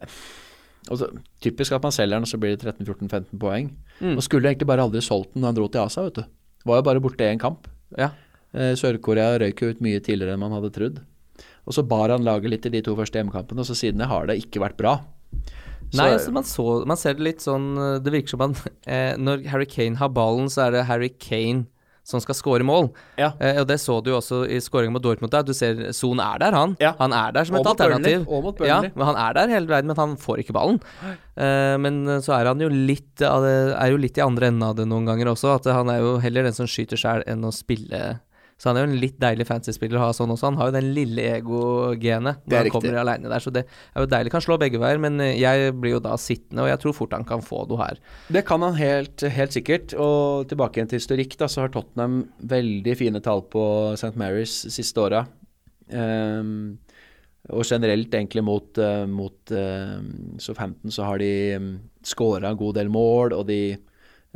[0.00, 0.16] eh,
[0.90, 1.08] altså,
[1.44, 3.70] typisk at man selger den, og så blir det 13-14-15 poeng.
[4.00, 4.16] Mm.
[4.16, 6.24] Og skulle egentlig bare aldri solgt den da han dro til Asa, vet du.
[6.66, 7.68] Var jo bare borte én kamp.
[7.98, 8.10] Ja.
[8.52, 11.00] Eh, Sør-Korea røyk jo ut mye tidligere enn man hadde trodd.
[11.62, 14.10] Og så bar han laget litt i de to første hjemmekampene, og så siden det
[14.10, 14.96] har det ikke vært bra.
[15.98, 18.54] Nei, altså man, så, man ser det litt sånn Det virker som man
[18.88, 21.66] eh, Når Harry Kane har ballen, så er det Harry Kane
[22.02, 22.88] som skal score mål.
[23.18, 23.30] Ja.
[23.38, 25.30] Eh, og det så du jo også i skåringen mot Dortmund.
[25.32, 25.44] Der.
[25.46, 26.74] Du ser Son er der, han.
[26.82, 26.92] Ja.
[26.98, 28.26] Han er der som et alternativ.
[28.66, 30.80] ja, men han er der hele veien, men han får ikke ballen.
[31.36, 34.76] Eh, men eh, så er han jo litt er jo litt i andre enden av
[34.78, 35.54] det noen ganger også.
[35.60, 38.02] At han er jo heller den som skyter sjæl enn å spille.
[38.62, 40.52] Så han er jo en litt deilig fantasy-spiller å ha sånn også.
[40.52, 42.74] Han har jo den lille ego-genet når han riktig.
[42.76, 43.42] kommer aleine der.
[43.42, 44.30] Så det er jo deilig.
[44.30, 47.16] Kan slå begge veier, men eh, jeg blir jo da sittende, og jeg tror fort
[47.16, 47.98] han kan få noe her.
[48.30, 49.96] Det kan han helt, helt sikkert.
[49.98, 52.20] Og tilbake igjen til historikk, da, så har Tottenham
[52.54, 54.14] veldig fine tall på St.
[54.22, 55.24] Mary's siste åra.
[55.90, 56.78] Um,
[57.50, 61.72] og generelt egentlig mot, uh, mot um, Southampton så har de um,
[62.06, 63.62] skåra en god del mål, og de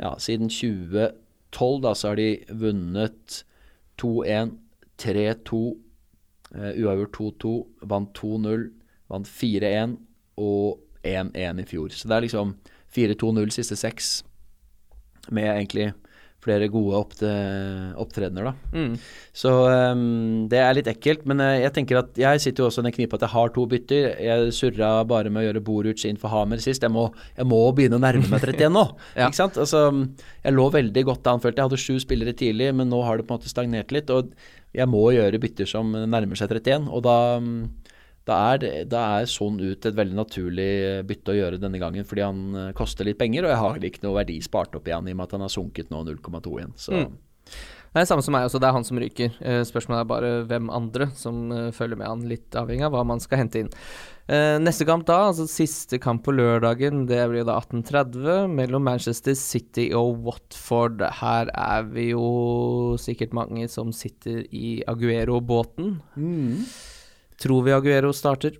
[0.03, 3.45] ja, siden 2012 da, så har de vunnet
[4.01, 4.55] 2-1,
[5.01, 5.61] 3-2,
[6.55, 7.53] uh, uavgjort 2-2,
[7.93, 8.67] vant 2-0,
[9.11, 9.97] vant 4-1
[10.37, 11.93] og 1-1 i fjor.
[11.93, 12.55] Så det er liksom
[12.95, 14.23] 4-2-0 siste seks,
[15.29, 15.91] med egentlig
[16.47, 18.53] flere gode opptredener, da.
[18.73, 18.95] Mm.
[19.37, 22.81] Så um, det er litt ekkelt, men eh, jeg tenker at jeg sitter jo også
[22.81, 24.07] i den knipa at jeg har to bytter.
[24.23, 26.85] Jeg surra bare med å gjøre Boruc inn for Hamer sist.
[26.85, 28.87] Jeg må, jeg må begynne å nærme meg 31 nå.
[29.17, 29.27] Ja.
[29.31, 29.57] Ikke sant?
[29.59, 29.87] Altså,
[30.43, 31.69] jeg lå veldig godt an, følte jeg.
[31.69, 34.11] hadde sju spillere tidlig, men nå har det på en måte stagnert litt.
[34.13, 34.29] Og
[34.77, 37.61] jeg må gjøre bytter som nærmer seg 31, og da mm,
[38.27, 40.69] da er, det- da er sånn ut et veldig naturlig
[41.07, 44.03] bytte å gjøre denne gangen, fordi han eh, koster litt penger, og jeg har ikke
[44.03, 46.75] noe verdi spart opp igjen i og med at han har sunket nå 0,2 igjen.
[46.75, 47.15] Så Mm.
[47.95, 49.31] Det er samme som meg også, det er han som ryker.
[49.41, 53.03] Eh, spørsmålet er bare hvem andre som eh, følger med han, litt avhengig av hva
[53.07, 53.69] man skal hente inn.
[54.27, 59.33] Eh, neste kamp da, altså siste kamp på lørdagen, det blir da 18.30 mellom Manchester
[59.39, 60.99] City og Watford.
[61.23, 65.95] Her er vi jo sikkert mange som sitter i Aguero-båten.
[67.41, 68.57] Tror vi Aguero starter?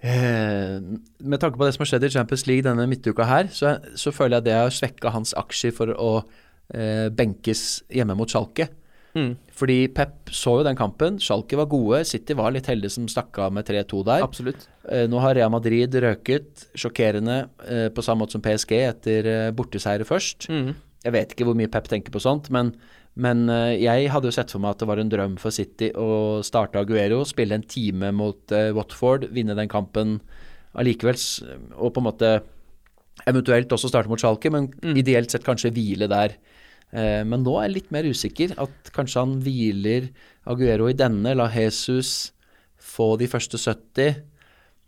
[0.00, 0.80] Eh,
[1.18, 4.12] med tanke på det som har skjedd i Champions League denne midtuka her, så, så
[4.14, 6.10] føler jeg det har svekka hans aksjer for å
[6.74, 8.68] eh, benkes hjemme mot Schalke.
[9.16, 9.32] Mm.
[9.56, 11.16] Fordi Pep så jo den kampen.
[11.22, 12.02] Schalke var gode.
[12.08, 14.24] City var litt heldige som stakk av med 3-2 der.
[14.26, 14.66] Absolutt.
[14.90, 19.54] Eh, nå har Real Madrid røket, sjokkerende, eh, på samme måte som PSG etter eh,
[19.56, 20.50] borteseiere først.
[20.52, 20.74] Mm.
[21.06, 22.74] Jeg vet ikke hvor mye Pep tenker på sånt, men,
[23.16, 25.90] men eh, jeg hadde jo sett for meg at det var en drøm for City
[25.96, 30.18] å starte Aguero, spille en time mot eh, Watford, vinne den kampen
[30.76, 31.16] allikevel,
[31.80, 32.34] og på en måte
[33.26, 34.98] eventuelt også starte mot Schalke, men Mm.
[35.00, 36.36] ideelt sett kanskje hvile der
[36.94, 38.54] Eh, men nå er jeg litt mer usikker.
[38.62, 40.10] At kanskje han hviler
[40.46, 42.32] Aguero i denne, la Jesus
[42.78, 44.22] få de første 70.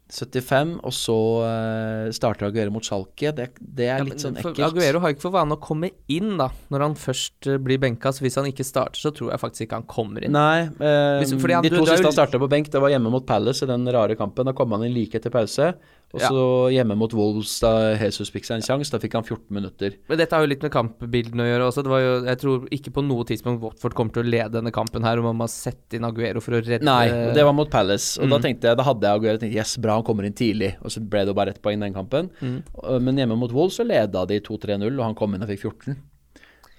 [0.08, 3.32] 75, og så uh, starter Aguero mot Schalke.
[3.36, 4.60] Det, det er Ja, litt sånn ekkelt.
[4.64, 6.48] Aguero har ikke for vane å komme inn, da.
[6.72, 8.12] Når han først eh, blir benka.
[8.16, 10.32] Så hvis han ikke starter, så tror jeg faktisk ikke han kommer inn.
[10.32, 13.26] Nei, eh, Hvis- han- de to siste han starta på benk, det var hjemme mot
[13.28, 14.48] Palace i den rare kampen.
[14.48, 15.74] Da kom han inn like etter pause.
[16.14, 16.28] Og Ja.
[16.32, 18.90] så hjemme mot Wolves, da Jesus fikk seg en sjanse.
[18.90, 19.92] Da fikk han 14 minutter.
[20.08, 21.82] Men dette har jo litt med kampbildene å gjøre også.
[21.84, 24.72] Det var jo, jeg tror ikke på noe tidspunkt Watford kommer til å lede denne
[24.72, 27.68] kampen her, og man må sette inn Aguero for å redde Nei, det var mot
[27.70, 28.16] Palace.
[28.22, 28.42] Og da Mm.
[28.42, 30.76] tenkte jeg, da hadde jeg Aguero tenkt yes, bra, han kommer inn tidlig.
[30.80, 32.30] Og så ble det jo bare ett poeng den kampen.
[32.40, 32.62] Mm.
[33.04, 35.96] Men hjemme mot Wolves så leda de 2-3-0, og han kom inn og fikk 14.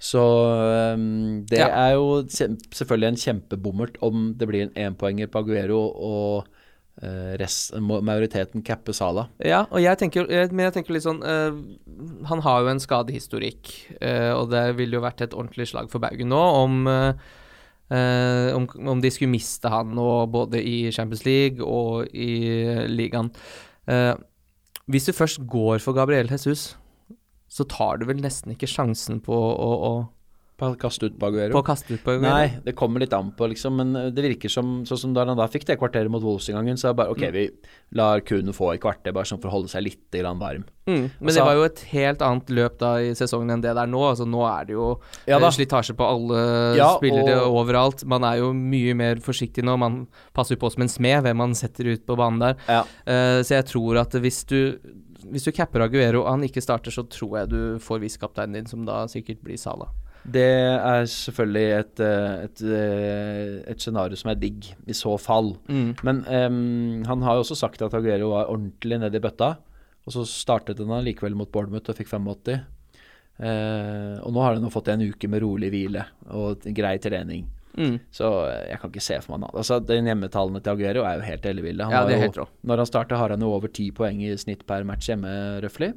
[0.00, 0.18] Så
[0.94, 1.68] um, det Ja.
[1.68, 6.46] er jo selvfølgelig en kjempebommert om det blir en énpoenger på Aguero og
[7.40, 9.26] rest, majoriteten capper Sala.
[9.40, 11.56] Ja, og jeg tenker, men jeg tenker litt sånn uh,
[12.28, 13.70] Han har jo en skadehistorikk,
[14.02, 17.40] uh, og det ville jo vært et ordentlig slag for Baugen nå om, uh,
[17.90, 22.30] eh, om, om de skulle miste han nå både i Champions League og i
[22.90, 23.32] ligaen.
[23.90, 24.14] Eh,
[24.90, 26.74] hvis du først går for Gabriel Jesus,
[27.50, 29.92] så tar du vel nesten ikke sjansen på å, å,
[30.60, 31.56] På kaste ut på Aguero.
[31.62, 32.22] på ut på Aguero?
[32.28, 33.78] Nei, det kommer litt an på, liksom.
[33.80, 36.50] Men øh, det virker som sånn som da han da fikk det kvarteret mot Wolves
[36.52, 37.46] en gang, så er det bare OK, vi
[37.96, 40.66] lar Kuno få et kvarter, bare sånn for å holde seg litt grann varm.
[40.86, 43.74] Mm, men Altså- det var jo et helt annet løp da i sesongen enn det
[43.74, 44.00] der nå.
[44.10, 48.04] Altså Nå er det jo Ja eh, slitasje på alle Ja, spillere og- overalt.
[48.04, 49.78] Man er jo mye mer forsiktig nå.
[49.78, 52.56] Man passer jo på som en smed hvem man setter ut på banen der.
[52.68, 52.82] Ja.
[53.06, 54.78] Uh, så jeg tror at hvis du
[55.30, 58.66] hvis du capper Aguero og han ikke starter, så tror jeg du får visekapteinen din,
[58.66, 59.88] som da sikkert blir Sala.
[60.24, 65.54] Det er selvfølgelig et, eh, et, eh, et scenario som er digg, i så fall.
[65.70, 65.94] Mm.
[66.06, 69.54] Men um, han har jo også sagt at Aguero var ordentlig nede i bøtta.
[70.06, 72.60] Og så startet han likevel mot Bournemouth og fikk 85.
[73.40, 76.04] Uh, og nå har han fått en uke med rolig hvile
[76.36, 77.48] og grei trening.
[77.78, 77.96] Mm.
[78.12, 79.54] Så eh, jeg kan ikke se for meg noe.
[79.62, 81.86] Altså, den hjemmetallene til Aguero er jo helt elleville.
[81.86, 82.46] Ja.
[82.66, 85.30] Når han starter, har han jo over ti poeng i snitt per match hjemme,
[85.64, 85.92] røftlig.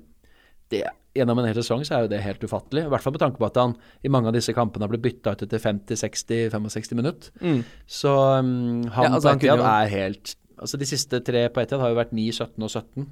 [0.72, 0.84] Det,
[1.14, 2.86] gjennom en hel sesong så er jo det helt ufattelig.
[2.86, 5.04] I hvert fall med tanke på at han i mange av disse kampene har blitt
[5.06, 7.34] bytta ut etter 50-60-65 minutter.
[7.44, 7.60] Mm.
[7.86, 11.82] Så um, han Ja, altså, på jo- er helt Altså De siste tre på Etihad
[11.82, 13.08] har jo vært 9, 17 og 17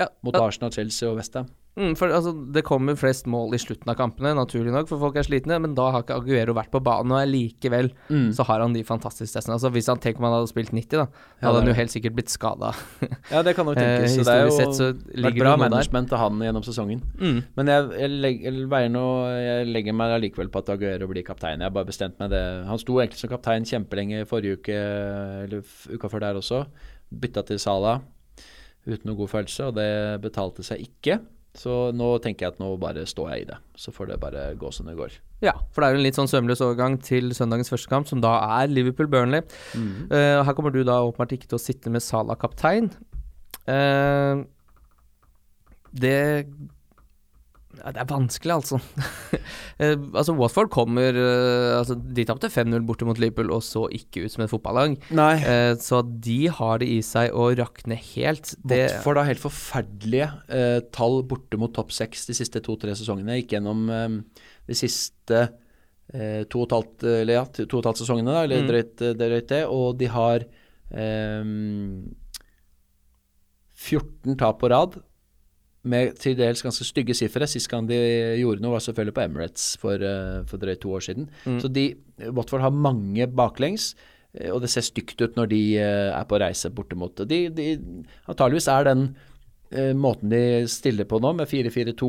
[0.00, 0.34] Ja, mot.
[0.40, 1.50] Arsenal, Chelsea og Westham.
[1.78, 5.14] Mm, for altså, Det kommer flest mål i slutten av kampene, naturlig nok, for folk
[5.20, 5.54] er slitne.
[5.62, 8.32] Men da har ikke Aguero vært på banen, og likevel Mm.
[8.34, 9.54] så har han de fantastiske testene.
[9.54, 11.06] Altså, hvis han tenker man hadde spilt 90, da,
[11.40, 12.72] Ja, hadde han jo helt sikkert blitt skada.
[13.30, 14.16] Ja, det kan nok Eh, tenkes.
[14.18, 14.90] så det er jo sett så
[15.22, 17.00] vært bra management av han gjennom sesongen.
[17.20, 17.42] Mm.
[17.56, 21.60] Men jeg, jeg, legger, jeg, noe, jeg legger meg allikevel på at Aguero blir kaptein.
[21.62, 22.42] Jeg har bare bestemt meg det.
[22.66, 24.74] Han sto egentlig som kaptein kjempelenge forrige uke,
[25.46, 25.62] eller
[25.94, 26.64] uka før der også.
[27.14, 28.00] Bytta til Sala
[28.86, 29.90] uten noe god følelse, og det
[30.24, 31.20] betalte seg ikke.
[31.58, 33.58] Så nå tenker jeg at nå bare står jeg i det.
[33.78, 35.16] Så får det bare gå som det går.
[35.42, 38.22] Ja, for det er jo en litt sånn sømløs overgang til søndagens første kamp, som
[38.22, 39.42] da er Liverpool-Burnley.
[39.74, 39.90] Mm.
[40.12, 42.92] Uh, her kommer du da åpenbart ikke til å sitte med Salah kaptein.
[43.66, 44.46] Uh,
[45.90, 46.46] det
[47.80, 48.80] ja, Det er vanskelig, altså.
[49.80, 54.26] Eh, altså Watford kommer eh, altså De tapte 5-0 borte mot Liverpool og så ikke
[54.26, 54.98] ut som et fotballag.
[55.40, 58.52] Eh, så de har det i seg å rakne helt.
[58.60, 63.38] Det, Watford har helt forferdelige eh, tall borte mot topp seks de siste to-tre sesongene.
[63.40, 64.20] Gikk gjennom eh,
[64.68, 65.40] de siste
[66.12, 68.68] eh, to og et halvt, eller ja, to og et halvt sesongene, da, eller Mm.
[68.74, 69.62] drøyt, drøyt det.
[69.72, 70.44] Og de har
[70.92, 71.54] eh,
[73.80, 75.00] 14 tap på rad,
[75.82, 77.46] med til dels ganske stygge sifre.
[77.48, 77.96] Sist gang de
[78.40, 81.28] gjorde noe, var selvfølgelig på Emirates for, eh, for drøyt to år siden.
[81.46, 81.60] Mm.
[81.62, 81.86] Så de,
[82.28, 83.94] Watford har mange baklengs.
[84.34, 87.24] eh, Og det ser stygt ut når de eh, er på reise bortimot.
[87.26, 87.70] De, de,
[88.28, 89.10] antageligvis er den
[89.94, 92.06] måten de stiller på nå, med 4-4-2,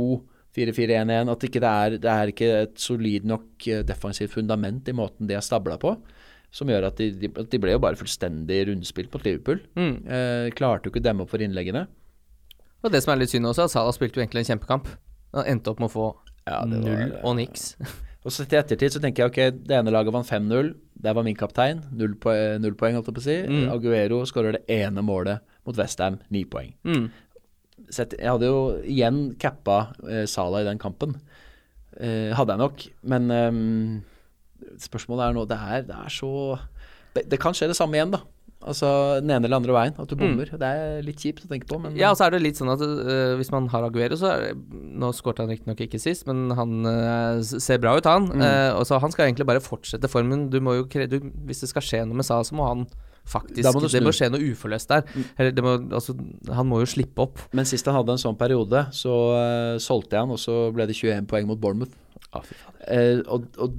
[0.57, 5.29] 4-4-1-1, at ikke det, er, det er ikke et solid nok defensivt fundament i måten
[5.29, 5.91] de er stabla på,
[6.51, 9.61] som gjør at de, de, de ble jo bare fullstendig rundspilt mot Liverpool.
[9.77, 9.93] mm.
[10.09, 11.85] Eh, klarte jo ikke å demme opp for innleggene.
[12.83, 14.87] Og det som er litt synd også, at Salah spilte jo egentlig en kjempekamp.
[15.35, 16.07] Han endte opp med å få
[16.47, 17.75] Ja, var- null og niks.
[18.25, 20.67] Og så til ettertid så tenker jeg ok, det ene laget vant 5-0.
[21.01, 21.79] Der var min kaptein.
[21.97, 22.29] Null, po
[22.61, 23.37] null poeng, holdt jeg på å si.
[23.49, 23.63] Mm.
[23.73, 26.69] Aguero skårer det ene målet mot Westham, ni poeng.
[26.85, 27.07] Mm.
[27.89, 31.15] Jeg hadde jo igjen cappa eh, Salah i den kampen.
[31.97, 32.85] Eh, hadde jeg nok.
[33.09, 36.31] Men eh, spørsmålet er nå Det er, det er så
[37.17, 38.21] det, det kan skje det samme igjen, da.
[38.61, 38.87] Altså
[39.21, 39.95] den ene eller andre veien.
[39.97, 40.49] At du bommer.
[40.61, 41.97] Det er litt kjipt å tenke på, men Mm.
[41.99, 44.43] Ja, og så er det litt sånn at uh, hvis man har Aguero, så er
[44.45, 48.29] det, Nå skåret han riktignok ikke sist, men han uh, ser bra ut, han.
[48.29, 48.43] Mm.
[48.43, 50.49] Uh, og så Han skal egentlig bare fortsette formen.
[50.53, 51.17] Du må jo du,
[51.47, 52.85] Hvis det skal skje noe med Sa, så må han
[53.31, 55.03] faktisk må Det må skje noe uforløst der.
[55.37, 56.15] Eller det må, altså,
[56.49, 57.41] han må jo slippe opp.
[57.53, 59.13] Men sist han hadde en sånn periode, så
[59.81, 61.93] solgte jeg han, og så ble det 21 poeng mot Bournemouth.
[62.33, 62.45] Ah,
[63.29, 63.75] og, og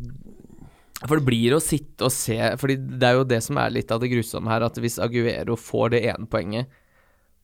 [1.08, 3.90] For det blir å sitte og se Fordi det er jo det som er litt
[3.94, 6.66] av det grusomme her, at hvis Aguero får det ene poenget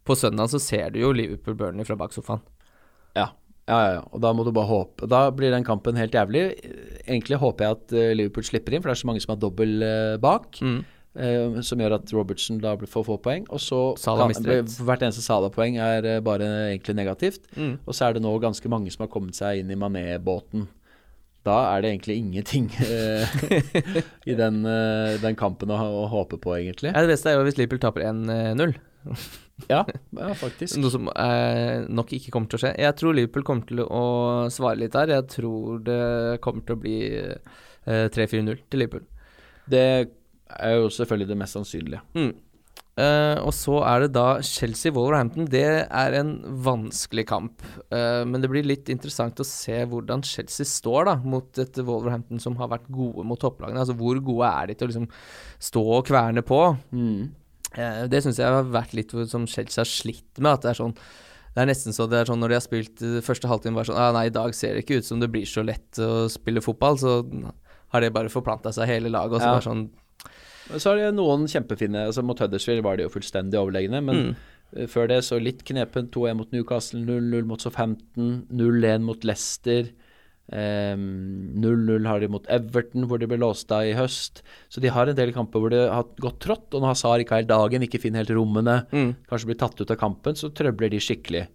[0.09, 2.41] på søndag, så ser du jo Liverpool-Burnley fra baksofaen.
[3.19, 3.27] Ja.
[3.69, 4.05] Ja, ja, ja.
[4.17, 5.05] Og da må du bare håpe.
[5.13, 6.47] Da blir den kampen helt jævlig.
[7.05, 9.43] Egentlig håper jeg at eh, Liverpool slipper inn, for det er så mange som har
[9.43, 10.57] dobbel eh, bak.
[10.65, 10.79] Mm.
[11.19, 13.45] eh, som gjør at Robertson da får få poeng.
[13.53, 13.83] Og så
[14.41, 17.45] kan- hvert eneste Sala-poeng er eh, bare egentlig negativt.
[17.59, 17.75] Mm.
[17.85, 20.65] Og så er det nå ganske mange som har kommet seg inn i Mané-båten.
[21.49, 26.55] Da er det egentlig ingenting eh, i den, eh, den kampen å, å håpe på,
[26.59, 26.93] egentlig.
[26.93, 28.77] Ja, det beste er jo hvis Liverpool taper 1-0.
[29.67, 29.85] Ja,
[30.23, 30.77] ja faktisk.
[30.81, 32.75] Noe som eh, nok ikke kommer til å skje.
[32.79, 34.05] Jeg tror Liverpool kommer til å
[34.53, 35.15] svare litt der.
[35.17, 36.03] Jeg tror det
[36.45, 39.07] kommer til å bli eh, 3-4-0 til Liverpool.
[39.69, 39.87] Det
[40.49, 42.05] er jo selvfølgelig det mest sannsynlige.
[42.17, 42.31] Mm.
[42.99, 45.47] Eh, og så er det da Chelsea-Wolverhampton.
[45.51, 46.33] Det er en
[46.67, 47.63] vanskelig kamp.
[47.93, 52.43] Uh, men det blir litt interessant å se hvordan Chelsea står da mot et Wolverhampton
[52.43, 53.85] som har vært gode mot topplagene.
[53.85, 55.07] Altså Hvor gode er de til å liksom
[55.69, 56.59] stå og kverne på?
[56.91, 57.31] Mm.
[57.77, 60.57] Uh, det syns jeg har vært litt som Chelsea har slitt med.
[60.57, 60.99] At det er sånn
[61.55, 63.97] det er nesten så det er sånn når de har spilt første halvtime bare sånn
[63.99, 66.63] ah, Nei, i dag ser det ikke ut som det blir så lett å spille
[66.63, 66.99] fotball.
[67.01, 67.15] Så
[67.95, 69.39] har det bare forplanta seg hele laget.
[69.39, 69.55] Og så Ja.
[69.57, 69.89] bare sånn
[70.77, 74.35] Så er det noen kjempefine altså Mot Huddersfield var de jo fullstendig overlegne, men mm.
[74.77, 76.11] eh, før det så litt knepent.
[76.13, 79.89] 2-1 mot Newcastle, 0-0 mot Southampton, 0-1 mot Leicester.
[80.53, 84.43] ehm, 0-0 har de mot Everton, hvor de ble låst av i høst.
[84.73, 87.37] Så de har en del kamper hvor det har gått trått, og når Hazar ikke
[87.37, 89.15] har helt dagen, ikke finner helt rommene, Mm.
[89.29, 91.47] kanskje blir tatt ut av kampen, så trøbler de skikkelig.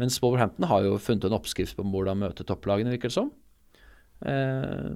[0.00, 3.30] Mens Wolverhampton har jo funnet en oppskrift på hvordan møte topplagene, virker det som.
[4.24, 4.90] Eh,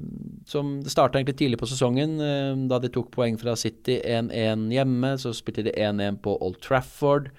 [0.47, 4.71] som Det starta egentlig tidlig på sesongen, eh, da de tok poeng fra City 1-1
[4.71, 5.19] hjemme.
[5.19, 7.31] Så spilte de 1-1 på Old Trafford.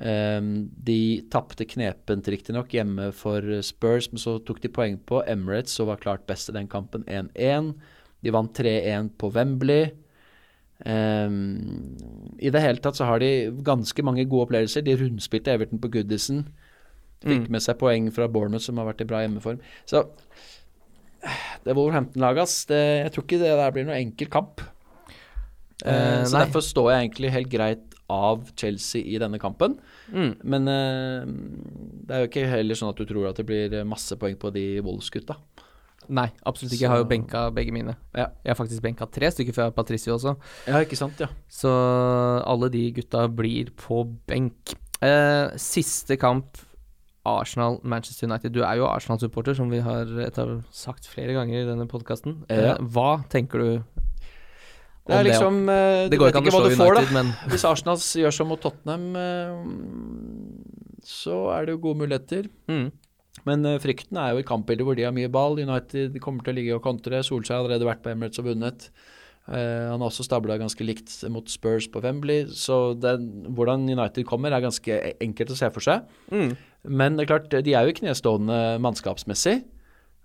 [0.00, 5.78] Eh, de tapte knepent, riktignok, hjemme for Spurs, men så tok de poeng på Emirates
[5.80, 7.74] og var klart best i den kampen, 1-1.
[8.22, 9.92] De vant 3-1 på Wembley.
[10.80, 14.84] I det hele tatt så har de ganske mange gode opplevelser.
[14.84, 16.46] De rundspilte Everton på Goodison.
[17.20, 17.50] Fikk Mm.
[17.50, 19.60] med seg poeng fra Bournemouth, som har vært i bra hjemmeform.
[19.84, 20.08] Så
[21.64, 22.64] det Wolverhampton-laget, ass.
[22.70, 24.60] Det, jeg tror ikke det der blir noen enkel kamp.
[24.60, 24.76] Eh,
[25.90, 26.44] Eh, så nei.
[26.44, 29.78] derfor står jeg egentlig helt greit av Chelsea i denne kampen.
[30.12, 30.32] Mm.
[30.44, 31.30] Men eh,
[32.04, 34.50] det er jo ikke heller sånn at du tror at det blir masse poeng på
[34.52, 35.38] de Wolves-gutta.
[36.10, 36.82] Nei, absolutt ikke.
[36.84, 37.94] Jeg har jo benka begge mine.
[38.12, 38.26] Ja.
[38.42, 40.34] Jeg har faktisk benka tre stykker før Patricio også.
[40.66, 41.20] ja, ikke sant?
[41.22, 41.28] Ja.
[41.48, 41.70] Så
[42.44, 44.74] alle de gutta blir på benk.
[45.00, 46.58] Eh, siste kamp,
[47.28, 48.52] Arsenal-Manchester United.
[48.54, 50.06] Du er jo Arsenal-supporter, som vi har
[50.72, 52.38] sagt flere ganger i denne podkasten.
[52.48, 52.76] Ja.
[52.76, 53.68] Eh, hva tenker du
[55.10, 55.30] Det er om det?
[55.32, 56.88] liksom eh, Det går ikke an å slå.
[56.96, 62.48] United, men Hvis Arsenal gjør som mot Tottenham, eh, så er det jo gode muligheter.
[62.68, 62.90] mm,
[63.46, 65.58] Men frykten er jo i kampbildet hvor de har mye ball.
[65.60, 67.22] United kommer til å ligge og kontre.
[67.24, 68.90] Solskjær har allerede vært på Emirates og vunnet.
[69.50, 72.44] Uh, han har også stabla ganske likt mot Spurs på Wembley.
[72.52, 76.04] Så den, hvordan United kommer, er ganske e- enkelt å se for seg.
[76.30, 76.56] mm.
[76.84, 79.60] Men det er klart, de er jo knestående mannskapsmessig.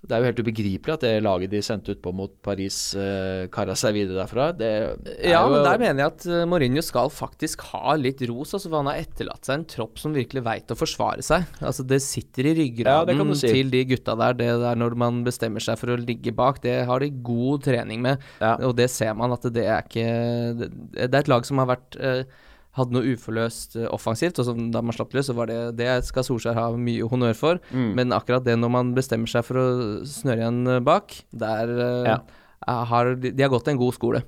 [0.06, 3.48] Det er jo helt ubegripelig at det laget de sendte ut på mot Paris, uh,
[3.54, 4.52] kara seg videre derfra.
[4.54, 8.22] Det er Ja, jo, men der mener jeg at eh, Mourinho skal faktisk ha litt
[8.30, 11.48] ros, altså, for han har etterlatt seg en tropp som virkelig veit å forsvare seg.
[11.58, 13.54] Altså Det sitter i ryggraden ja, si.
[13.58, 14.38] til de gutta der.
[14.38, 18.06] Det der når man bestemmer seg for å ligge bak, det har de god trening
[18.06, 18.22] med.
[18.44, 18.56] Ja.
[18.68, 20.06] Og det ser man at det er ikke
[20.60, 20.70] Det,
[21.02, 22.26] det er et lag som har vært eh,
[22.76, 25.90] hadde noe uforløst eh, offensivt, og som da man slapp løs, så var det Det
[26.08, 27.62] skal Solskjær ha mye honnør for.
[27.72, 27.92] Mm.
[27.98, 29.68] Men akkurat det når man bestemmer seg for å
[30.10, 32.18] snøre igjen eh, bak, der eh, Ja.
[32.92, 34.24] har de, har gått en god skole.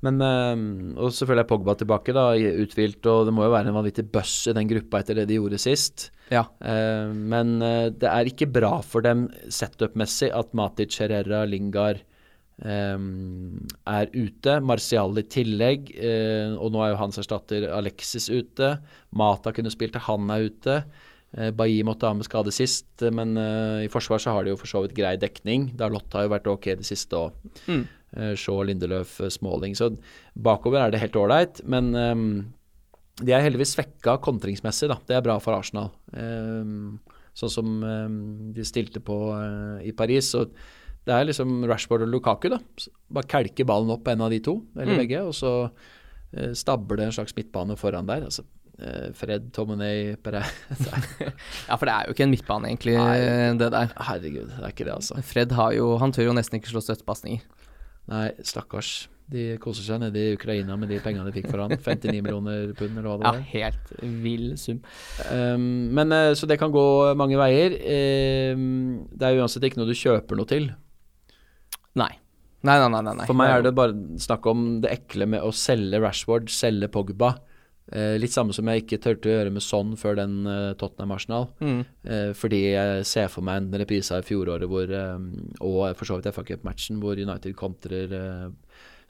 [0.00, 0.62] Men eh,
[0.96, 2.30] Og selvfølgelig er Pogba tilbake, da,
[2.64, 5.36] uthvilt, og det må jo være en vanvittig bøss i den gruppa etter det de
[5.36, 6.08] gjorde sist.
[6.32, 6.46] Ja.
[6.64, 12.00] Eh, men det er ikke bra for dem setup-messig at Matic, Herrera, Lingard
[12.60, 14.56] er ute.
[14.60, 18.74] Martial i tillegg, eh, og nå er jo hans erstatter Alexis ute.
[19.16, 20.76] Mata kunne spilt til han er ute.
[21.36, 24.60] Eh, Bailly måtte ha med skade sist, men eh, i forsvar så har de jo
[24.60, 25.70] for så vidt grei dekning.
[25.78, 27.32] Dalot har jo vært ok det siste òg.
[27.66, 27.88] Mm.
[28.34, 29.76] Shaw, Lindeløf, Småling, Smalling.
[29.78, 29.92] Så
[30.34, 32.24] bakover er det helt ålreit, men um,
[33.22, 34.96] de er heldigvis svekka kontringsmessig, da.
[35.06, 35.92] Det er bra for Arsenal.
[36.10, 36.98] Um,
[37.38, 38.16] sånn som um,
[38.56, 40.32] de stilte på uh, i Paris.
[40.34, 40.48] Så
[41.08, 42.58] det er liksom Rashford og Lukaku, da.
[43.10, 44.98] Bare kelke ballen opp på en av de to, eller Mm.
[45.02, 48.26] begge, og så uh, stabler det en slags midtbane foran der.
[48.28, 48.44] Altså,
[48.80, 50.50] eh, Fred, Tomonay, Perez
[51.68, 53.18] Ja, for det er jo ikke en midtbane, egentlig, Nei.
[53.58, 53.94] det der.
[53.96, 55.22] Herregud, det er ikke det, altså.
[55.22, 57.42] Fred har jo Han tør jo nesten ikke slå støttepasninger.
[58.10, 59.08] Nei, stakkars.
[59.30, 61.70] De koser seg nede i Ukraina med de pengene de fikk for han.
[61.78, 63.36] 59 millioner pund, eller hva det var.
[63.36, 63.92] Ja, helt
[64.24, 64.80] vill sum.
[65.30, 66.82] Um, men eh, Så det kan gå
[67.14, 67.76] mange veier.
[68.56, 70.70] Um, det er uansett ikke noe du kjøper noe til.
[71.98, 72.12] Nei.
[72.62, 73.14] Nei, nei, nei.
[73.16, 73.26] nei.
[73.26, 77.38] For meg er det bare snakk om det ekle med å selge Rashford, selge Pogba.
[77.90, 81.48] Eh, litt samme som jeg ikke turte å gjøre med Son før den eh, Tottenham-Arsenal.
[81.58, 81.80] mm.
[82.04, 85.18] Eh, fordi jeg ser for meg en reprise av fjoråret hvor, eh,
[85.60, 88.52] og for så vidt FA Cup-matchen, hvor United kontrer eh,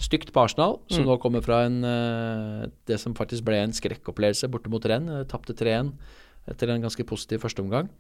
[0.01, 1.11] stygt på Arsenal, som Mm.
[1.11, 5.11] nå kommer fra en, eh, det som faktisk ble en skrekkopplevelse borte mot Renn.
[5.29, 5.93] Tapte 3-1
[6.49, 7.91] etter en ganske positiv førsteomgang.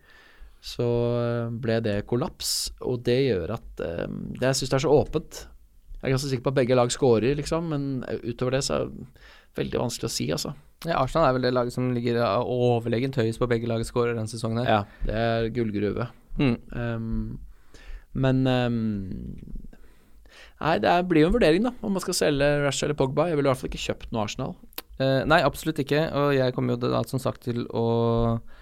[0.60, 4.06] Så eh, ble det kollaps, og det gjør at eh,
[4.36, 5.42] det, Jeg syns det er så åpent.
[6.00, 7.86] Jeg er ganske sikker på at begge lag scorer, liksom, men
[8.24, 9.06] utover det så er det
[9.58, 10.54] veldig vanskelig å si, altså.
[10.86, 14.30] Ja, Arsenal er vel det laget som ligger overlegent høyest på begge lag skårer denne
[14.30, 14.62] sesongen.
[14.64, 14.70] her.
[14.70, 16.06] Ja, det er gullgruve.
[16.40, 16.54] Mm.
[16.72, 17.40] Um,
[18.16, 18.78] men um,
[20.60, 23.30] Nei, det er, blir jo en vurdering, da, om man skal selge Rash eller Pogba.
[23.30, 24.56] Jeg ville i hvert fall ikke kjøpt noe Arsenal.
[25.00, 26.02] Eh, nei, absolutt ikke.
[26.20, 27.86] Og jeg kommer jo da som sagt til å
[28.34, 28.59] eh,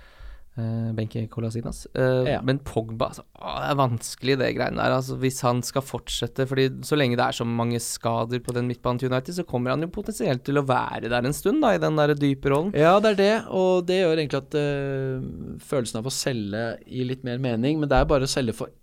[0.97, 1.87] benke Colasinas.
[1.95, 2.41] Eh, Ja.
[2.43, 4.95] Men Pogba, altså, å, det er vanskelig det greiene der.
[4.97, 8.67] Altså, hvis han skal fortsette Fordi så lenge det er så mange skader på den
[8.71, 11.75] midtbanen til United, så kommer han jo potensielt til å være der en stund, da,
[11.75, 12.75] i den der dype rollen.
[12.77, 17.09] Ja, det er det, og det gjør egentlig at uh, følelsen av å selge gir
[17.13, 17.81] litt mer mening.
[17.81, 18.75] Men det er bare å selge for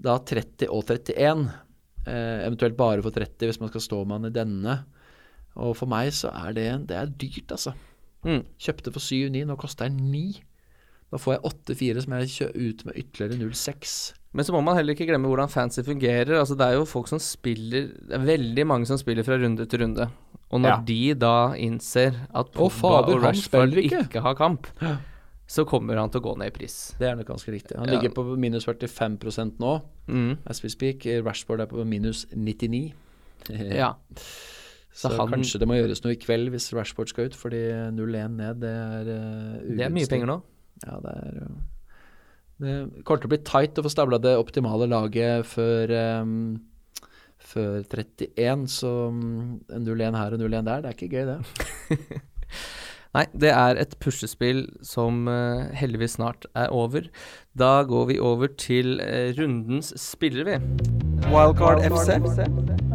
[0.00, 1.46] da 30 og 31.
[2.06, 4.78] Uh, eventuelt bare for 30 hvis man skal stå med han i denne.
[5.60, 7.74] Og for meg så er det, det er dyrt, altså.
[8.24, 8.44] Mm.
[8.60, 10.40] Kjøpte for 7-9, nå koster den 9.
[11.10, 13.94] Da får jeg 8-4 som jeg kjører ut med ytterligere 0-6.
[14.32, 16.36] Men så må man heller ikke glemme hvordan fancy fungerer.
[16.38, 19.66] Altså Det er jo folk som spiller Det er veldig mange som spiller fra runde
[19.66, 20.06] til runde.
[20.52, 20.80] Og når Ja.
[20.86, 24.04] de da innser at Pogba fader, og Rashford ikke.
[24.08, 24.20] ikke.
[24.22, 24.66] har kamp,
[25.48, 26.94] så kommer han til å gå ned i pris.
[26.98, 27.76] Det er nok ganske riktig.
[27.78, 27.94] Han Ja.
[28.00, 30.38] ligger på minus 45 nå, Mm.
[30.46, 31.04] as we speak.
[31.24, 32.92] Rashford er på minus 99.
[33.50, 33.94] Ja.
[34.92, 37.92] Så, Så han- kanskje det må gjøres noe i kveld hvis Rashford skal ut, fordi
[37.94, 40.42] 0-1 ned, det er uh, Det er mye penger nå.
[40.86, 41.50] Ja, det er jo
[42.60, 45.92] Det kommer til å bli tight å få stabla det optimale laget før
[46.22, 46.58] um,
[47.40, 52.20] før 31, så um, en 0-1 her og 0-1 der, det er ikke gøy, det.
[53.16, 57.08] Nei, det er et puslespill som eh, heldigvis snart er over.
[57.58, 60.90] Da går vi over til eh, rundens spillere, vi.
[61.30, 62.14] Wildcard FC.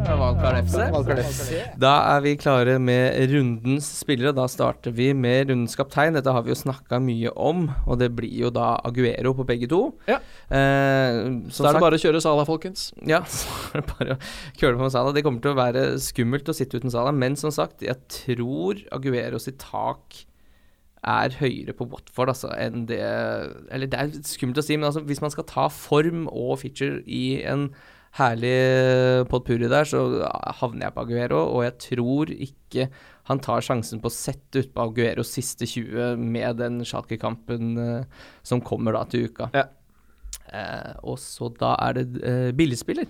[0.06, 1.57] Wildcard FC.
[1.80, 4.32] Da er vi klare med rundens spillere.
[4.36, 6.15] Da starter vi med rundens kaptein.
[6.15, 9.68] Dette har vi jo snakka mye om, og det blir jo da Aguero på begge
[9.72, 9.82] to.
[10.07, 10.22] Ja.
[10.48, 11.19] Eh,
[11.52, 12.94] Så er det bare å kjøre Sala, folkens.
[13.06, 14.22] Ja, så er det bare å
[14.56, 15.11] kjøre på med Sala.
[15.15, 18.80] Det kommer til å være skummelt å sitte uten Sala, men som sagt, jeg tror
[18.95, 20.23] Aguero sitt tak
[21.06, 25.03] er høyere på Watford altså, enn det Eller det er skummelt å si, men altså,
[25.06, 27.69] hvis man skal ta form og feature i en
[28.15, 30.06] herlig potpurri der, så
[30.61, 32.88] havner jeg på Aguero, og jeg tror ikke
[33.27, 38.64] han tar sjansen på å sette utpå Agueros siste 20 med den Schalke-kampen uh, som
[38.64, 39.49] kommer da til uka.
[39.56, 39.65] Ja.
[40.45, 43.10] Uh, og så da er det uh, billigspiller.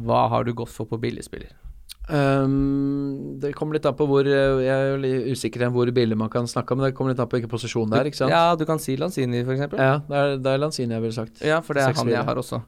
[0.00, 1.52] Hva har du gått for på billigspiller?
[2.06, 5.90] Um, det kommer litt an på hvor eh, Jeg er jo litt usikker på hvor
[5.90, 8.20] billig man kan snakke om, det kommer litt an på hvilken posisjon det er, ikke
[8.20, 8.30] sant?
[8.30, 9.82] Ja, du kan si Lanzini, eksempel.
[9.82, 11.42] Ja, det er, det er Lanzini jeg ville sagt.
[11.42, 12.62] Ja, for det er 6, han jeg har også.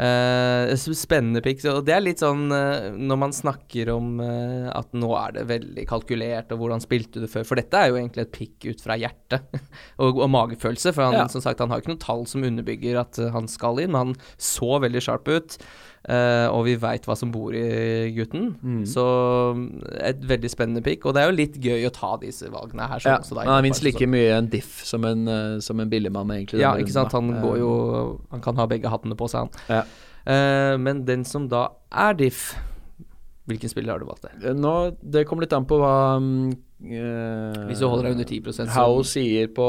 [0.00, 1.60] Uh, spennende pick.
[1.68, 5.44] Og det er litt sånn uh, når man snakker om uh, at nå er det
[5.50, 7.44] veldig kalkulert, og hvordan spilte du før.
[7.50, 9.60] For dette er jo egentlig et pick ut fra hjertet
[10.02, 10.94] og, og magefølelse.
[10.96, 11.26] For han, Ja.
[11.32, 14.18] som sagt, han har ikke noen tall som underbygger at han skal inn, men han
[14.40, 15.58] så veldig sharp ut.
[16.08, 18.50] Eh, og vi veit hva som bor i gutten.
[18.62, 18.82] Mm.
[18.88, 19.04] Så
[20.00, 21.04] et veldig spennende pick.
[21.06, 23.02] Og det er jo litt gøy å ta disse valgene her.
[23.02, 25.90] sånn Ja, da, han er minst like mye en diff som en, eh, som en
[25.92, 26.62] billigmann, egentlig.
[26.64, 27.12] ja, ikke sant.
[27.16, 27.74] Han går jo
[28.30, 29.66] Han kan ha begge hattene på seg, han.
[29.68, 29.84] Ja.
[30.20, 32.50] Uh, men den som da er diff
[33.48, 34.50] Hvilken spiller har du valgt der?
[34.50, 36.50] Eh, Nå, det kommer litt an på hva um,
[36.84, 39.68] eh, Hvis du holder deg under 10 så How sier på,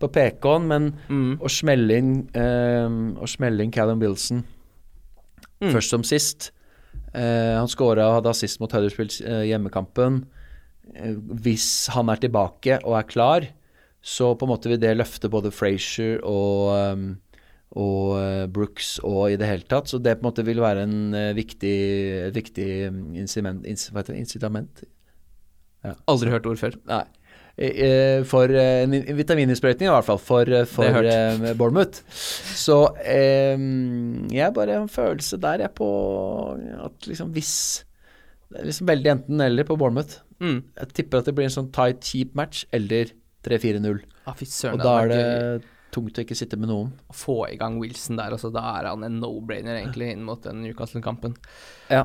[0.00, 1.36] på PK-en, men mm.
[1.38, 4.44] å smelle inn um, Å smelle inn Callum Wilson
[5.64, 5.72] Mm.
[5.74, 6.50] først som sist
[7.14, 10.24] eh, Han skåra og hadde assist mot Huddersfield eh, hjemmekampen.
[10.94, 13.48] Eh, hvis han er tilbake og er klar,
[14.04, 17.06] så på en måte vil det løfte både Frazier og um,
[17.74, 19.90] og eh, Brooks og i det hele tatt.
[19.90, 21.76] Så det på en måte vil være en eh, viktig,
[22.34, 22.68] viktig
[23.18, 24.84] incitament, incitament,
[25.84, 25.90] Ja.
[26.08, 26.78] Aldri hørt ord før.
[26.88, 27.02] Nei.
[27.54, 32.00] For eh, en vit- vitamininnsprøytning, i hvert fall, for, eh, for eh, Bournemouth.
[32.10, 33.54] Så eh,
[34.34, 35.88] jeg bare har en følelse der, jeg, på
[36.84, 37.84] at liksom hvis
[38.50, 40.18] Det er liksom veldig enten-eller på Bournemouth.
[40.42, 40.60] Mm.
[40.78, 43.10] Jeg tipper at det blir en sånn tight, cheap match, eller
[43.46, 44.02] 3-4-0.
[44.26, 44.36] Ah,
[44.72, 45.64] Og da er det
[45.94, 46.92] tungt å ikke sitte med noen.
[47.10, 48.34] å få i gang Wilson der.
[48.34, 51.36] Altså, da er han en no-brainer, egentlig, inn mot den Newcastle-kampen.
[51.90, 52.04] Ja.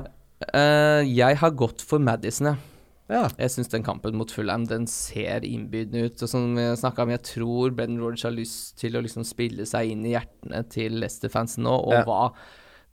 [0.54, 2.56] Uh, jeg har gått for Madison, jeg.
[2.56, 2.69] Ja.
[3.10, 6.22] Jeg syns den kampen mot Fulham den ser innbydende ut.
[6.22, 9.66] Og som jeg snakka om, jeg tror Ben Rodge har lyst til å liksom spille
[9.66, 12.04] seg inn i hjertene til Leicester-fansen nå, og Ja.
[12.06, 12.32] hva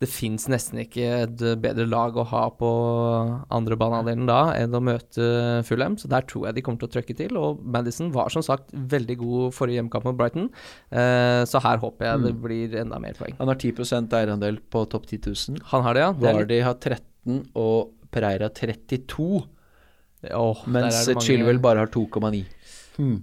[0.00, 2.68] Det fins nesten ikke et bedre lag å ha på
[3.50, 6.92] andre banehalvdelen da enn å møte Fulham, så der tror jeg de kommer til å
[6.92, 7.34] trøkke til.
[7.36, 10.50] Og Madison var som sagt veldig god forrige hjemmekamp mot Brighton,
[10.92, 13.34] eh, så her håper jeg det blir enda mer poeng.
[13.40, 15.18] Han har 10% eierandel på topp 10
[15.56, 15.58] 000.
[15.72, 16.12] Han har det, ja.
[16.12, 19.42] Det Vardy har 13 og Pereira 32,
[20.22, 22.44] Der mens mange- Chilwell bare har 2,9.
[22.96, 23.22] Hmm.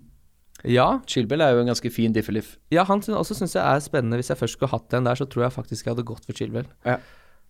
[0.63, 2.55] Ja, Chilwell er jo en ganske fin diffeliff.
[2.71, 4.17] Ja, han syn- også syns jeg er spennende.
[4.17, 6.33] Hvis jeg først skulle hatt en der, så tror jeg faktisk jeg hadde gått for
[6.33, 6.65] Chilwell.
[6.85, 6.97] Ja.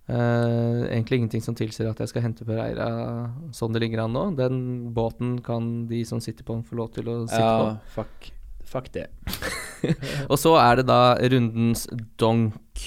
[0.07, 4.25] Uh, egentlig ingenting som tilsier at jeg skal hente Pereira sånn det ligger an nå.
[4.37, 4.59] Den
[4.93, 8.27] båten kan de som sitter på den, få lov til å sitte Ja, fuck,
[8.69, 9.07] fuck det.
[10.29, 11.87] Og så er det da rundens
[12.21, 12.83] donk.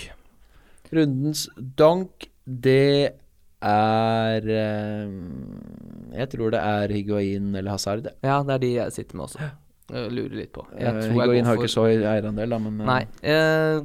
[0.95, 3.17] Rundens donk, det
[3.65, 5.15] er eh,
[6.21, 8.07] Jeg tror det er Higuain eller Hazard.
[8.23, 9.49] Ja, det er de jeg sitter med også.
[9.89, 10.67] Lurer litt på.
[10.77, 13.03] Eh, tror Higuain har ikke så eierandel, da, men eh, Nei.
[13.23, 13.81] Eh,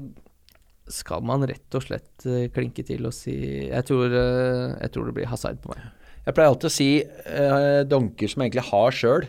[0.93, 3.33] skal man rett og slett klinke til og si
[3.69, 5.85] Jeg tror, jeg tror det blir Hazard på meg.
[6.23, 9.25] Jeg pleier alltid å si eh, donker som jeg egentlig har sjøl,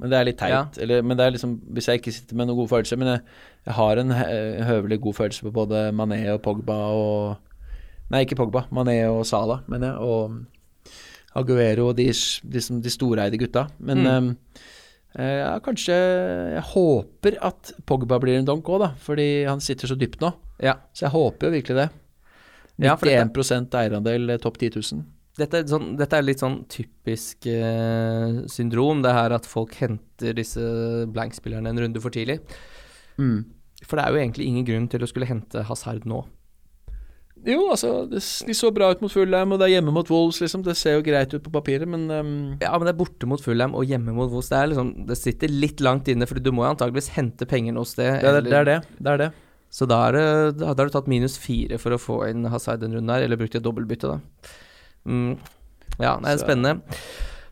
[0.00, 0.52] men det er litt teit.
[0.52, 0.64] Ja.
[0.82, 3.20] Eller, men det er liksom, hvis jeg ikke sitter med noen gode følelser Men jeg,
[3.68, 4.14] jeg har en
[4.66, 7.53] høvelig god følelse på både Mané og Pogba og
[8.12, 8.66] Nei, ikke Pogba.
[8.74, 9.98] Mané og Salah, mener jeg.
[10.04, 10.90] Og
[11.40, 12.08] Aguero og de,
[12.44, 13.66] de, de storeide gutta.
[13.80, 14.36] Men Mm.
[15.18, 15.94] eh, ja, kanskje
[16.54, 18.92] Jeg håper at Pogba blir en donk òg, da.
[19.00, 20.32] Fordi han sitter så dypt nå.
[20.62, 20.74] Ja.
[20.92, 21.88] Så jeg håper jo virkelig det.
[22.78, 23.18] Ja, for dette-
[23.78, 25.04] eierandel, eh, topp 10 000.
[25.36, 30.32] Dette er, sånn, dette er litt sånn typisk eh, syndrom, det her at folk henter
[30.32, 30.60] disse
[31.10, 32.38] blank-spillerne en runde for tidlig.
[33.18, 33.44] Mm.
[33.84, 36.24] For det er jo egentlig ingen grunn til å skulle hente Hazard nå.
[37.44, 40.38] Jo, altså, det, de så bra ut mot Fulham, og det er hjemme mot Wolves,
[40.40, 40.62] liksom.
[40.64, 42.30] Det ser jo greit ut på papiret, men um...
[42.62, 44.48] Ja, men det er borte mot Fulham og hjemme mot Wolves.
[44.48, 47.76] Det, er liksom, det sitter litt langt inne, for du må jo antageligvis hente penger
[47.76, 48.20] noe sted.
[48.22, 48.78] det, er, eller- det er det.
[48.98, 49.30] Det er det.
[49.74, 50.16] Så da, er
[50.54, 53.40] da, har du tatt minus fire for å få inn Hazard den runden her, eller
[53.40, 54.52] brukt et dobbeltbytte, da.
[55.04, 55.32] Mm.
[55.98, 56.78] Ja, det er Så- spennende.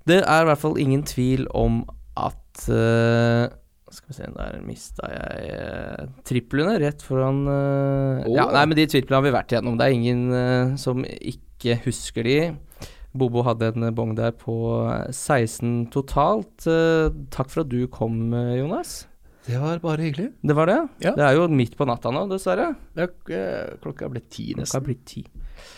[0.09, 1.82] Det er i hvert fall ingen tvil om
[2.16, 3.51] at eh,
[3.93, 8.86] Skal vi se, der mista jeg uh, triplene rett foran eh, Ja, nei, men de
[8.89, 9.77] triplene har vi vært igjennom.
[9.77, 12.39] Det er ingen eh, som ikke husker de.
[13.12, 14.55] Bobo hadde en bong der på
[15.12, 16.64] 16 totalt.
[16.64, 19.02] Eh, takk for at du kom, eh, Jonas.
[19.44, 20.31] Det var bare hyggelig.
[20.47, 20.78] Det var det?
[21.02, 21.12] Ja.
[21.19, 22.70] Det er jo midt på natta nå, dessverre.
[22.94, 25.24] Det er, eh, klokka er blitt ti, Klokka er blitt ti.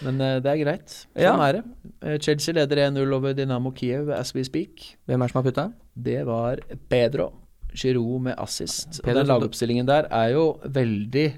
[0.05, 0.89] Men eh, det er greit.
[0.93, 1.35] Sånn Ja.
[1.49, 1.65] er det.
[2.03, 4.95] Eh, Chelsea leder 1-0 over Dynamo Kiev as we speak.
[5.09, 5.73] Hvem er det som har putta?
[5.97, 7.33] Det var Pedro
[7.75, 9.01] Giroud med assist.
[9.03, 11.29] Og den lagoppstillingen der er jo veldig,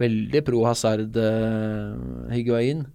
[0.00, 2.86] veldig pro Hazard uh, Higuain.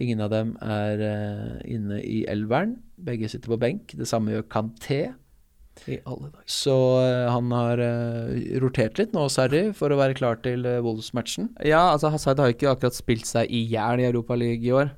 [0.00, 2.78] Ingen av dem er uh, inne i elveren.
[3.00, 3.96] Begge sitter på benk.
[3.98, 5.02] Det samme gjør Kanté.
[5.88, 6.44] I alle dager.
[6.50, 8.32] Så uh, han har uh,
[8.62, 11.50] rotert litt nå, Sarri, for å være klar til uh, Wolves-matchen.
[11.66, 14.94] Ja, altså Hazard har ikke akkurat spilt seg i hjel i Europaligaen i år.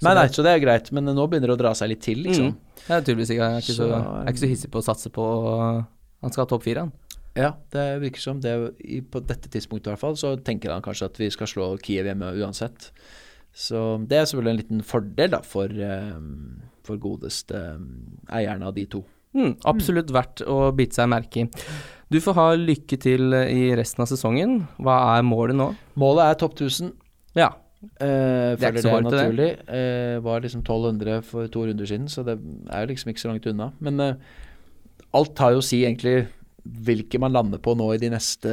[0.00, 2.00] Så Nei, nei, så det er greit, men nå begynner det å dra seg litt
[2.00, 2.54] til, liksom.
[2.54, 2.84] Mm.
[2.86, 4.80] Jeg er tydeligvis ikke, jeg er ikke, så, Så, jeg er ikke så hissig på
[4.80, 5.24] å satse på
[6.20, 6.92] Han skal ha topp fire, han.
[7.38, 8.52] Ja, det virker som det
[9.12, 12.08] På dette tidspunktet i hvert fall, så tenker han kanskje at vi skal slå Kiev
[12.10, 12.90] hjemme uansett.
[13.54, 16.18] Så det er selvfølgelig en liten fordel da for, eh,
[16.86, 17.80] for godeste eh,
[18.40, 19.04] eierne av de to.
[19.34, 21.48] Mm, absolutt verdt å bite seg merke i.
[22.10, 24.56] Du får ha lykke til uh, i resten av sesongen.
[24.82, 25.68] Hva er målet nå?
[26.02, 26.90] Målet er topp 1000.
[27.38, 27.52] Ja.
[28.02, 29.20] Eh, Det er ikke så varmt, det.
[29.22, 29.50] naturlig.
[29.70, 32.34] Eh, var liksom 1200 for to runder siden, så det
[32.74, 33.70] er liksom ikke så langt unna.
[33.78, 34.14] Men eh,
[35.16, 36.28] alt har jo å si egentlig
[36.60, 38.50] hvilke man lander på nå i de neste,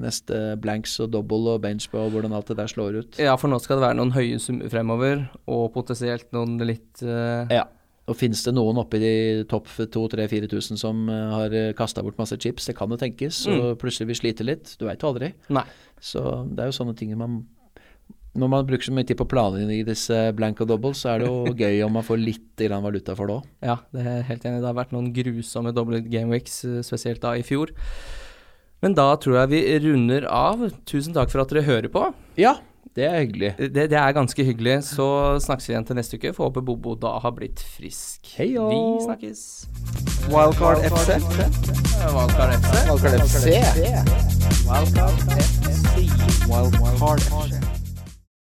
[0.00, 3.18] neste blanks og double og bench og hvordan alt det der slår ut.
[3.20, 7.44] ja, for nå skal det være noen høye summer fremover, og potensielt noen litt uh,
[7.52, 7.66] Ja.
[8.10, 9.12] Og finnes det noen oppi de
[9.46, 12.64] topp 2000-4000 som eh, har kasta bort masse chips?
[12.66, 14.72] Det kan jo tenkes, og plutselig vil slite litt.
[14.80, 15.28] Du veit jo aldri.
[15.54, 15.62] Nei.
[16.02, 17.44] Så det er jo sånne ting man
[18.38, 21.22] Når man bruker så mye tid på planene i disse blank og double, så er
[21.22, 23.50] det jo gøy om man får litt grann valuta for det òg.
[23.66, 24.62] Ja, det er helt enig.
[24.62, 27.74] Det har vært noen grusomme double gameweeks, weeks, spesielt da i fjor.
[28.80, 30.62] Men da tror jeg vi runder av.
[30.88, 32.06] Tusen takk for at dere hører på.
[32.40, 32.54] Ja,
[32.96, 33.50] det er hyggelig.
[33.58, 34.78] Det, det er ganske hyggelig.
[34.88, 35.06] Så
[35.44, 36.32] snakkes vi igjen til neste uke.
[36.36, 38.30] Får håpe Bobo da har blitt frisk.
[38.38, 38.70] Heio!
[38.70, 39.42] Vi snakkes.
[40.30, 41.18] Wildcard FC.
[42.14, 42.72] Wildcard FC.
[42.88, 43.44] Wildcard FC.
[44.70, 46.08] Wildcard FC.
[46.48, 47.79] Wildcard FC.